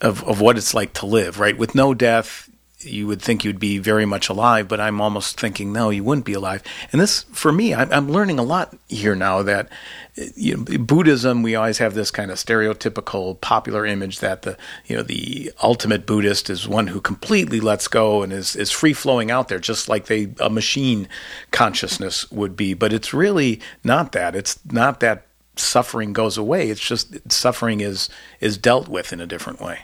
of 0.02 0.24
of 0.26 0.42
what 0.42 0.58
it's 0.58 0.74
like 0.74 0.94
to 0.96 1.06
live, 1.06 1.40
right? 1.40 1.58
With 1.58 1.74
no 1.74 1.94
death, 1.94 2.50
you 2.86 3.08
would 3.08 3.22
think 3.22 3.44
you'd 3.44 3.60
be 3.60 3.78
very 3.78 4.06
much 4.06 4.30
alive, 4.30 4.68
but 4.68 4.80
I'm 4.80 5.02
almost 5.02 5.40
thinking, 5.40 5.72
no, 5.72 5.90
you 5.90 6.04
wouldn't 6.04 6.26
be 6.26 6.34
alive. 6.34 6.64
And 6.92 7.02
this, 7.02 7.24
for 7.32 7.52
me, 7.52 7.74
I'm, 7.74 7.92
I'm 7.92 8.10
learning 8.10 8.40
a 8.40 8.44
lot 8.44 8.76
here 8.88 9.16
now 9.16 9.42
that 9.44 9.70
you 10.16 10.58
know, 10.58 10.78
Buddhism, 10.78 11.42
we 11.42 11.56
always 11.56 11.80
have 11.80 11.96
this 11.96 12.12
kind 12.12 12.30
of 12.30 12.38
stereotypical 12.38 13.40
popular 13.42 13.86
image 13.86 14.20
that 14.20 14.44
the, 14.44 14.58
you 14.86 14.96
know, 14.96 15.02
the 15.04 15.52
ultimate 15.64 16.06
Buddhist 16.06 16.50
is 16.50 16.68
one 16.68 16.88
who 16.88 17.02
completely 17.02 17.60
lets 17.60 17.88
go 17.88 18.22
and 18.22 18.32
is, 18.32 18.56
is 18.56 18.70
free 18.70 18.94
flowing 18.94 19.32
out 19.32 19.48
there, 19.48 19.60
just 19.60 19.90
like 19.90 20.06
they, 20.06 20.32
a 20.40 20.50
machine 20.50 21.08
consciousness 21.52 22.30
would 22.32 22.56
be. 22.56 22.74
But 22.74 22.94
it's 22.94 23.14
really 23.14 23.60
not 23.84 24.12
that. 24.12 24.36
It's 24.36 24.60
not 24.72 25.00
that 25.00 25.26
suffering 25.56 26.14
goes 26.14 26.38
away. 26.38 26.70
It's 26.70 26.82
just 26.82 27.32
suffering 27.32 27.82
is, 27.82 28.10
is 28.40 28.58
dealt 28.58 28.88
with 28.88 29.14
in 29.14 29.20
a 29.20 29.28
different 29.28 29.62
way. 29.62 29.82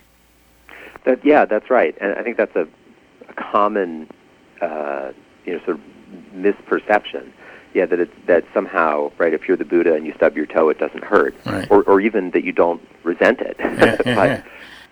That, 1.06 1.26
yeah, 1.26 1.46
that's 1.46 1.72
right. 1.72 1.98
And 2.00 2.14
I 2.14 2.22
think 2.22 2.38
that's 2.38 2.56
a 2.56 2.68
common, 3.52 4.08
uh, 4.62 5.12
you 5.46 5.54
know, 5.54 5.66
sort 5.66 5.78
of 5.78 5.84
misperception. 6.34 7.32
Yeah, 7.74 7.86
that 7.86 8.00
it's 8.00 8.14
that 8.26 8.46
somehow, 8.54 9.12
right? 9.20 9.34
If 9.34 9.48
you're 9.48 9.58
the 9.58 9.66
Buddha 9.66 9.94
and 9.94 10.06
you 10.06 10.14
stub 10.16 10.36
your 10.36 10.48
toe, 10.48 10.70
it 10.70 10.80
doesn't 10.80 11.04
hurt, 11.04 11.36
right. 11.46 11.70
or 11.70 11.84
or 11.84 12.02
even 12.02 12.32
that 12.32 12.44
you 12.44 12.52
don't 12.52 12.82
resent 13.04 13.42
it, 13.42 13.58
yeah, 13.60 13.96
but 13.98 14.06
yeah. 14.06 14.44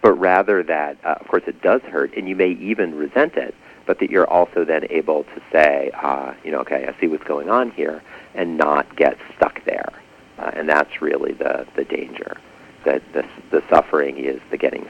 but 0.02 0.14
rather 0.14 0.62
that, 0.64 0.98
uh, 1.04 1.16
of 1.20 1.28
course, 1.28 1.44
it 1.48 1.62
does 1.62 1.82
hurt, 1.82 2.16
and 2.16 2.30
you 2.30 2.36
may 2.36 2.52
even 2.52 2.96
resent 2.96 3.36
it, 3.36 3.56
but 3.88 4.00
that 4.00 4.12
you're 4.12 4.30
also 4.30 4.64
then 4.64 4.86
able 4.92 5.24
to 5.24 5.42
say, 5.52 5.90
uh, 5.96 6.34
you 6.44 6.52
know, 6.52 6.60
okay, 6.60 6.86
I 6.88 7.00
see 7.02 7.08
what's 7.08 7.24
going 7.24 7.50
on 7.50 7.72
here, 7.72 8.04
and 8.36 8.58
not 8.58 8.96
get 8.96 9.18
stuck 9.36 9.64
there, 9.66 9.92
uh, 10.38 10.52
and 10.54 10.70
that's 10.70 11.02
really 11.02 11.34
the 11.34 11.66
the 11.76 11.84
danger. 11.84 12.38
That 12.86 13.02
the 13.14 13.26
the 13.50 13.64
suffering 13.70 14.18
is 14.18 14.40
the 14.52 14.58
getting. 14.58 14.87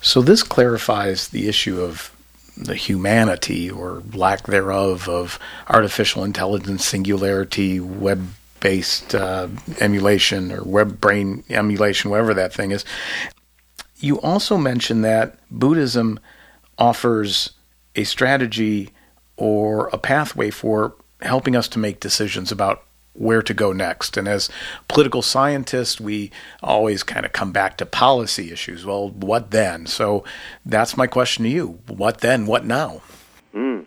So 0.00 0.22
this 0.22 0.42
clarifies 0.42 1.28
the 1.28 1.48
issue 1.48 1.80
of 1.80 2.14
the 2.56 2.74
humanity 2.74 3.70
or 3.70 4.02
lack 4.12 4.46
thereof 4.46 5.08
of 5.08 5.38
artificial 5.68 6.24
intelligence, 6.24 6.84
singularity, 6.84 7.80
web 7.80 8.28
based 8.60 9.14
uh, 9.14 9.48
emulation 9.80 10.50
or 10.50 10.64
web 10.64 11.00
brain 11.00 11.44
emulation, 11.48 12.10
whatever 12.10 12.34
that 12.34 12.52
thing 12.52 12.72
is. 12.72 12.84
You 13.98 14.20
also 14.20 14.56
mentioned 14.56 15.04
that 15.04 15.38
Buddhism 15.50 16.18
offers 16.76 17.52
a 17.94 18.04
strategy 18.04 18.90
or 19.36 19.88
a 19.88 19.98
pathway 19.98 20.50
for 20.50 20.94
helping 21.20 21.56
us 21.56 21.68
to 21.68 21.78
make 21.78 22.00
decisions 22.00 22.52
about 22.52 22.84
where 23.18 23.42
to 23.42 23.52
go 23.52 23.72
next. 23.72 24.16
And 24.16 24.28
as 24.28 24.48
political 24.86 25.22
scientists, 25.22 26.00
we 26.00 26.30
always 26.62 27.02
kind 27.02 27.26
of 27.26 27.32
come 27.32 27.52
back 27.52 27.76
to 27.78 27.86
policy 27.86 28.52
issues. 28.52 28.86
Well, 28.86 29.10
what 29.10 29.50
then? 29.50 29.86
So 29.86 30.24
that's 30.64 30.96
my 30.96 31.06
question 31.06 31.44
to 31.44 31.50
you. 31.50 31.80
What 31.88 32.20
then? 32.20 32.46
What 32.46 32.64
now? 32.64 33.02
Mm. 33.54 33.86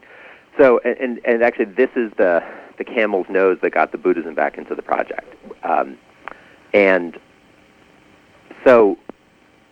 So, 0.58 0.80
and, 0.80 1.22
and 1.26 1.42
actually, 1.42 1.66
this 1.66 1.90
is 1.96 2.12
the, 2.18 2.44
the 2.78 2.84
camel's 2.84 3.28
nose 3.30 3.58
that 3.62 3.72
got 3.72 3.92
the 3.92 3.98
Buddhism 3.98 4.36
back 4.36 4.58
into 4.58 4.76
the 4.76 4.82
project. 4.82 5.34
Um, 5.64 5.98
and 6.74 7.18
so 8.66 8.98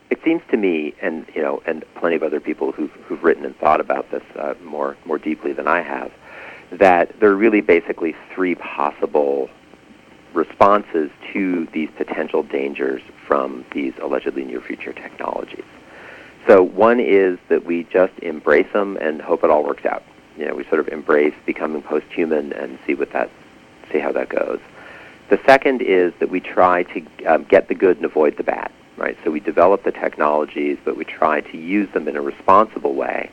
it 0.10 0.20
seems 0.24 0.41
to 0.51 0.57
me, 0.57 0.95
and 1.01 1.26
you 1.36 1.41
know, 1.41 1.62
and 1.66 1.84
plenty 1.95 2.16
of 2.16 2.24
other 2.24 2.39
people 2.39 2.72
who've, 2.72 2.91
who've 2.91 3.24
written 3.24 3.45
and 3.45 3.55
thought 3.57 3.80
about 3.80 4.10
this 4.12 4.24
uh, 4.38 4.53
more 4.64 4.97
more 5.05 5.18
deeply 5.18 5.53
than 5.53 5.68
I 5.68 5.82
have, 5.82 6.12
that 6.72 7.20
there 7.20 7.30
are 7.30 7.36
really 7.36 7.61
basically 7.61 8.15
three 8.34 8.55
possible 8.55 9.49
responses 10.34 11.09
to 11.34 11.67
these 11.74 11.89
potential 11.97 12.43
dangers 12.43 13.01
from 13.26 13.65
these 13.72 13.93
allegedly 14.01 14.43
near 14.43 14.61
future 14.61 14.93
technologies. 14.93 15.65
So 16.47 16.63
one 16.63 16.99
is 16.99 17.38
that 17.49 17.65
we 17.65 17.84
just 17.86 18.13
embrace 18.20 18.72
them 18.74 18.97
and 18.97 19.22
hope 19.22 19.43
it 19.43 19.49
all 19.49 19.63
works 19.63 19.86
out. 19.86 20.03
You 20.38 20.45
know, 20.47 20.55
we 20.55 20.63
sort 20.65 20.80
of 20.80 20.88
embrace 20.88 21.34
becoming 21.45 21.82
post-human 21.82 22.53
and 22.53 22.80
see 22.86 22.93
what 22.93 23.11
that, 23.11 23.30
see 23.91 23.99
how 23.99 24.11
that 24.13 24.30
goes. 24.30 24.59
The 25.30 25.39
second 25.45 25.82
is 25.82 26.13
that 26.20 26.30
we 26.30 26.39
try 26.39 26.84
to 26.84 27.05
um, 27.26 27.43
get 27.43 27.67
the 27.67 27.76
good 27.76 27.97
and 27.97 28.05
avoid 28.05 28.38
the 28.38 28.43
bad, 28.43 28.72
right? 28.97 29.17
So 29.24 29.32
we 29.32 29.39
develop 29.39 29.84
the 29.84 29.91
technologies, 29.91 30.78
but 30.84 30.95
we 30.95 31.05
try 31.05 31.41
to 31.41 31.57
use 31.57 31.91
them 31.93 32.07
in 32.07 32.15
a 32.15 32.22
responsible 32.22 32.93
way 32.93 33.30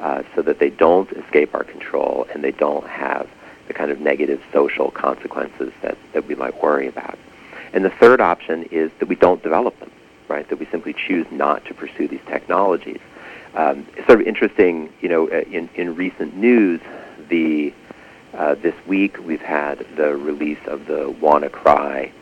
uh, 0.00 0.22
so 0.34 0.42
that 0.42 0.58
they 0.58 0.70
don't 0.70 1.10
escape 1.12 1.54
our 1.54 1.64
control 1.64 2.26
and 2.32 2.42
they 2.42 2.52
don't 2.52 2.86
have 2.86 3.28
the 3.66 3.74
kind 3.74 3.90
of 3.90 4.00
negative 4.00 4.42
social 4.52 4.90
consequences 4.90 5.72
that, 5.82 5.96
that 6.12 6.26
we 6.26 6.34
might 6.34 6.60
worry 6.62 6.88
about. 6.88 7.18
And 7.72 7.84
the 7.84 7.90
third 7.90 8.20
option 8.20 8.64
is 8.70 8.90
that 8.98 9.08
we 9.08 9.14
don't 9.16 9.42
develop 9.42 9.78
them, 9.78 9.90
right? 10.28 10.48
That 10.48 10.58
we 10.58 10.66
simply 10.66 10.94
choose 10.94 11.26
not 11.30 11.64
to 11.66 11.74
pursue 11.74 12.08
these 12.08 12.24
technologies. 12.26 13.00
Um, 13.54 13.86
it's 13.96 14.06
sort 14.06 14.20
of 14.20 14.26
interesting, 14.26 14.92
you 15.00 15.08
know, 15.08 15.28
uh, 15.28 15.42
in, 15.50 15.68
in 15.74 15.94
recent 15.94 16.34
news, 16.36 16.80
the 17.28 17.72
uh, 18.34 18.54
this 18.54 18.74
week 18.86 19.18
we've 19.24 19.42
had 19.42 19.86
the 19.96 20.14
release 20.14 20.58
of 20.66 20.86
the 20.86 21.12
WannaCry 21.20 22.12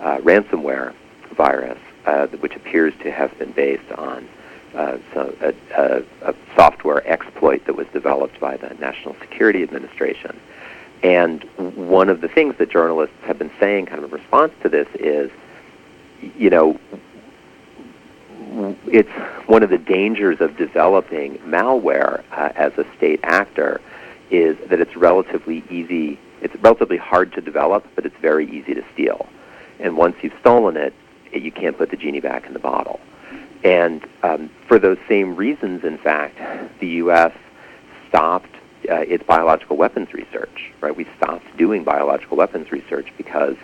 uh, 0.00 0.18
ransomware 0.18 0.94
virus, 1.32 1.78
uh, 2.06 2.26
which 2.28 2.54
appears 2.54 2.94
to 3.02 3.10
have 3.10 3.36
been 3.38 3.52
based 3.52 3.90
on 3.92 4.28
uh, 4.76 4.98
so 5.14 5.34
a, 5.40 6.04
a, 6.22 6.34
software 6.54 7.06
exploit 7.08 7.64
that 7.64 7.74
was 7.74 7.86
developed 7.88 8.38
by 8.38 8.56
the 8.56 8.68
National 8.74 9.16
Security 9.20 9.62
Administration. 9.62 10.38
And 11.02 11.42
one 11.76 12.08
of 12.08 12.20
the 12.20 12.28
things 12.28 12.56
that 12.58 12.70
journalists 12.70 13.16
have 13.22 13.38
been 13.38 13.50
saying, 13.58 13.86
kind 13.86 14.02
of 14.02 14.12
in 14.12 14.18
response 14.18 14.52
to 14.62 14.68
this, 14.68 14.88
is, 14.94 15.30
you 16.36 16.50
know, 16.50 16.78
it's 18.86 19.10
one 19.48 19.62
of 19.62 19.70
the 19.70 19.78
dangers 19.78 20.40
of 20.40 20.56
developing 20.56 21.38
malware 21.38 22.22
uh, 22.32 22.52
as 22.54 22.72
a 22.78 22.86
state 22.96 23.20
actor 23.22 23.80
is 24.30 24.56
that 24.68 24.80
it's 24.80 24.96
relatively 24.96 25.62
easy, 25.70 26.18
it's 26.42 26.54
relatively 26.56 26.96
hard 26.96 27.32
to 27.32 27.40
develop, 27.40 27.86
but 27.94 28.04
it's 28.04 28.16
very 28.16 28.46
easy 28.50 28.74
to 28.74 28.84
steal. 28.92 29.26
And 29.78 29.96
once 29.96 30.16
you've 30.22 30.36
stolen 30.40 30.76
it, 30.76 30.94
you 31.32 31.52
can't 31.52 31.76
put 31.76 31.90
the 31.90 31.96
genie 31.96 32.20
back 32.20 32.46
in 32.46 32.52
the 32.52 32.58
bottle. 32.58 33.00
And 33.64 34.06
um, 34.22 34.50
for 34.66 34.78
those 34.78 34.98
same 35.08 35.36
reasons, 35.36 35.84
in 35.84 35.98
fact, 35.98 36.38
the 36.80 36.86
U.S. 36.88 37.32
stopped 38.08 38.50
uh, 38.90 38.96
its 38.96 39.24
biological 39.24 39.76
weapons 39.76 40.12
research. 40.12 40.72
Right, 40.80 40.94
we 40.94 41.06
stopped 41.16 41.44
doing 41.56 41.84
biological 41.84 42.36
weapons 42.36 42.70
research 42.70 43.12
because 43.16 43.56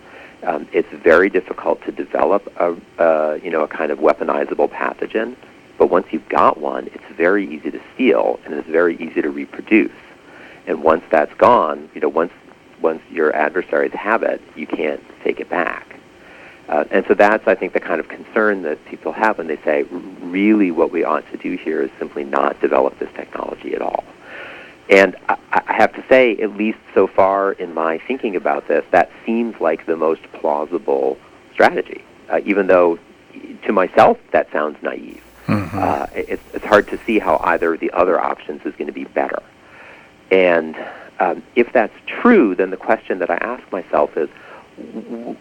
um, 0.43 0.69
it's 0.73 0.89
very 0.93 1.31
difficult 1.31 1.83
to 1.85 1.93
develop 1.93 2.53
a 2.57 2.77
uh, 3.01 3.39
you 3.43 3.51
know 3.51 3.63
a 3.63 3.69
kind 3.69 3.93
of 3.93 3.99
weaponizable 3.99 4.69
pathogen. 4.69 5.37
But 5.79 5.91
once 5.91 6.07
you've 6.11 6.29
got 6.29 6.59
one, 6.59 6.89
it's 6.89 7.05
very 7.17 7.47
easy 7.47 7.71
to 7.71 7.81
steal 7.95 8.39
and 8.45 8.55
it's 8.55 8.69
very 8.69 8.97
easy 8.97 9.23
to 9.23 9.31
reproduce. 9.31 9.91
And 10.67 10.83
once 10.83 11.03
that's 11.11 11.35
gone, 11.35 11.91
you 11.95 12.01
know, 12.01 12.09
once 12.09 12.33
once 12.81 13.03
your 13.11 13.35
adversaries 13.35 13.93
have 13.93 14.23
it, 14.23 14.41
you 14.57 14.67
can't 14.67 15.03
take 15.23 15.41
it 15.41 15.49
back. 15.49 15.92
Uh, 16.73 16.85
and 16.91 17.05
so 17.07 17.13
that's, 17.13 17.47
I 17.47 17.55
think, 17.55 17.75
the 17.75 17.81
kind 17.81 18.01
of 18.01 18.09
concern 18.09 18.63
that 18.63 18.83
people 18.87 19.13
have 19.13 19.37
when 19.37 19.47
they 19.47 19.59
say, 19.59 19.83
really 20.39 20.71
what 20.71 20.91
we 20.91 21.05
ought 21.05 21.31
to 21.31 21.37
do 21.37 21.53
here 21.67 21.83
is 21.83 21.91
simply 21.99 22.25
not 22.25 22.59
develop 22.63 22.99
this 22.99 23.13
technology 23.15 23.75
at 23.75 23.83
all. 23.83 24.05
And 24.89 25.15
I, 25.29 25.37
I 25.53 25.75
have 25.75 25.93
to 25.99 26.05
say, 26.09 26.23
at 26.39 26.57
least 26.57 26.79
so 26.95 27.07
far 27.07 27.53
in 27.53 27.75
my 27.75 27.99
thinking 27.99 28.37
about 28.37 28.69
this, 28.69 28.85
that 28.91 29.11
seems 29.27 29.61
like 29.61 29.85
the 29.85 29.99
most 29.99 30.23
plausible 30.33 31.19
strategy, 31.53 32.03
uh, 32.31 32.41
even 32.47 32.69
though 32.69 32.99
to 33.67 33.73
myself 33.73 34.17
that 34.31 34.51
sounds 34.51 34.77
naive. 34.83 35.23
Mm-hmm. 35.49 35.79
Uh, 35.79 36.07
it's, 36.15 36.43
it's 36.55 36.65
hard 36.65 36.89
to 36.89 36.99
see 37.05 37.19
how 37.19 37.39
either 37.45 37.75
of 37.75 37.81
the 37.81 37.91
other 37.91 38.19
options 38.19 38.65
is 38.65 38.75
going 38.77 38.87
to 38.87 38.99
be 39.03 39.05
better. 39.05 39.43
And 40.31 40.75
um, 41.21 41.43
if 41.55 41.71
that's 41.75 41.99
true, 42.07 42.55
then 42.55 42.71
the 42.71 42.79
question 42.79 43.19
that 43.19 43.31
I 43.31 43.37
ask 43.55 43.71
myself 43.71 44.17
is, 44.17 44.31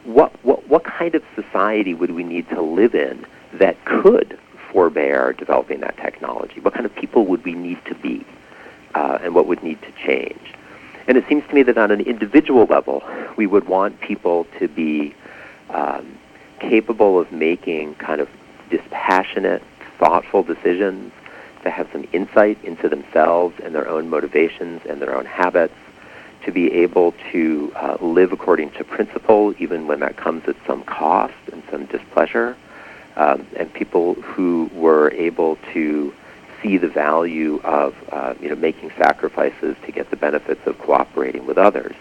what, 0.04 0.32
what, 0.44 0.68
what 0.68 0.84
kind 0.84 1.16
of 1.16 1.24
society 1.36 1.94
would 1.94 2.12
we 2.12 2.24
need 2.24 2.48
to 2.50 2.62
live 2.62 2.96
in 2.96 3.26
that 3.54 3.84
could 3.86 4.38
forbear 4.72 5.34
developing 5.34 5.82
that 5.82 5.98
technology? 5.98 6.60
What 6.60 6.74
kind 6.74 6.86
of 6.86 6.96
people 6.96 7.26
would 7.26 7.44
we 7.44 7.54
need 7.54 7.84
to 7.86 7.96
be? 7.96 8.26
Uh, 8.94 9.20
and 9.22 9.34
what 9.34 9.48
would 9.48 9.64
need 9.64 9.82
to 9.82 9.92
change? 10.06 10.54
And 11.08 11.18
it 11.18 11.28
seems 11.28 11.48
to 11.48 11.56
me 11.56 11.64
that 11.64 11.78
on 11.78 11.92
an 11.92 12.02
individual 12.02 12.66
level, 12.66 13.04
we 13.38 13.48
would 13.48 13.68
want 13.68 14.00
people 14.02 14.46
to 14.60 14.68
be 14.68 15.16
um, 15.70 16.18
capable 16.60 17.20
of 17.20 17.32
making 17.32 17.96
kind 17.96 18.22
of 18.22 18.30
dispassionate, 18.70 19.64
thoughtful 19.98 20.44
decisions 20.44 21.12
that 21.64 21.72
have 21.72 21.88
some 21.92 22.08
insight 22.12 22.64
into 22.64 22.90
themselves 22.90 23.56
and 23.64 23.74
their 23.74 23.88
own 23.88 24.10
motivations 24.10 24.82
and 24.88 25.02
their 25.02 25.16
own 25.16 25.26
habits, 25.26 25.74
to 26.46 26.52
be 26.52 26.72
able 26.72 27.14
to 27.32 27.72
uh, 27.76 27.98
live 28.02 28.32
according 28.32 28.72
to 28.72 28.84
principle, 28.84 29.54
even 29.60 29.88
when 29.88 30.00
that 30.00 30.18
comes 30.18 30.48
at 30.48 30.56
some 30.66 30.84
cost 30.84 31.34
and 31.52 31.64
some 31.70 31.86
displeasure, 31.86 32.56
um, 33.16 33.46
and 33.58 33.72
people 33.74 34.16
who 34.16 34.70
were 34.74 35.12
able 35.12 35.58
to 35.74 36.14
see 36.62 36.78
the 36.78 36.88
value 36.88 37.60
of 37.64 37.96
uh, 38.12 38.34
you 38.40 38.50
know 38.50 38.56
making 38.56 38.92
sacrifices 38.98 39.76
to 39.86 39.92
get 39.92 40.10
the 40.10 40.16
benefits 40.16 40.66
of 40.66 40.78
cooperating 40.80 41.46
with 41.46 41.58
others, 41.58 41.96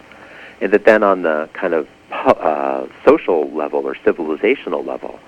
and 0.60 0.72
that 0.72 0.84
then 0.84 1.02
on 1.02 1.22
the 1.22 1.48
kind 1.52 1.74
of 1.74 1.88
uh, 2.10 2.86
social 3.04 3.50
level 3.50 3.86
or 3.86 3.94
civilizational 3.96 4.84
level, 4.86 5.18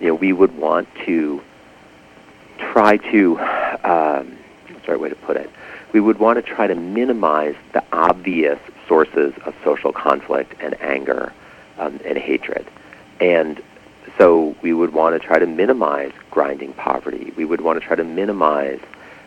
you 0.00 0.08
know, 0.08 0.14
we 0.14 0.32
would 0.32 0.56
want 0.56 0.88
to 1.06 1.42
try 2.58 2.96
to 2.96 3.38
um, 3.84 4.36
what's 4.68 4.86
the 4.86 4.92
right 4.92 5.00
way 5.00 5.08
to 5.08 5.14
put 5.16 5.36
it? 5.36 5.50
We 5.92 6.00
would 6.00 6.18
want 6.18 6.44
to 6.44 6.54
try 6.54 6.66
to 6.66 6.74
minimize 6.74 7.56
the 7.72 7.82
obvious 7.92 8.58
sources 8.86 9.32
of 9.44 9.54
social 9.64 9.92
conflict 9.92 10.54
and 10.60 10.80
anger 10.80 11.32
um, 11.78 12.00
and 12.04 12.18
hatred, 12.18 12.66
and 13.20 13.62
so 14.18 14.56
we 14.62 14.72
would 14.72 14.92
want 14.92 15.20
to 15.20 15.26
try 15.26 15.38
to 15.38 15.46
minimize 15.46 16.12
grinding 16.30 16.72
poverty. 16.72 17.32
We 17.36 17.44
would 17.44 17.60
want 17.60 17.80
to 17.80 17.86
try 17.86 17.96
to 17.96 18.04
minimize, 18.04 18.80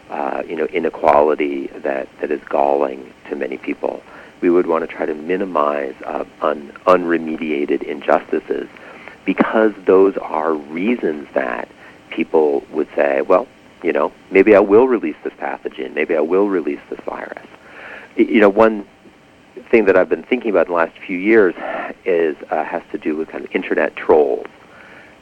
uh, 0.10 0.44
you 0.48 0.56
know, 0.56 0.66
inequality 0.66 1.68
that, 1.68 2.10
that 2.20 2.32
is 2.32 2.42
galling 2.50 3.14
to 3.30 3.36
many 3.36 3.58
people. 3.58 4.04
We 4.42 4.50
would 4.50 4.68
want 4.68 4.88
to 4.88 4.94
try 4.94 5.06
to 5.06 5.14
minimize 5.14 5.96
uh, 6.06 6.26
un, 6.42 6.74
unremediated 6.86 7.84
injustices 7.84 8.68
because 9.24 9.74
those 9.86 10.18
are 10.18 10.54
reasons 10.54 11.28
that 11.34 11.70
people 12.10 12.66
would 12.72 12.90
say, 12.96 13.22
well, 13.22 13.48
you 13.84 13.92
know, 13.92 14.12
maybe 14.30 14.56
I 14.56 14.60
will 14.60 14.88
release 14.88 15.16
this 15.24 15.34
pathogen. 15.34 15.94
Maybe 15.94 16.16
I 16.16 16.20
will 16.22 16.48
release 16.48 16.80
this 16.90 17.00
virus. 17.02 17.46
You 18.16 18.40
know, 18.40 18.50
one 18.50 18.86
thing 19.70 19.86
that 19.86 19.98
I've 19.98 20.10
been 20.10 20.24
thinking 20.24 20.52
about 20.52 20.68
in 20.68 20.74
the 20.74 20.78
last 20.78 20.98
few 20.98 21.18
years 21.18 21.56
is 22.06 22.36
uh, 22.50 22.64
has 22.64 22.84
to 22.92 22.98
do 22.98 23.16
with 23.16 23.30
kind 23.30 23.46
of 23.46 23.56
internet 23.56 23.96
trolls 23.96 24.48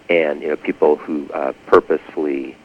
and 0.09 0.41
you 0.41 0.49
know 0.49 0.55
people 0.55 0.95
who 0.95 1.29
uh, 1.33 1.53
purposefully 1.67 2.55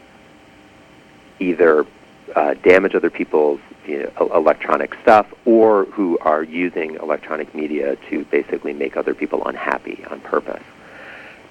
either 1.41 1.87
uh, 2.35 2.55
damage 2.55 2.95
other 2.95 3.11
people's 3.11 3.61
you 3.87 4.11
know, 4.19 4.31
electronic 4.35 4.95
stuff 5.03 5.27
or 5.45 5.85
who 5.87 6.19
are 6.21 6.43
using 6.43 6.95
electronic 6.97 7.55
media 7.55 7.97
to 8.09 8.25
basically 8.27 8.73
make 8.73 8.97
other 8.97 9.15
people 9.15 9.47
unhappy 9.47 10.05
on 10.11 10.21
purpose. 10.21 10.63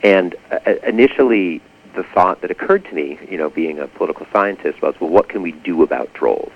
And 0.02 0.36
uh, 0.52 0.60
initially, 0.86 1.62
the 1.96 2.04
thought 2.04 2.42
that 2.42 2.52
occurred 2.52 2.86
to 2.86 2.94
me, 2.94 3.20
you 3.30 3.38
know, 3.38 3.50
being 3.50 3.80
a 3.80 3.88
political 3.88 4.26
scientist, 4.32 4.82
was, 4.82 4.96
well, 5.00 5.10
what 5.10 5.30
can 5.30 5.42
we 5.42 5.52
do 5.52 5.84
about 5.84 6.14
trolls? 6.14 6.52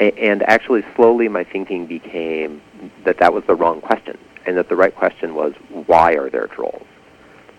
A- 0.00 0.18
and 0.18 0.42
actually, 0.42 0.84
slowly, 0.94 1.28
my 1.28 1.44
thinking 1.44 1.86
became 1.86 2.60
that 3.04 3.18
that 3.18 3.32
was 3.32 3.44
the 3.44 3.54
wrong 3.54 3.80
question, 3.80 4.18
and 4.44 4.56
that 4.56 4.68
the 4.68 4.76
right 4.76 4.94
question 4.94 5.34
was, 5.34 5.54
why 5.86 6.12
are 6.12 6.30
there 6.30 6.46
trolls? 6.46 6.86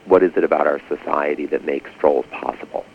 what 0.08 0.24
is 0.24 0.32
it 0.38 0.43
about 0.43 0.68
our 0.68 0.80
society 0.88 1.45
that 1.47 1.66
makes 1.66 1.91
trolls 1.99 2.26
possible? 2.32 2.86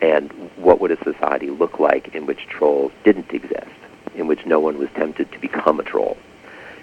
And 0.00 0.32
what 0.56 0.80
would 0.80 0.90
a 0.90 1.04
society 1.04 1.50
look 1.50 1.78
like 1.78 2.14
in 2.14 2.26
which 2.26 2.46
trolls 2.48 2.92
didn't 3.04 3.32
exist, 3.32 3.70
in 4.14 4.26
which 4.26 4.46
no 4.46 4.60
one 4.60 4.78
was 4.78 4.88
tempted 4.94 5.30
to 5.32 5.38
become 5.38 5.78
a 5.80 5.82
troll? 5.82 6.16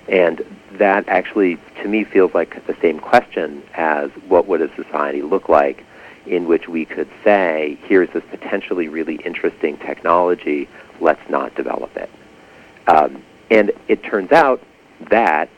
And 0.07 0.43
that 0.73 1.07
actually, 1.07 1.57
to 1.81 1.87
me, 1.87 2.03
feels 2.03 2.33
like 2.33 2.65
the 2.65 2.75
same 2.81 2.99
question 2.99 3.63
as 3.73 4.09
what 4.27 4.47
would 4.47 4.61
a 4.61 4.73
society 4.75 5.21
look 5.21 5.49
like 5.49 5.85
in 6.29 6.47
which 6.47 6.67
we 6.67 6.85
could 6.85 7.09
say, 7.23 7.77
here's 7.83 8.09
this 8.11 8.23
potentially 8.29 8.87
really 8.87 9.15
interesting 9.17 9.77
technology, 9.77 10.69
let's 11.01 11.29
not 11.29 11.53
develop 11.55 11.95
it. 11.97 12.09
Um, 12.87 13.23
and 13.51 13.71
it 13.87 14.03
turns 14.03 14.31
out 14.31 14.61
that 15.09 15.49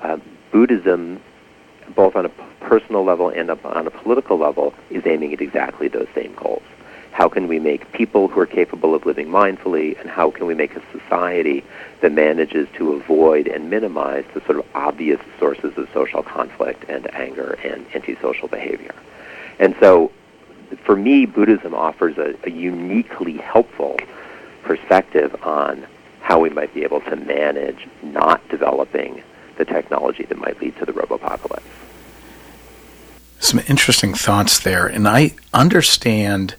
uh, 0.00 0.18
Buddhism 0.50 1.20
both 1.94 2.16
on 2.16 2.26
a 2.26 2.28
personal 2.60 3.04
level 3.04 3.28
and 3.28 3.50
on 3.50 3.86
a 3.86 3.90
political 3.90 4.38
level, 4.38 4.74
is 4.90 5.06
aiming 5.06 5.32
at 5.32 5.40
exactly 5.40 5.88
those 5.88 6.08
same 6.14 6.34
goals. 6.34 6.62
How 7.12 7.28
can 7.28 7.46
we 7.46 7.58
make 7.58 7.92
people 7.92 8.28
who 8.28 8.40
are 8.40 8.46
capable 8.46 8.94
of 8.94 9.04
living 9.04 9.28
mindfully, 9.28 10.00
and 10.00 10.08
how 10.08 10.30
can 10.30 10.46
we 10.46 10.54
make 10.54 10.74
a 10.76 10.82
society 10.92 11.62
that 12.00 12.12
manages 12.12 12.68
to 12.76 12.94
avoid 12.94 13.46
and 13.48 13.68
minimize 13.68 14.24
the 14.32 14.40
sort 14.46 14.58
of 14.58 14.66
obvious 14.74 15.20
sources 15.38 15.76
of 15.76 15.88
social 15.92 16.22
conflict 16.22 16.84
and 16.88 17.12
anger 17.14 17.58
and 17.64 17.84
antisocial 17.94 18.48
behavior? 18.48 18.94
And 19.62 19.76
so, 19.78 20.10
for 20.84 20.96
me, 20.96 21.24
Buddhism 21.24 21.72
offers 21.72 22.18
a, 22.18 22.34
a 22.42 22.50
uniquely 22.50 23.36
helpful 23.38 23.96
perspective 24.64 25.36
on 25.44 25.86
how 26.20 26.40
we 26.40 26.50
might 26.50 26.74
be 26.74 26.82
able 26.82 27.00
to 27.02 27.14
manage 27.14 27.86
not 28.02 28.46
developing 28.48 29.22
the 29.58 29.64
technology 29.64 30.24
that 30.24 30.36
might 30.36 30.60
lead 30.60 30.76
to 30.78 30.84
the 30.84 30.92
robopocalypse. 30.92 31.62
Some 33.38 33.60
interesting 33.68 34.14
thoughts 34.14 34.58
there, 34.58 34.88
and 34.88 35.06
I 35.06 35.36
understand 35.54 36.56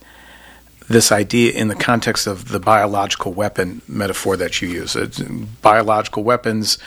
this 0.88 1.12
idea 1.12 1.52
in 1.52 1.68
the 1.68 1.76
context 1.76 2.26
of 2.26 2.50
the 2.50 2.60
biological 2.60 3.34
weapon 3.34 3.82
metaphor 3.86 4.38
that 4.38 4.62
you 4.62 4.70
use. 4.70 4.96
It's, 4.96 5.20
biological 5.20 6.24
weapons 6.24 6.78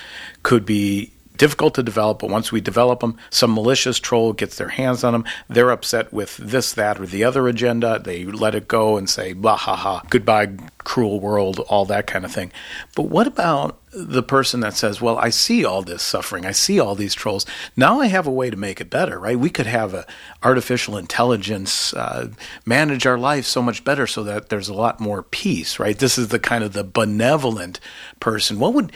could 0.43 0.65
be 0.65 1.13
difficult 1.37 1.75
to 1.75 1.83
develop, 1.83 2.21
but 2.21 2.31
once 2.31 2.53
we 2.53 2.61
develop 2.61 3.01
them, 3.01 3.17
some 3.31 3.55
malicious 3.55 3.99
troll 3.99 4.33
gets 4.33 4.57
their 4.57 4.69
hands 4.69 5.05
on 5.05 5.13
them. 5.13 5.25
They're 5.49 5.71
upset 5.71 6.13
with 6.13 6.37
this, 6.37 6.73
that, 6.73 7.01
or 7.01 7.07
the 7.07 7.25
other 7.25 7.49
agenda. 7.49 7.99
They 7.99 8.25
let 8.25 8.55
it 8.55 8.69
go 8.69 8.97
and 8.97 9.09
say, 9.09 9.33
blah, 9.33 9.57
ha, 9.57 9.77
ha, 9.77 10.03
goodbye, 10.11 10.57
cruel 10.79 11.21
world, 11.21 11.61
all 11.69 11.85
that 11.87 12.07
kind 12.07 12.25
of 12.25 12.33
thing. 12.33 12.53
But 12.95 13.05
what 13.05 13.27
about 13.27 13.79
the 13.97 14.23
person 14.23 14.61
that 14.61 14.77
says, 14.77 15.01
well, 15.01 15.17
I 15.17 15.31
see 15.31 15.65
all 15.65 15.81
this 15.81 16.03
suffering. 16.03 16.45
I 16.45 16.53
see 16.53 16.79
all 16.79 16.95
these 16.95 17.15
trolls. 17.15 17.47
Now 17.77 18.01
I 18.01 18.09
have 18.09 18.27
a 18.27 18.33
way 18.33 18.51
to 18.51 18.57
make 18.57 18.81
it 18.81 18.91
better, 18.91 19.19
right? 19.19 19.39
We 19.39 19.49
could 19.49 19.67
have 19.67 19.95
a 19.95 20.07
artificial 20.43 20.99
intelligence 20.99 21.95
uh, 21.95 22.29
manage 22.67 23.07
our 23.07 23.17
life 23.17 23.47
so 23.47 23.63
much 23.63 23.85
better 23.85 24.07
so 24.07 24.23
that 24.25 24.51
there's 24.51 24.69
a 24.69 24.75
lot 24.75 25.01
more 25.01 25.23
peace, 25.23 25.79
right? 25.79 25.99
This 25.99 26.19
is 26.19 26.29
the 26.29 26.39
kind 26.39 26.63
of 26.63 26.75
the 26.75 26.85
benevolent 26.85 27.81
person. 28.21 28.59
What 28.59 28.75
would 28.75 28.93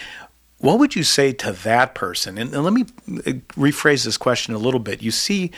what 0.60 0.78
would 0.78 0.94
you 0.94 1.02
say 1.02 1.32
to 1.32 1.52
that 1.52 1.94
person? 1.94 2.38
And, 2.38 2.54
and 2.54 2.64
let 2.64 2.72
me 2.72 2.82
uh, 2.82 3.32
rephrase 3.56 4.04
this 4.04 4.16
question 4.16 4.54
a 4.54 4.58
little 4.58 4.80
bit. 4.80 5.02
You 5.02 5.10
see 5.10 5.50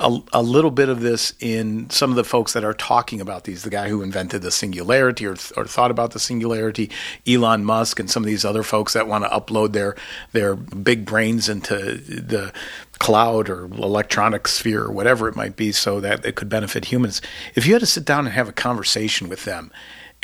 a, 0.00 0.18
a, 0.32 0.42
little 0.42 0.72
bit 0.72 0.88
of 0.88 1.02
this 1.02 1.34
in 1.38 1.88
some 1.88 2.10
of 2.10 2.16
the 2.16 2.24
folks 2.24 2.52
that 2.54 2.64
are 2.64 2.74
talking 2.74 3.20
about 3.20 3.44
these. 3.44 3.62
The 3.62 3.70
guy 3.70 3.88
who 3.88 4.02
invented 4.02 4.42
the 4.42 4.50
singularity 4.50 5.24
or, 5.24 5.36
or 5.56 5.66
thought 5.66 5.92
about 5.92 6.10
the 6.10 6.18
singularity, 6.18 6.90
Elon 7.28 7.64
Musk, 7.64 8.00
and 8.00 8.10
some 8.10 8.24
of 8.24 8.26
these 8.26 8.44
other 8.44 8.64
folks 8.64 8.92
that 8.94 9.06
want 9.06 9.22
to 9.22 9.30
upload 9.30 9.72
their 9.72 9.94
their 10.32 10.56
big 10.56 11.04
brains 11.04 11.48
into 11.48 11.74
the 11.96 12.52
cloud 12.98 13.48
or 13.48 13.66
electronic 13.66 14.48
sphere 14.48 14.82
or 14.82 14.90
whatever 14.90 15.28
it 15.28 15.36
might 15.36 15.54
be, 15.54 15.70
so 15.70 16.00
that 16.00 16.24
it 16.24 16.34
could 16.34 16.48
benefit 16.48 16.86
humans. 16.86 17.22
If 17.54 17.64
you 17.64 17.74
had 17.74 17.80
to 17.80 17.86
sit 17.86 18.04
down 18.04 18.26
and 18.26 18.34
have 18.34 18.48
a 18.48 18.52
conversation 18.52 19.28
with 19.28 19.44
them 19.44 19.70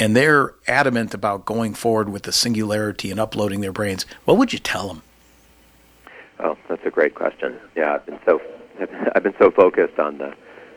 and 0.01 0.17
they're 0.17 0.55
adamant 0.67 1.13
about 1.13 1.45
going 1.45 1.75
forward 1.75 2.09
with 2.09 2.23
the 2.23 2.33
singularity 2.33 3.11
and 3.11 3.21
uploading 3.21 3.61
their 3.61 3.71
brains, 3.71 4.07
what 4.25 4.39
would 4.39 4.53
you 4.53 4.59
tell 4.59 4.89
them? 4.89 5.03
Oh, 6.41 6.57
that's 6.69 6.85
a 6.87 6.91
great 6.91 7.15
question. 7.15 7.57
Yeah, 7.77 7.95
I've 7.95 8.07
been 8.07 8.19
so 8.25 8.41
I've 9.15 9.23
been 9.23 9.35
so 9.39 9.51
focused 9.51 9.99
on 9.99 10.17
the, 10.19 10.35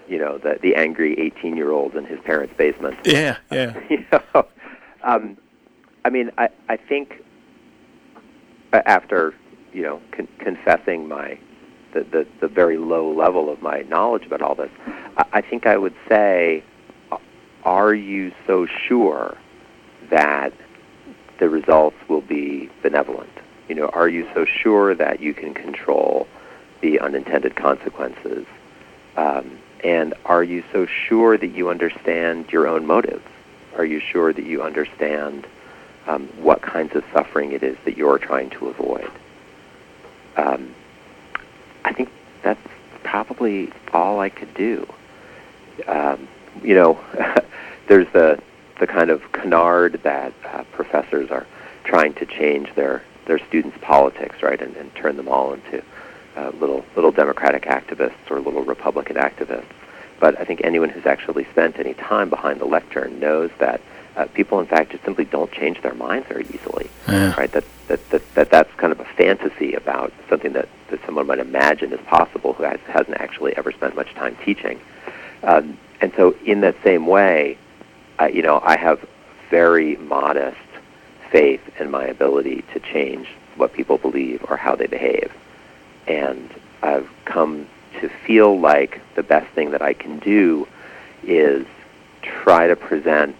you 0.09 0.19
know, 0.19 0.37
the 0.37 0.59
the 0.61 0.75
angry 0.75 1.17
18 1.17 1.55
year 1.55 1.71
old 1.71 1.95
in 1.95 2.05
his 2.05 2.19
parents' 2.19 2.53
basement. 2.57 2.97
Yeah, 3.05 3.37
yeah. 3.49 3.79
you 3.89 4.05
know, 4.11 4.45
um, 5.03 5.37
I 6.03 6.09
mean, 6.09 6.29
I 6.37 6.49
I 6.67 6.75
think 6.75 7.23
after 8.73 9.33
you 9.71 9.83
know 9.83 10.01
con- 10.11 10.27
confessing 10.39 11.07
my 11.07 11.39
the, 11.93 12.01
the 12.03 12.27
the 12.41 12.49
very 12.49 12.77
low 12.77 13.09
level 13.09 13.49
of 13.49 13.61
my 13.61 13.83
knowledge 13.83 14.25
about 14.25 14.41
all 14.41 14.55
this, 14.55 14.71
I, 15.15 15.25
I 15.31 15.41
think 15.41 15.65
I 15.65 15.77
would 15.77 15.95
say 16.09 16.61
are 17.63 17.93
you 17.93 18.31
so 18.45 18.65
sure 18.65 19.37
that 20.09 20.53
the 21.39 21.49
results 21.49 21.97
will 22.07 22.21
be 22.21 22.69
benevolent? 22.81 23.29
You 23.67 23.75
know, 23.75 23.87
are 23.89 24.09
you 24.09 24.27
so 24.33 24.45
sure 24.45 24.93
that 24.95 25.19
you 25.21 25.33
can 25.33 25.53
control 25.53 26.27
the 26.81 26.99
unintended 26.99 27.55
consequences? 27.55 28.45
Um, 29.15 29.57
and 29.83 30.13
are 30.25 30.43
you 30.43 30.63
so 30.71 30.85
sure 30.85 31.37
that 31.37 31.47
you 31.47 31.69
understand 31.69 32.51
your 32.51 32.67
own 32.67 32.85
motives? 32.85 33.25
Are 33.75 33.85
you 33.85 33.99
sure 33.99 34.33
that 34.33 34.45
you 34.45 34.61
understand 34.61 35.47
um, 36.07 36.27
what 36.37 36.61
kinds 36.61 36.95
of 36.95 37.03
suffering 37.13 37.53
it 37.53 37.63
is 37.63 37.77
that 37.85 37.97
you're 37.97 38.17
trying 38.19 38.49
to 38.51 38.67
avoid? 38.67 39.09
Um, 40.37 40.73
I 41.85 41.93
think 41.93 42.09
that's 42.41 42.61
probably 43.03 43.71
all 43.93 44.19
I 44.19 44.29
could 44.29 44.53
do. 44.53 44.87
Um, 45.87 46.27
you 46.61 46.75
know, 46.75 46.99
there's 47.87 48.07
the 48.13 48.41
the 48.79 48.87
kind 48.87 49.09
of 49.09 49.31
canard 49.31 50.01
that 50.03 50.33
uh, 50.45 50.63
professors 50.73 51.29
are 51.29 51.45
trying 51.83 52.13
to 52.15 52.25
change 52.25 52.73
their 52.75 53.01
their 53.25 53.39
students' 53.47 53.77
politics, 53.81 54.41
right, 54.41 54.61
and, 54.61 54.75
and 54.75 54.93
turn 54.95 55.15
them 55.15 55.29
all 55.29 55.53
into 55.53 55.83
uh, 56.35 56.51
little 56.59 56.85
little 56.95 57.11
Democratic 57.11 57.63
activists 57.63 58.29
or 58.29 58.39
little 58.39 58.63
Republican 58.63 59.15
activists. 59.15 59.65
But 60.19 60.39
I 60.39 60.45
think 60.45 60.61
anyone 60.63 60.89
who's 60.89 61.05
actually 61.05 61.45
spent 61.45 61.79
any 61.79 61.93
time 61.93 62.29
behind 62.29 62.59
the 62.59 62.65
lectern 62.65 63.19
knows 63.19 63.51
that 63.59 63.81
uh, 64.15 64.25
people, 64.33 64.59
in 64.59 64.65
fact, 64.65 64.91
just 64.91 65.03
simply 65.03 65.25
don't 65.25 65.51
change 65.51 65.81
their 65.81 65.93
minds 65.93 66.27
very 66.27 66.45
easily. 66.53 66.89
Yeah. 67.07 67.33
Right? 67.35 67.51
That, 67.51 67.65
that, 67.87 68.09
that, 68.09 68.35
that 68.35 68.49
that's 68.49 68.73
kind 68.75 68.93
of 68.93 68.99
a 68.99 69.05
fantasy 69.05 69.73
about 69.73 70.13
something 70.29 70.53
that, 70.53 70.69
that 70.89 71.03
someone 71.05 71.27
might 71.27 71.39
imagine 71.39 71.91
is 71.91 71.99
possible 72.01 72.53
who 72.53 72.63
has, 72.63 72.79
hasn't 72.81 73.17
actually 73.17 73.57
ever 73.57 73.71
spent 73.71 73.95
much 73.95 74.13
time 74.13 74.37
teaching. 74.45 74.79
Um, 75.41 75.77
and 75.99 76.13
so, 76.15 76.35
in 76.45 76.61
that 76.61 76.75
same 76.83 77.07
way, 77.07 77.57
uh, 78.23 78.27
you 78.27 78.41
know, 78.41 78.61
I 78.63 78.77
have 78.77 79.05
very 79.49 79.97
modest 79.97 80.57
faith 81.29 81.61
in 81.79 81.91
my 81.91 82.05
ability 82.05 82.63
to 82.73 82.79
change 82.79 83.27
what 83.55 83.73
people 83.73 83.97
believe 83.97 84.45
or 84.49 84.55
how 84.55 84.75
they 84.75 84.87
behave. 84.87 85.31
And 86.07 86.49
I've 86.81 87.09
come 87.25 87.67
to 87.99 88.09
feel 88.25 88.59
like 88.59 89.01
the 89.15 89.23
best 89.23 89.47
thing 89.53 89.71
that 89.71 89.81
I 89.81 89.93
can 89.93 90.19
do 90.19 90.67
is 91.23 91.65
try 92.21 92.67
to 92.67 92.75
present 92.75 93.35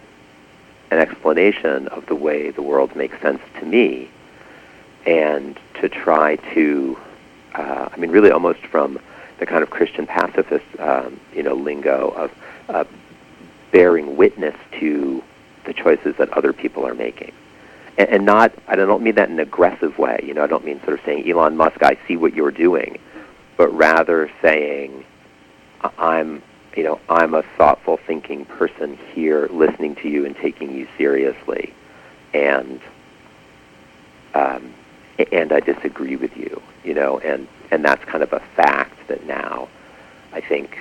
an 0.92 1.00
explanation 1.00 1.88
of 1.88 2.06
the 2.06 2.16
way 2.16 2.52
the 2.52 2.62
world 2.62 2.96
makes 2.96 3.20
sense 3.22 3.42
to 3.60 3.66
me 3.66 4.10
and 5.06 5.58
to 5.82 5.90
try 5.90 6.36
to, 6.54 6.98
uh, 7.56 7.90
I 7.92 7.98
mean, 7.98 8.12
really 8.12 8.32
almost 8.32 8.60
from 8.60 9.00
the 9.40 9.46
kind 9.46 9.64
of 9.64 9.70
Christian 9.70 10.08
pacifist, 10.08 10.66
um, 10.80 11.20
you 11.34 11.44
know, 11.44 11.54
lingo 11.54 12.10
of 12.10 12.32
uh, 12.70 12.84
bearing 13.74 14.16
witness 14.16 14.56
to 14.80 15.22
the 15.66 15.74
choices 15.74 16.16
that 16.18 16.30
other 16.30 16.54
people 16.54 16.88
are 16.88 16.94
making. 16.94 17.34
And, 17.98 18.08
and 18.10 18.26
not, 18.26 18.54
I 18.68 18.78
don't 18.78 19.04
mean 19.04 19.16
that 19.16 19.28
in 19.28 19.36
an 19.36 19.40
aggressive 19.42 19.98
way. 19.98 20.22
You 20.24 20.34
know, 20.34 20.44
I 20.44 20.48
don't 20.48 20.64
mean 20.64 20.80
sort 20.84 21.00
of 21.00 21.06
saying, 21.06 21.30
Elon 21.30 21.58
Musk, 21.58 21.84
I 21.84 21.98
see 22.08 22.16
what 22.16 22.34
you're 22.34 22.52
doing, 22.52 23.00
but 23.58 23.68
rather 23.76 24.32
saying, 24.42 25.04
I'm, 25.98 26.42
you 26.78 26.84
know, 26.84 27.02
I'm 27.10 27.34
a 27.34 27.44
thoughtful, 27.58 27.98
thinking 27.98 28.46
person 28.46 28.98
here, 29.14 29.50
listening 29.52 29.96
to 29.96 30.08
you 30.08 30.26
and 30.26 30.36
taking 30.38 30.74
you 30.74 30.88
seriously, 30.98 31.74
and 32.34 32.80
um, 34.34 34.74
and 35.32 35.52
I 35.52 35.60
disagree 35.60 36.16
with 36.16 36.36
you, 36.36 36.62
you 36.84 36.94
know, 36.94 37.20
and 37.20 37.48
and 37.70 37.84
that's 37.84 38.04
kind 38.06 38.24
of 38.24 38.34
a 38.34 38.40
fact 38.56 39.08
that 39.08 39.26
now, 39.28 39.68
I 40.32 40.42
think, 40.42 40.80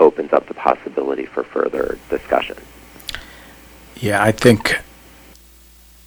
opens 0.00 0.32
up 0.32 0.46
the 0.48 0.54
possibility 0.54 1.26
for 1.26 1.42
further 1.44 1.98
discussion. 2.08 2.56
Yeah, 3.96 4.22
I 4.22 4.32
think 4.32 4.80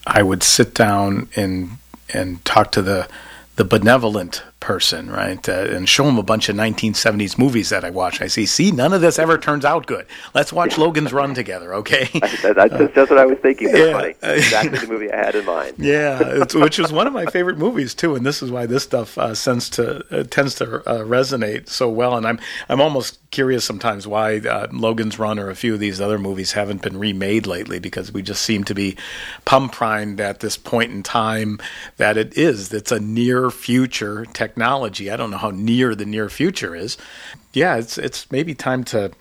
I 0.06 0.24
would 0.24 0.44
sit 0.44 0.74
down 0.74 1.30
and 1.36 1.78
and 2.14 2.44
talk 2.46 2.72
to 2.74 2.82
the 2.82 3.08
the 3.56 3.66
benevolent 3.66 4.44
person, 4.60 5.10
right? 5.10 5.48
Uh, 5.48 5.54
and 5.54 5.88
show 5.88 6.06
them 6.06 6.18
a 6.18 6.24
bunch 6.24 6.50
of 6.50 6.56
1970s 6.56 7.38
movies 7.38 7.70
that 7.70 7.84
I 7.84 7.90
watch. 7.90 8.22
I 8.22 8.28
see, 8.28 8.46
see, 8.46 8.72
none 8.72 8.94
of 8.94 9.02
this 9.02 9.18
ever 9.18 9.38
turns 9.38 9.66
out 9.66 9.86
good. 9.86 10.06
Let's 10.34 10.52
watch 10.52 10.78
Logan's 10.78 11.14
Run 11.14 11.34
together, 11.34 11.74
okay? 11.76 12.10
that, 12.14 12.54
that's, 12.56 12.74
uh, 12.74 12.88
that's 12.94 13.10
what 13.10 13.20
I 13.20 13.26
was 13.26 13.38
thinking. 13.40 13.72
That's 13.72 13.80
yeah. 13.80 13.92
funny. 13.94 14.16
Exactly 14.22 14.80
the 14.80 14.88
movie 14.88 15.12
I 15.12 15.18
had 15.18 15.36
in 15.36 15.46
mind. 15.46 15.76
Yeah, 15.90 16.44
which 16.54 16.78
is 16.78 16.92
one 16.92 17.08
of 17.08 17.14
my 17.14 17.26
favorite 17.26 17.58
movies 17.58 17.96
too, 17.96 18.16
and 18.16 18.26
this 18.26 18.44
is 18.44 18.52
why 18.52 18.66
this 18.66 18.84
stuff 18.84 19.18
uh, 19.18 19.34
tends 19.34 19.70
to 19.72 20.04
uh, 20.12 20.24
tends 20.24 20.56
to 20.56 20.88
uh, 20.88 21.04
resonate 21.04 21.68
so 21.68 21.90
well. 21.90 22.16
And 22.16 22.28
I'm 22.28 22.40
I'm 22.68 22.80
almost 22.80 23.18
curious 23.32 23.64
sometimes 23.64 24.06
why 24.06 24.38
uh, 24.38 24.68
Logan's 24.72 25.18
Run 25.18 25.40
or 25.40 25.50
a 25.50 25.56
few 25.56 25.74
of 25.74 25.80
these 25.80 26.02
other 26.02 26.20
movies 26.20 26.52
haven't 26.52 26.82
been 26.82 26.98
remade 26.98 27.48
lately 27.48 27.80
because 27.80 28.12
we 28.12 28.22
just 28.22 28.44
seem 28.44 28.64
to 28.66 28.76
be 28.76 28.98
pump 29.46 29.72
primed 29.72 30.20
at 30.20 30.42
this 30.42 30.58
point 30.58 30.92
in 30.92 31.02
time 31.02 31.60
that 31.98 32.18
it 32.18 32.38
is. 32.38 32.74
It's 32.74 32.92
a 32.92 33.00
near 33.00 33.50
future 33.50 34.26
technology. 34.26 34.49
I 34.58 35.16
don't 35.18 35.32
know 35.32 35.38
how 35.38 35.52
near 35.52 35.96
the 35.96 36.06
near 36.06 36.30
future 36.30 36.76
is. 36.76 36.98
Yeah, 37.54 37.76
it's 37.78 37.98
it's 37.98 38.32
maybe 38.32 38.54
time 38.54 38.84
to 38.86 39.12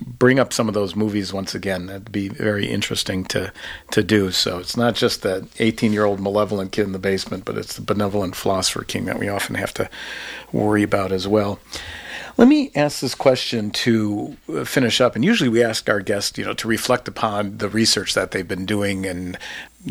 bring 0.00 0.38
up 0.38 0.52
some 0.52 0.68
of 0.68 0.74
those 0.74 0.94
movies 0.94 1.32
once 1.32 1.54
again. 1.54 1.86
That'd 1.86 2.12
be 2.12 2.28
very 2.28 2.66
interesting 2.70 3.24
to 3.26 3.52
to 3.92 4.02
do. 4.02 4.30
So 4.30 4.58
it's 4.58 4.76
not 4.76 4.94
just 4.94 5.22
the 5.22 5.48
18 5.58 5.92
year 5.92 6.04
old 6.04 6.20
malevolent 6.20 6.72
kid 6.72 6.86
in 6.86 6.92
the 6.92 6.98
basement, 6.98 7.44
but 7.44 7.56
it's 7.56 7.76
the 7.76 7.82
benevolent 7.82 8.36
philosopher 8.36 8.84
king 8.84 9.04
that 9.06 9.18
we 9.18 9.28
often 9.28 9.54
have 9.56 9.74
to 9.74 9.88
worry 10.52 10.82
about 10.82 11.12
as 11.12 11.26
well. 11.26 11.58
Let 12.38 12.48
me 12.48 12.70
ask 12.74 13.00
this 13.00 13.14
question 13.14 13.70
to 13.70 14.36
finish 14.66 15.00
up. 15.00 15.16
And 15.16 15.24
usually 15.24 15.48
we 15.48 15.64
ask 15.64 15.88
our 15.88 16.00
guests, 16.00 16.36
you 16.36 16.44
know, 16.44 16.52
to 16.54 16.68
reflect 16.68 17.08
upon 17.08 17.56
the 17.58 17.68
research 17.70 18.12
that 18.12 18.32
they've 18.32 18.46
been 18.46 18.66
doing 18.66 19.06
and 19.06 19.38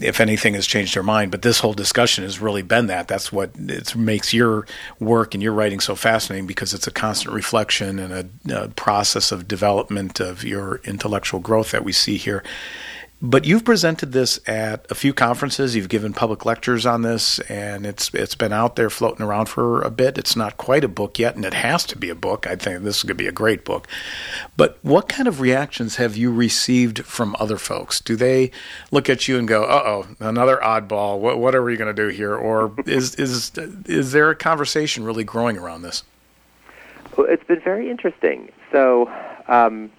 if 0.02 0.20
anything 0.20 0.54
has 0.54 0.68
changed 0.68 0.96
their 0.96 1.04
mind. 1.04 1.32
But 1.32 1.42
this 1.42 1.60
whole 1.60 1.74
discussion 1.74 2.24
has 2.24 2.40
really 2.40 2.62
been 2.62 2.88
that. 2.88 3.08
That's 3.08 3.32
what 3.32 3.52
it 3.58 3.96
makes 3.96 4.34
your 4.34 4.66
work 5.00 5.34
and 5.34 5.42
your 5.42 5.54
writing 5.54 5.80
so 5.80 5.96
fascinating 5.96 6.48
because 6.48 6.74
it's 6.74 6.88
a 6.88 6.92
constant 6.92 7.34
reflection 7.34 8.00
and 8.00 8.32
a, 8.50 8.64
a 8.64 8.68
process 8.70 9.32
of 9.32 9.48
development 9.48 10.20
of 10.20 10.44
your 10.44 10.82
intellectual 10.84 11.40
growth 11.40 11.72
that 11.72 11.84
we 11.84 11.92
see 11.92 12.18
here. 12.18 12.44
But 13.22 13.46
you've 13.46 13.64
presented 13.64 14.12
this 14.12 14.40
at 14.46 14.86
a 14.92 14.96
few 14.96 15.14
conferences. 15.14 15.74
You've 15.74 15.88
given 15.88 16.12
public 16.12 16.46
lectures 16.46 16.86
on 16.86 17.02
this, 17.02 17.40
and 17.40 17.86
it's 17.86 18.14
it's 18.14 18.36
been 18.36 18.52
out 18.52 18.76
there 18.76 18.90
floating 18.90 19.26
around 19.26 19.46
for 19.46 19.82
a 19.82 19.90
bit. 19.90 20.18
It's 20.18 20.36
not 20.36 20.58
quite 20.58 20.84
a 20.84 20.90
book 20.90 21.18
yet, 21.18 21.36
and 21.36 21.46
it 21.46 21.54
has 21.54 21.86
to 21.86 21.98
be 21.98 22.10
a 22.10 22.16
book. 22.16 22.46
I 22.46 22.58
think 22.58 22.84
this 22.84 22.98
is 22.98 23.04
going 23.04 23.18
to 23.18 23.24
be 23.24 23.28
a 23.28 23.32
great 23.32 23.64
book. 23.64 23.88
But 24.58 24.78
what 24.82 25.08
kind 25.08 25.30
of 25.30 25.40
reactions 25.40 25.96
have 25.96 26.18
you 26.18 26.30
received 26.30 27.06
from 27.06 27.38
other 27.40 27.58
folks? 27.58 28.02
Do 28.02 28.18
they 28.18 28.52
look 28.92 29.10
at 29.10 29.30
you 29.30 29.38
and 29.40 29.48
go, 29.48 29.64
"Uh 29.64 29.84
oh, 29.86 30.08
another 30.20 30.60
oddball. 30.62 31.18
What 31.20 31.40
what 31.40 31.56
are 31.56 31.64
we 31.64 31.78
going 31.78 31.96
to 31.96 32.02
do 32.04 32.10
here?" 32.10 32.36
Or 32.36 32.74
is 32.86 33.16
is 33.16 33.54
is 33.86 34.12
there 34.12 34.30
a 34.30 34.36
conversation 34.36 35.06
really 35.06 35.24
growing 35.24 35.58
around 35.58 35.84
this? 35.84 36.04
Well, 37.18 37.28
it's 37.30 37.46
been 37.46 37.62
very 37.62 37.90
interesting. 37.90 38.52
So. 38.74 39.10
Um, 39.48 39.92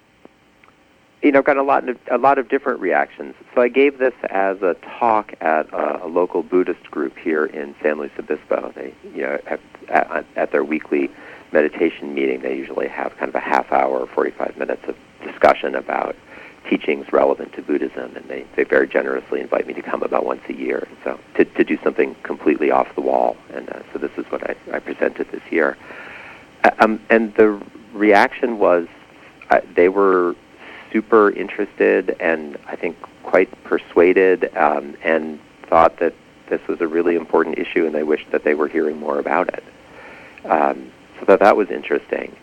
you 1.22 1.32
know, 1.32 1.42
got 1.42 1.56
a 1.56 1.62
lot 1.62 1.88
of 1.88 1.98
a 2.10 2.18
lot 2.18 2.38
of 2.38 2.48
different 2.48 2.80
reactions. 2.80 3.34
So 3.54 3.62
I 3.62 3.68
gave 3.68 3.98
this 3.98 4.14
as 4.30 4.60
a 4.62 4.76
talk 4.98 5.32
at 5.40 5.72
a, 5.72 6.04
a 6.04 6.08
local 6.08 6.42
Buddhist 6.42 6.90
group 6.90 7.16
here 7.16 7.46
in 7.46 7.74
San 7.82 7.98
Luis 7.98 8.12
Obispo. 8.18 8.72
They, 8.74 8.94
you 9.14 9.22
know, 9.22 9.40
have, 9.46 9.60
at, 9.88 10.26
at 10.36 10.52
their 10.52 10.64
weekly 10.64 11.10
meditation 11.52 12.14
meeting, 12.14 12.42
they 12.42 12.56
usually 12.56 12.88
have 12.88 13.16
kind 13.16 13.28
of 13.28 13.34
a 13.34 13.40
half 13.40 13.72
hour 13.72 13.98
or 13.98 14.06
45 14.06 14.56
minutes 14.58 14.82
of 14.86 14.96
discussion 15.22 15.74
about 15.74 16.16
teachings 16.68 17.12
relevant 17.12 17.52
to 17.54 17.62
Buddhism, 17.62 18.16
and 18.16 18.28
they, 18.28 18.44
they 18.56 18.64
very 18.64 18.88
generously 18.88 19.40
invite 19.40 19.66
me 19.66 19.74
to 19.74 19.82
come 19.82 20.02
about 20.02 20.24
once 20.24 20.42
a 20.48 20.52
year. 20.52 20.88
So 21.04 21.18
to, 21.36 21.44
to 21.44 21.64
do 21.64 21.78
something 21.82 22.16
completely 22.24 22.70
off 22.70 22.92
the 22.94 23.00
wall, 23.00 23.36
and 23.52 23.70
uh, 23.70 23.82
so 23.92 23.98
this 23.98 24.10
is 24.16 24.26
what 24.26 24.48
I, 24.50 24.56
I 24.72 24.80
presented 24.80 25.30
this 25.30 25.42
year. 25.50 25.76
Uh, 26.64 26.70
um, 26.80 27.00
and 27.08 27.32
the 27.34 27.60
reaction 27.92 28.58
was 28.58 28.88
uh, 29.50 29.60
they 29.74 29.88
were 29.88 30.34
super 30.92 31.30
interested 31.30 32.16
and 32.20 32.58
I 32.66 32.76
think 32.76 32.96
quite 33.22 33.50
persuaded 33.64 34.56
um, 34.56 34.96
and 35.02 35.40
thought 35.68 35.98
that 35.98 36.14
this 36.48 36.60
was 36.68 36.80
a 36.80 36.86
really 36.86 37.16
important 37.16 37.58
issue 37.58 37.86
and 37.86 37.94
they 37.94 38.02
wished 38.02 38.30
that 38.30 38.44
they 38.44 38.54
were 38.54 38.68
hearing 38.68 38.98
more 38.98 39.18
about 39.18 39.48
it. 39.48 39.64
Um, 40.44 40.92
so 41.18 41.26
that 41.26 41.40
that 41.40 41.56
was 41.56 41.70
interesting. 41.70 42.36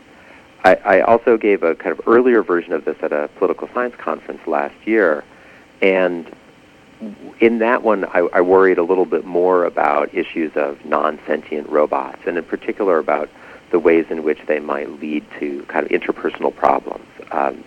I, 0.64 0.76
I 0.76 1.02
also 1.02 1.38
gave 1.38 1.64
a 1.64 1.76
kind 1.76 1.98
of 1.98 2.08
earlier 2.08 2.42
version 2.42 2.74
of 2.74 2.86
this 2.86 2.98
at 3.02 3.12
a 3.12 3.30
political 3.38 3.70
science 3.74 3.96
conference 3.98 4.46
last 4.48 4.76
year, 4.86 5.24
and 5.82 6.34
in 7.40 7.60
that 7.60 7.84
one, 7.84 8.06
I, 8.06 8.28
I 8.34 8.42
worried 8.42 8.78
a 8.78 8.84
little 8.84 9.06
bit 9.06 9.26
more 9.26 9.66
about 9.66 10.14
issues 10.14 10.56
of 10.56 10.84
non-sentient 10.86 11.68
robots, 11.70 12.22
and 12.26 12.38
in 12.38 12.46
particular 12.46 12.98
about 12.98 13.30
the 13.72 13.80
ways 13.80 14.06
in 14.10 14.24
which 14.24 14.40
they 14.48 14.60
might 14.60 14.90
lead 15.02 15.26
to 15.40 15.64
kind 15.64 15.86
of 15.86 15.92
interpersonal 15.92 16.56
problems. 16.56 17.06
Um, 17.32 17.64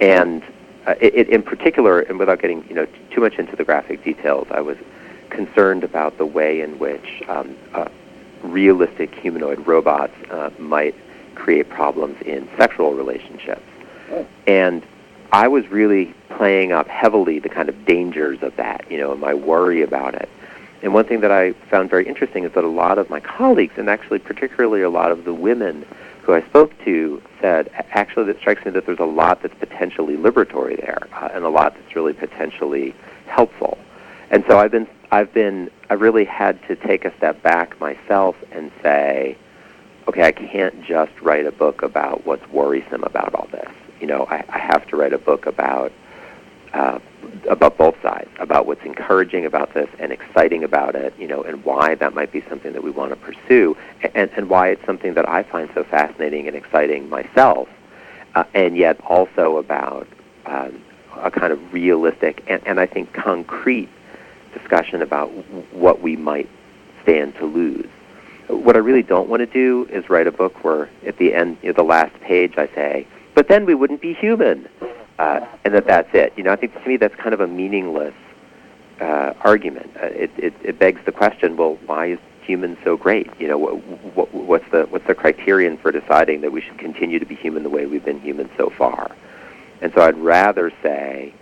and 0.00 0.42
uh, 0.86 0.94
it, 1.00 1.28
in 1.28 1.42
particular, 1.42 2.00
and 2.00 2.18
without 2.18 2.40
getting 2.40 2.66
you 2.68 2.74
know 2.74 2.86
too 3.10 3.20
much 3.20 3.38
into 3.38 3.56
the 3.56 3.64
graphic 3.64 4.04
details, 4.04 4.46
I 4.50 4.60
was 4.60 4.76
concerned 5.30 5.84
about 5.84 6.18
the 6.18 6.26
way 6.26 6.60
in 6.60 6.78
which 6.78 7.22
um, 7.28 7.56
uh, 7.74 7.88
realistic 8.42 9.14
humanoid 9.14 9.66
robots 9.66 10.14
uh, 10.30 10.50
might 10.58 10.94
create 11.34 11.68
problems 11.68 12.20
in 12.22 12.48
sexual 12.56 12.94
relationships. 12.94 13.62
Oh. 14.10 14.26
And 14.46 14.82
I 15.32 15.48
was 15.48 15.66
really 15.68 16.14
playing 16.30 16.72
up 16.72 16.88
heavily 16.88 17.38
the 17.40 17.48
kind 17.48 17.68
of 17.68 17.84
dangers 17.84 18.42
of 18.42 18.54
that, 18.56 18.90
you 18.90 18.98
know, 18.98 19.12
and 19.12 19.20
my 19.20 19.34
worry 19.34 19.82
about 19.82 20.14
it. 20.14 20.28
And 20.82 20.94
one 20.94 21.04
thing 21.04 21.20
that 21.20 21.32
I 21.32 21.52
found 21.70 21.90
very 21.90 22.06
interesting 22.06 22.44
is 22.44 22.52
that 22.52 22.62
a 22.62 22.68
lot 22.68 22.98
of 22.98 23.10
my 23.10 23.20
colleagues, 23.20 23.74
and 23.76 23.88
actually 23.90 24.18
particularly 24.20 24.82
a 24.82 24.90
lot 24.90 25.10
of 25.10 25.24
the 25.24 25.34
women 25.34 25.84
who 26.26 26.34
I 26.34 26.42
spoke 26.42 26.72
to 26.84 27.22
said, 27.40 27.70
actually, 27.92 28.28
it 28.30 28.38
strikes 28.40 28.64
me 28.64 28.72
that 28.72 28.84
there's 28.84 28.98
a 28.98 29.04
lot 29.04 29.42
that's 29.42 29.54
potentially 29.54 30.16
liberatory 30.16 30.76
there, 30.80 31.06
uh, 31.12 31.28
and 31.32 31.44
a 31.44 31.48
lot 31.48 31.74
that's 31.74 31.94
really 31.94 32.14
potentially 32.14 32.96
helpful. 33.26 33.78
And 34.32 34.44
so 34.48 34.58
I've 34.58 34.72
been, 34.72 34.88
I've 35.12 35.32
been, 35.32 35.70
I 35.88 35.94
really 35.94 36.24
had 36.24 36.60
to 36.66 36.74
take 36.74 37.04
a 37.04 37.16
step 37.16 37.40
back 37.44 37.78
myself 37.80 38.34
and 38.50 38.72
say, 38.82 39.38
okay, 40.08 40.24
I 40.24 40.32
can't 40.32 40.82
just 40.84 41.12
write 41.22 41.46
a 41.46 41.52
book 41.52 41.82
about 41.82 42.26
what's 42.26 42.46
worrisome 42.48 43.04
about 43.04 43.32
all 43.32 43.46
this. 43.52 43.70
You 44.00 44.08
know, 44.08 44.26
I, 44.28 44.44
I 44.48 44.58
have 44.58 44.84
to 44.88 44.96
write 44.96 45.12
a 45.12 45.18
book 45.18 45.46
about 45.46 45.92
uh, 46.72 46.98
about 47.48 47.76
both 47.76 48.00
sides, 48.02 48.30
about 48.38 48.66
what's 48.66 48.84
encouraging 48.84 49.44
about 49.44 49.74
this 49.74 49.88
and 49.98 50.12
exciting 50.12 50.64
about 50.64 50.94
it, 50.94 51.14
you 51.18 51.26
know, 51.26 51.42
and 51.42 51.64
why 51.64 51.94
that 51.94 52.14
might 52.14 52.32
be 52.32 52.42
something 52.48 52.72
that 52.72 52.82
we 52.82 52.90
want 52.90 53.10
to 53.10 53.16
pursue, 53.16 53.76
and, 54.14 54.30
and 54.36 54.48
why 54.48 54.68
it's 54.68 54.84
something 54.84 55.14
that 55.14 55.28
I 55.28 55.42
find 55.42 55.70
so 55.74 55.84
fascinating 55.84 56.46
and 56.46 56.56
exciting 56.56 57.08
myself, 57.08 57.68
uh, 58.34 58.44
and 58.54 58.76
yet 58.76 59.00
also 59.04 59.58
about 59.58 60.06
um, 60.46 60.80
a 61.16 61.30
kind 61.30 61.52
of 61.52 61.72
realistic 61.72 62.42
and, 62.46 62.60
and 62.66 62.78
I 62.80 62.86
think 62.86 63.12
concrete 63.12 63.88
discussion 64.52 65.02
about 65.02 65.28
what 65.72 66.00
we 66.00 66.16
might 66.16 66.48
stand 67.02 67.34
to 67.36 67.46
lose. 67.46 67.88
What 68.48 68.76
I 68.76 68.78
really 68.78 69.02
don't 69.02 69.28
want 69.28 69.40
to 69.40 69.46
do 69.46 69.88
is 69.90 70.08
write 70.08 70.26
a 70.26 70.32
book 70.32 70.62
where 70.64 70.88
at 71.04 71.18
the 71.18 71.34
end, 71.34 71.58
you 71.62 71.68
know, 71.68 71.72
the 71.72 71.82
last 71.82 72.18
page, 72.20 72.54
I 72.56 72.68
say, 72.68 73.06
but 73.34 73.48
then 73.48 73.66
we 73.66 73.74
wouldn't 73.74 74.00
be 74.00 74.14
human 74.14 74.68
uh, 75.18 75.46
and 75.64 75.74
that 75.74 75.86
that's 75.86 76.12
it. 76.14 76.32
You 76.36 76.42
know, 76.44 76.52
I 76.52 76.56
think 76.56 76.74
to 76.74 76.88
me 76.88 76.96
that's 76.96 77.14
kind 77.16 77.34
of 77.34 77.40
a 77.40 77.46
meaningless 77.46 78.14
uh, 79.00 79.34
argument. 79.40 79.90
Uh, 79.96 80.06
it, 80.06 80.30
it, 80.36 80.54
it 80.62 80.78
begs 80.78 81.04
the 81.04 81.12
question: 81.12 81.56
Well, 81.56 81.78
why 81.86 82.06
is 82.06 82.18
human 82.42 82.76
so 82.84 82.96
great? 82.96 83.28
You 83.38 83.48
know, 83.48 83.58
what, 83.58 83.76
what, 84.14 84.34
what's 84.34 84.70
the 84.70 84.84
what's 84.84 85.06
the 85.06 85.14
criterion 85.14 85.78
for 85.78 85.90
deciding 85.90 86.42
that 86.42 86.52
we 86.52 86.60
should 86.60 86.78
continue 86.78 87.18
to 87.18 87.26
be 87.26 87.34
human 87.34 87.62
the 87.62 87.70
way 87.70 87.86
we've 87.86 88.04
been 88.04 88.20
human 88.20 88.50
so 88.56 88.70
far? 88.70 89.10
And 89.80 89.92
so 89.92 90.00
I'd 90.02 90.16
rather 90.16 90.72
say, 90.82 91.34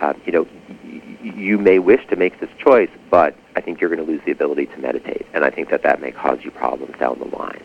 uh, 0.00 0.14
you 0.24 0.32
know, 0.32 0.46
y- 0.84 1.02
you 1.22 1.58
may 1.58 1.78
wish 1.78 2.06
to 2.08 2.16
make 2.16 2.40
this 2.40 2.50
choice, 2.58 2.90
but 3.10 3.36
I 3.54 3.60
think 3.60 3.80
you're 3.80 3.90
going 3.94 4.04
to 4.04 4.10
lose 4.10 4.22
the 4.24 4.32
ability 4.32 4.66
to 4.66 4.78
meditate, 4.78 5.26
and 5.34 5.44
I 5.44 5.50
think 5.50 5.68
that 5.70 5.82
that 5.82 6.00
may 6.00 6.10
cause 6.10 6.38
you 6.42 6.50
problems 6.50 6.98
down 6.98 7.18
the 7.18 7.36
line 7.36 7.62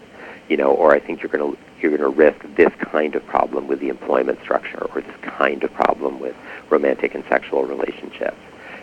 you 0.49 0.57
know, 0.57 0.71
or 0.71 0.93
I 0.93 0.99
think 0.99 1.21
you're 1.21 1.31
going 1.31 1.55
to 1.55 1.59
you're 1.81 1.95
going 1.95 2.01
to 2.01 2.17
risk 2.17 2.39
this 2.55 2.73
kind 2.79 3.15
of 3.15 3.25
problem 3.25 3.67
with 3.67 3.79
the 3.79 3.89
employment 3.89 4.39
structure, 4.41 4.85
or 4.93 5.01
this 5.01 5.15
kind 5.21 5.63
of 5.63 5.73
problem 5.73 6.19
with 6.19 6.35
romantic 6.69 7.15
and 7.15 7.23
sexual 7.25 7.63
relationships. 7.63 8.37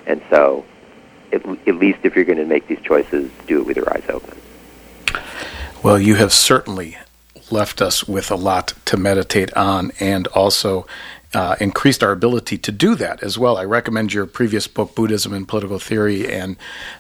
And 0.07 0.22
so, 0.30 0.64
at, 1.32 1.45
at 1.45 1.76
least 1.76 2.01
if 2.03 2.14
you're 2.14 2.24
going 2.24 2.38
to 2.38 2.45
make 2.45 2.66
these 2.66 2.80
choices, 2.82 3.30
do 3.47 3.61
it 3.61 3.66
with 3.66 3.76
your 3.76 3.92
eyes 3.92 4.05
open. 4.09 4.38
Well, 5.82 5.99
you 5.99 6.14
have 6.14 6.32
certainly 6.32 6.97
left 7.51 7.82
us 7.82 8.09
with 8.09 8.30
a 8.30 8.36
lot 8.36 8.74
to 8.86 8.97
meditate 8.97 9.53
on, 9.55 9.92
and 10.01 10.26
also 10.28 10.86
uh, 11.35 11.57
increased 11.61 12.03
our 12.03 12.12
ability 12.12 12.59
to 12.59 12.72
do 12.72 12.95
that 12.95 13.22
as 13.22 13.39
well. 13.39 13.57
I 13.57 13.64
recommend 13.64 14.12
your 14.12 14.26
previous 14.26 14.66
book, 14.66 14.95
Buddhism 14.95 15.32
and 15.32 15.47
Political 15.47 15.78
Theory, 15.80 16.32
and 16.32 16.57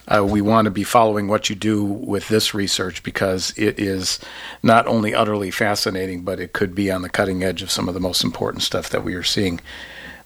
uh, 0.08 0.24
we 0.24 0.40
want 0.40 0.66
to 0.66 0.70
be 0.70 0.84
following 0.84 1.28
what 1.28 1.48
you 1.48 1.56
do 1.56 1.84
with 1.84 2.28
this 2.28 2.54
research 2.54 3.02
because 3.02 3.52
it 3.56 3.78
is 3.78 4.18
not 4.62 4.86
only 4.86 5.14
utterly 5.14 5.50
fascinating, 5.50 6.22
but 6.22 6.40
it 6.40 6.52
could 6.52 6.74
be 6.74 6.90
on 6.90 7.02
the 7.02 7.08
cutting 7.08 7.42
edge 7.42 7.62
of 7.62 7.70
some 7.70 7.88
of 7.88 7.94
the 7.94 8.00
most 8.00 8.24
important 8.24 8.62
stuff 8.62 8.90
that 8.90 9.04
we 9.04 9.14
are 9.14 9.22
seeing. 9.22 9.60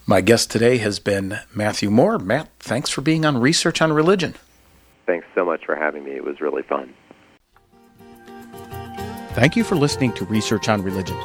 My 0.07 0.23
guest 0.23 0.51
today 0.51 0.79
has 0.79 0.99
been 0.99 1.39
Matthew 1.55 1.91
Moore. 1.91 2.19
Matt, 2.19 2.49
thanks 2.61 2.89
for 2.89 3.03
being 3.03 3.27
on 3.27 3.39
Research 3.39 3.83
on 3.83 3.93
Religion. 3.93 4.35
Thanks 5.07 5.27
so 5.35 5.45
much 5.45 5.65
for 5.67 5.77
having 5.77 6.05
me. 6.05 6.13
It 6.13 6.25
was 6.25 6.41
really 6.41 6.63
fun. 6.63 6.95
Thank 9.33 9.55
you 9.55 9.65
for 9.65 9.77
listening 9.77 10.13
to 10.15 10.25
Research 10.25 10.69
on 10.69 10.83
Religion. 10.83 11.17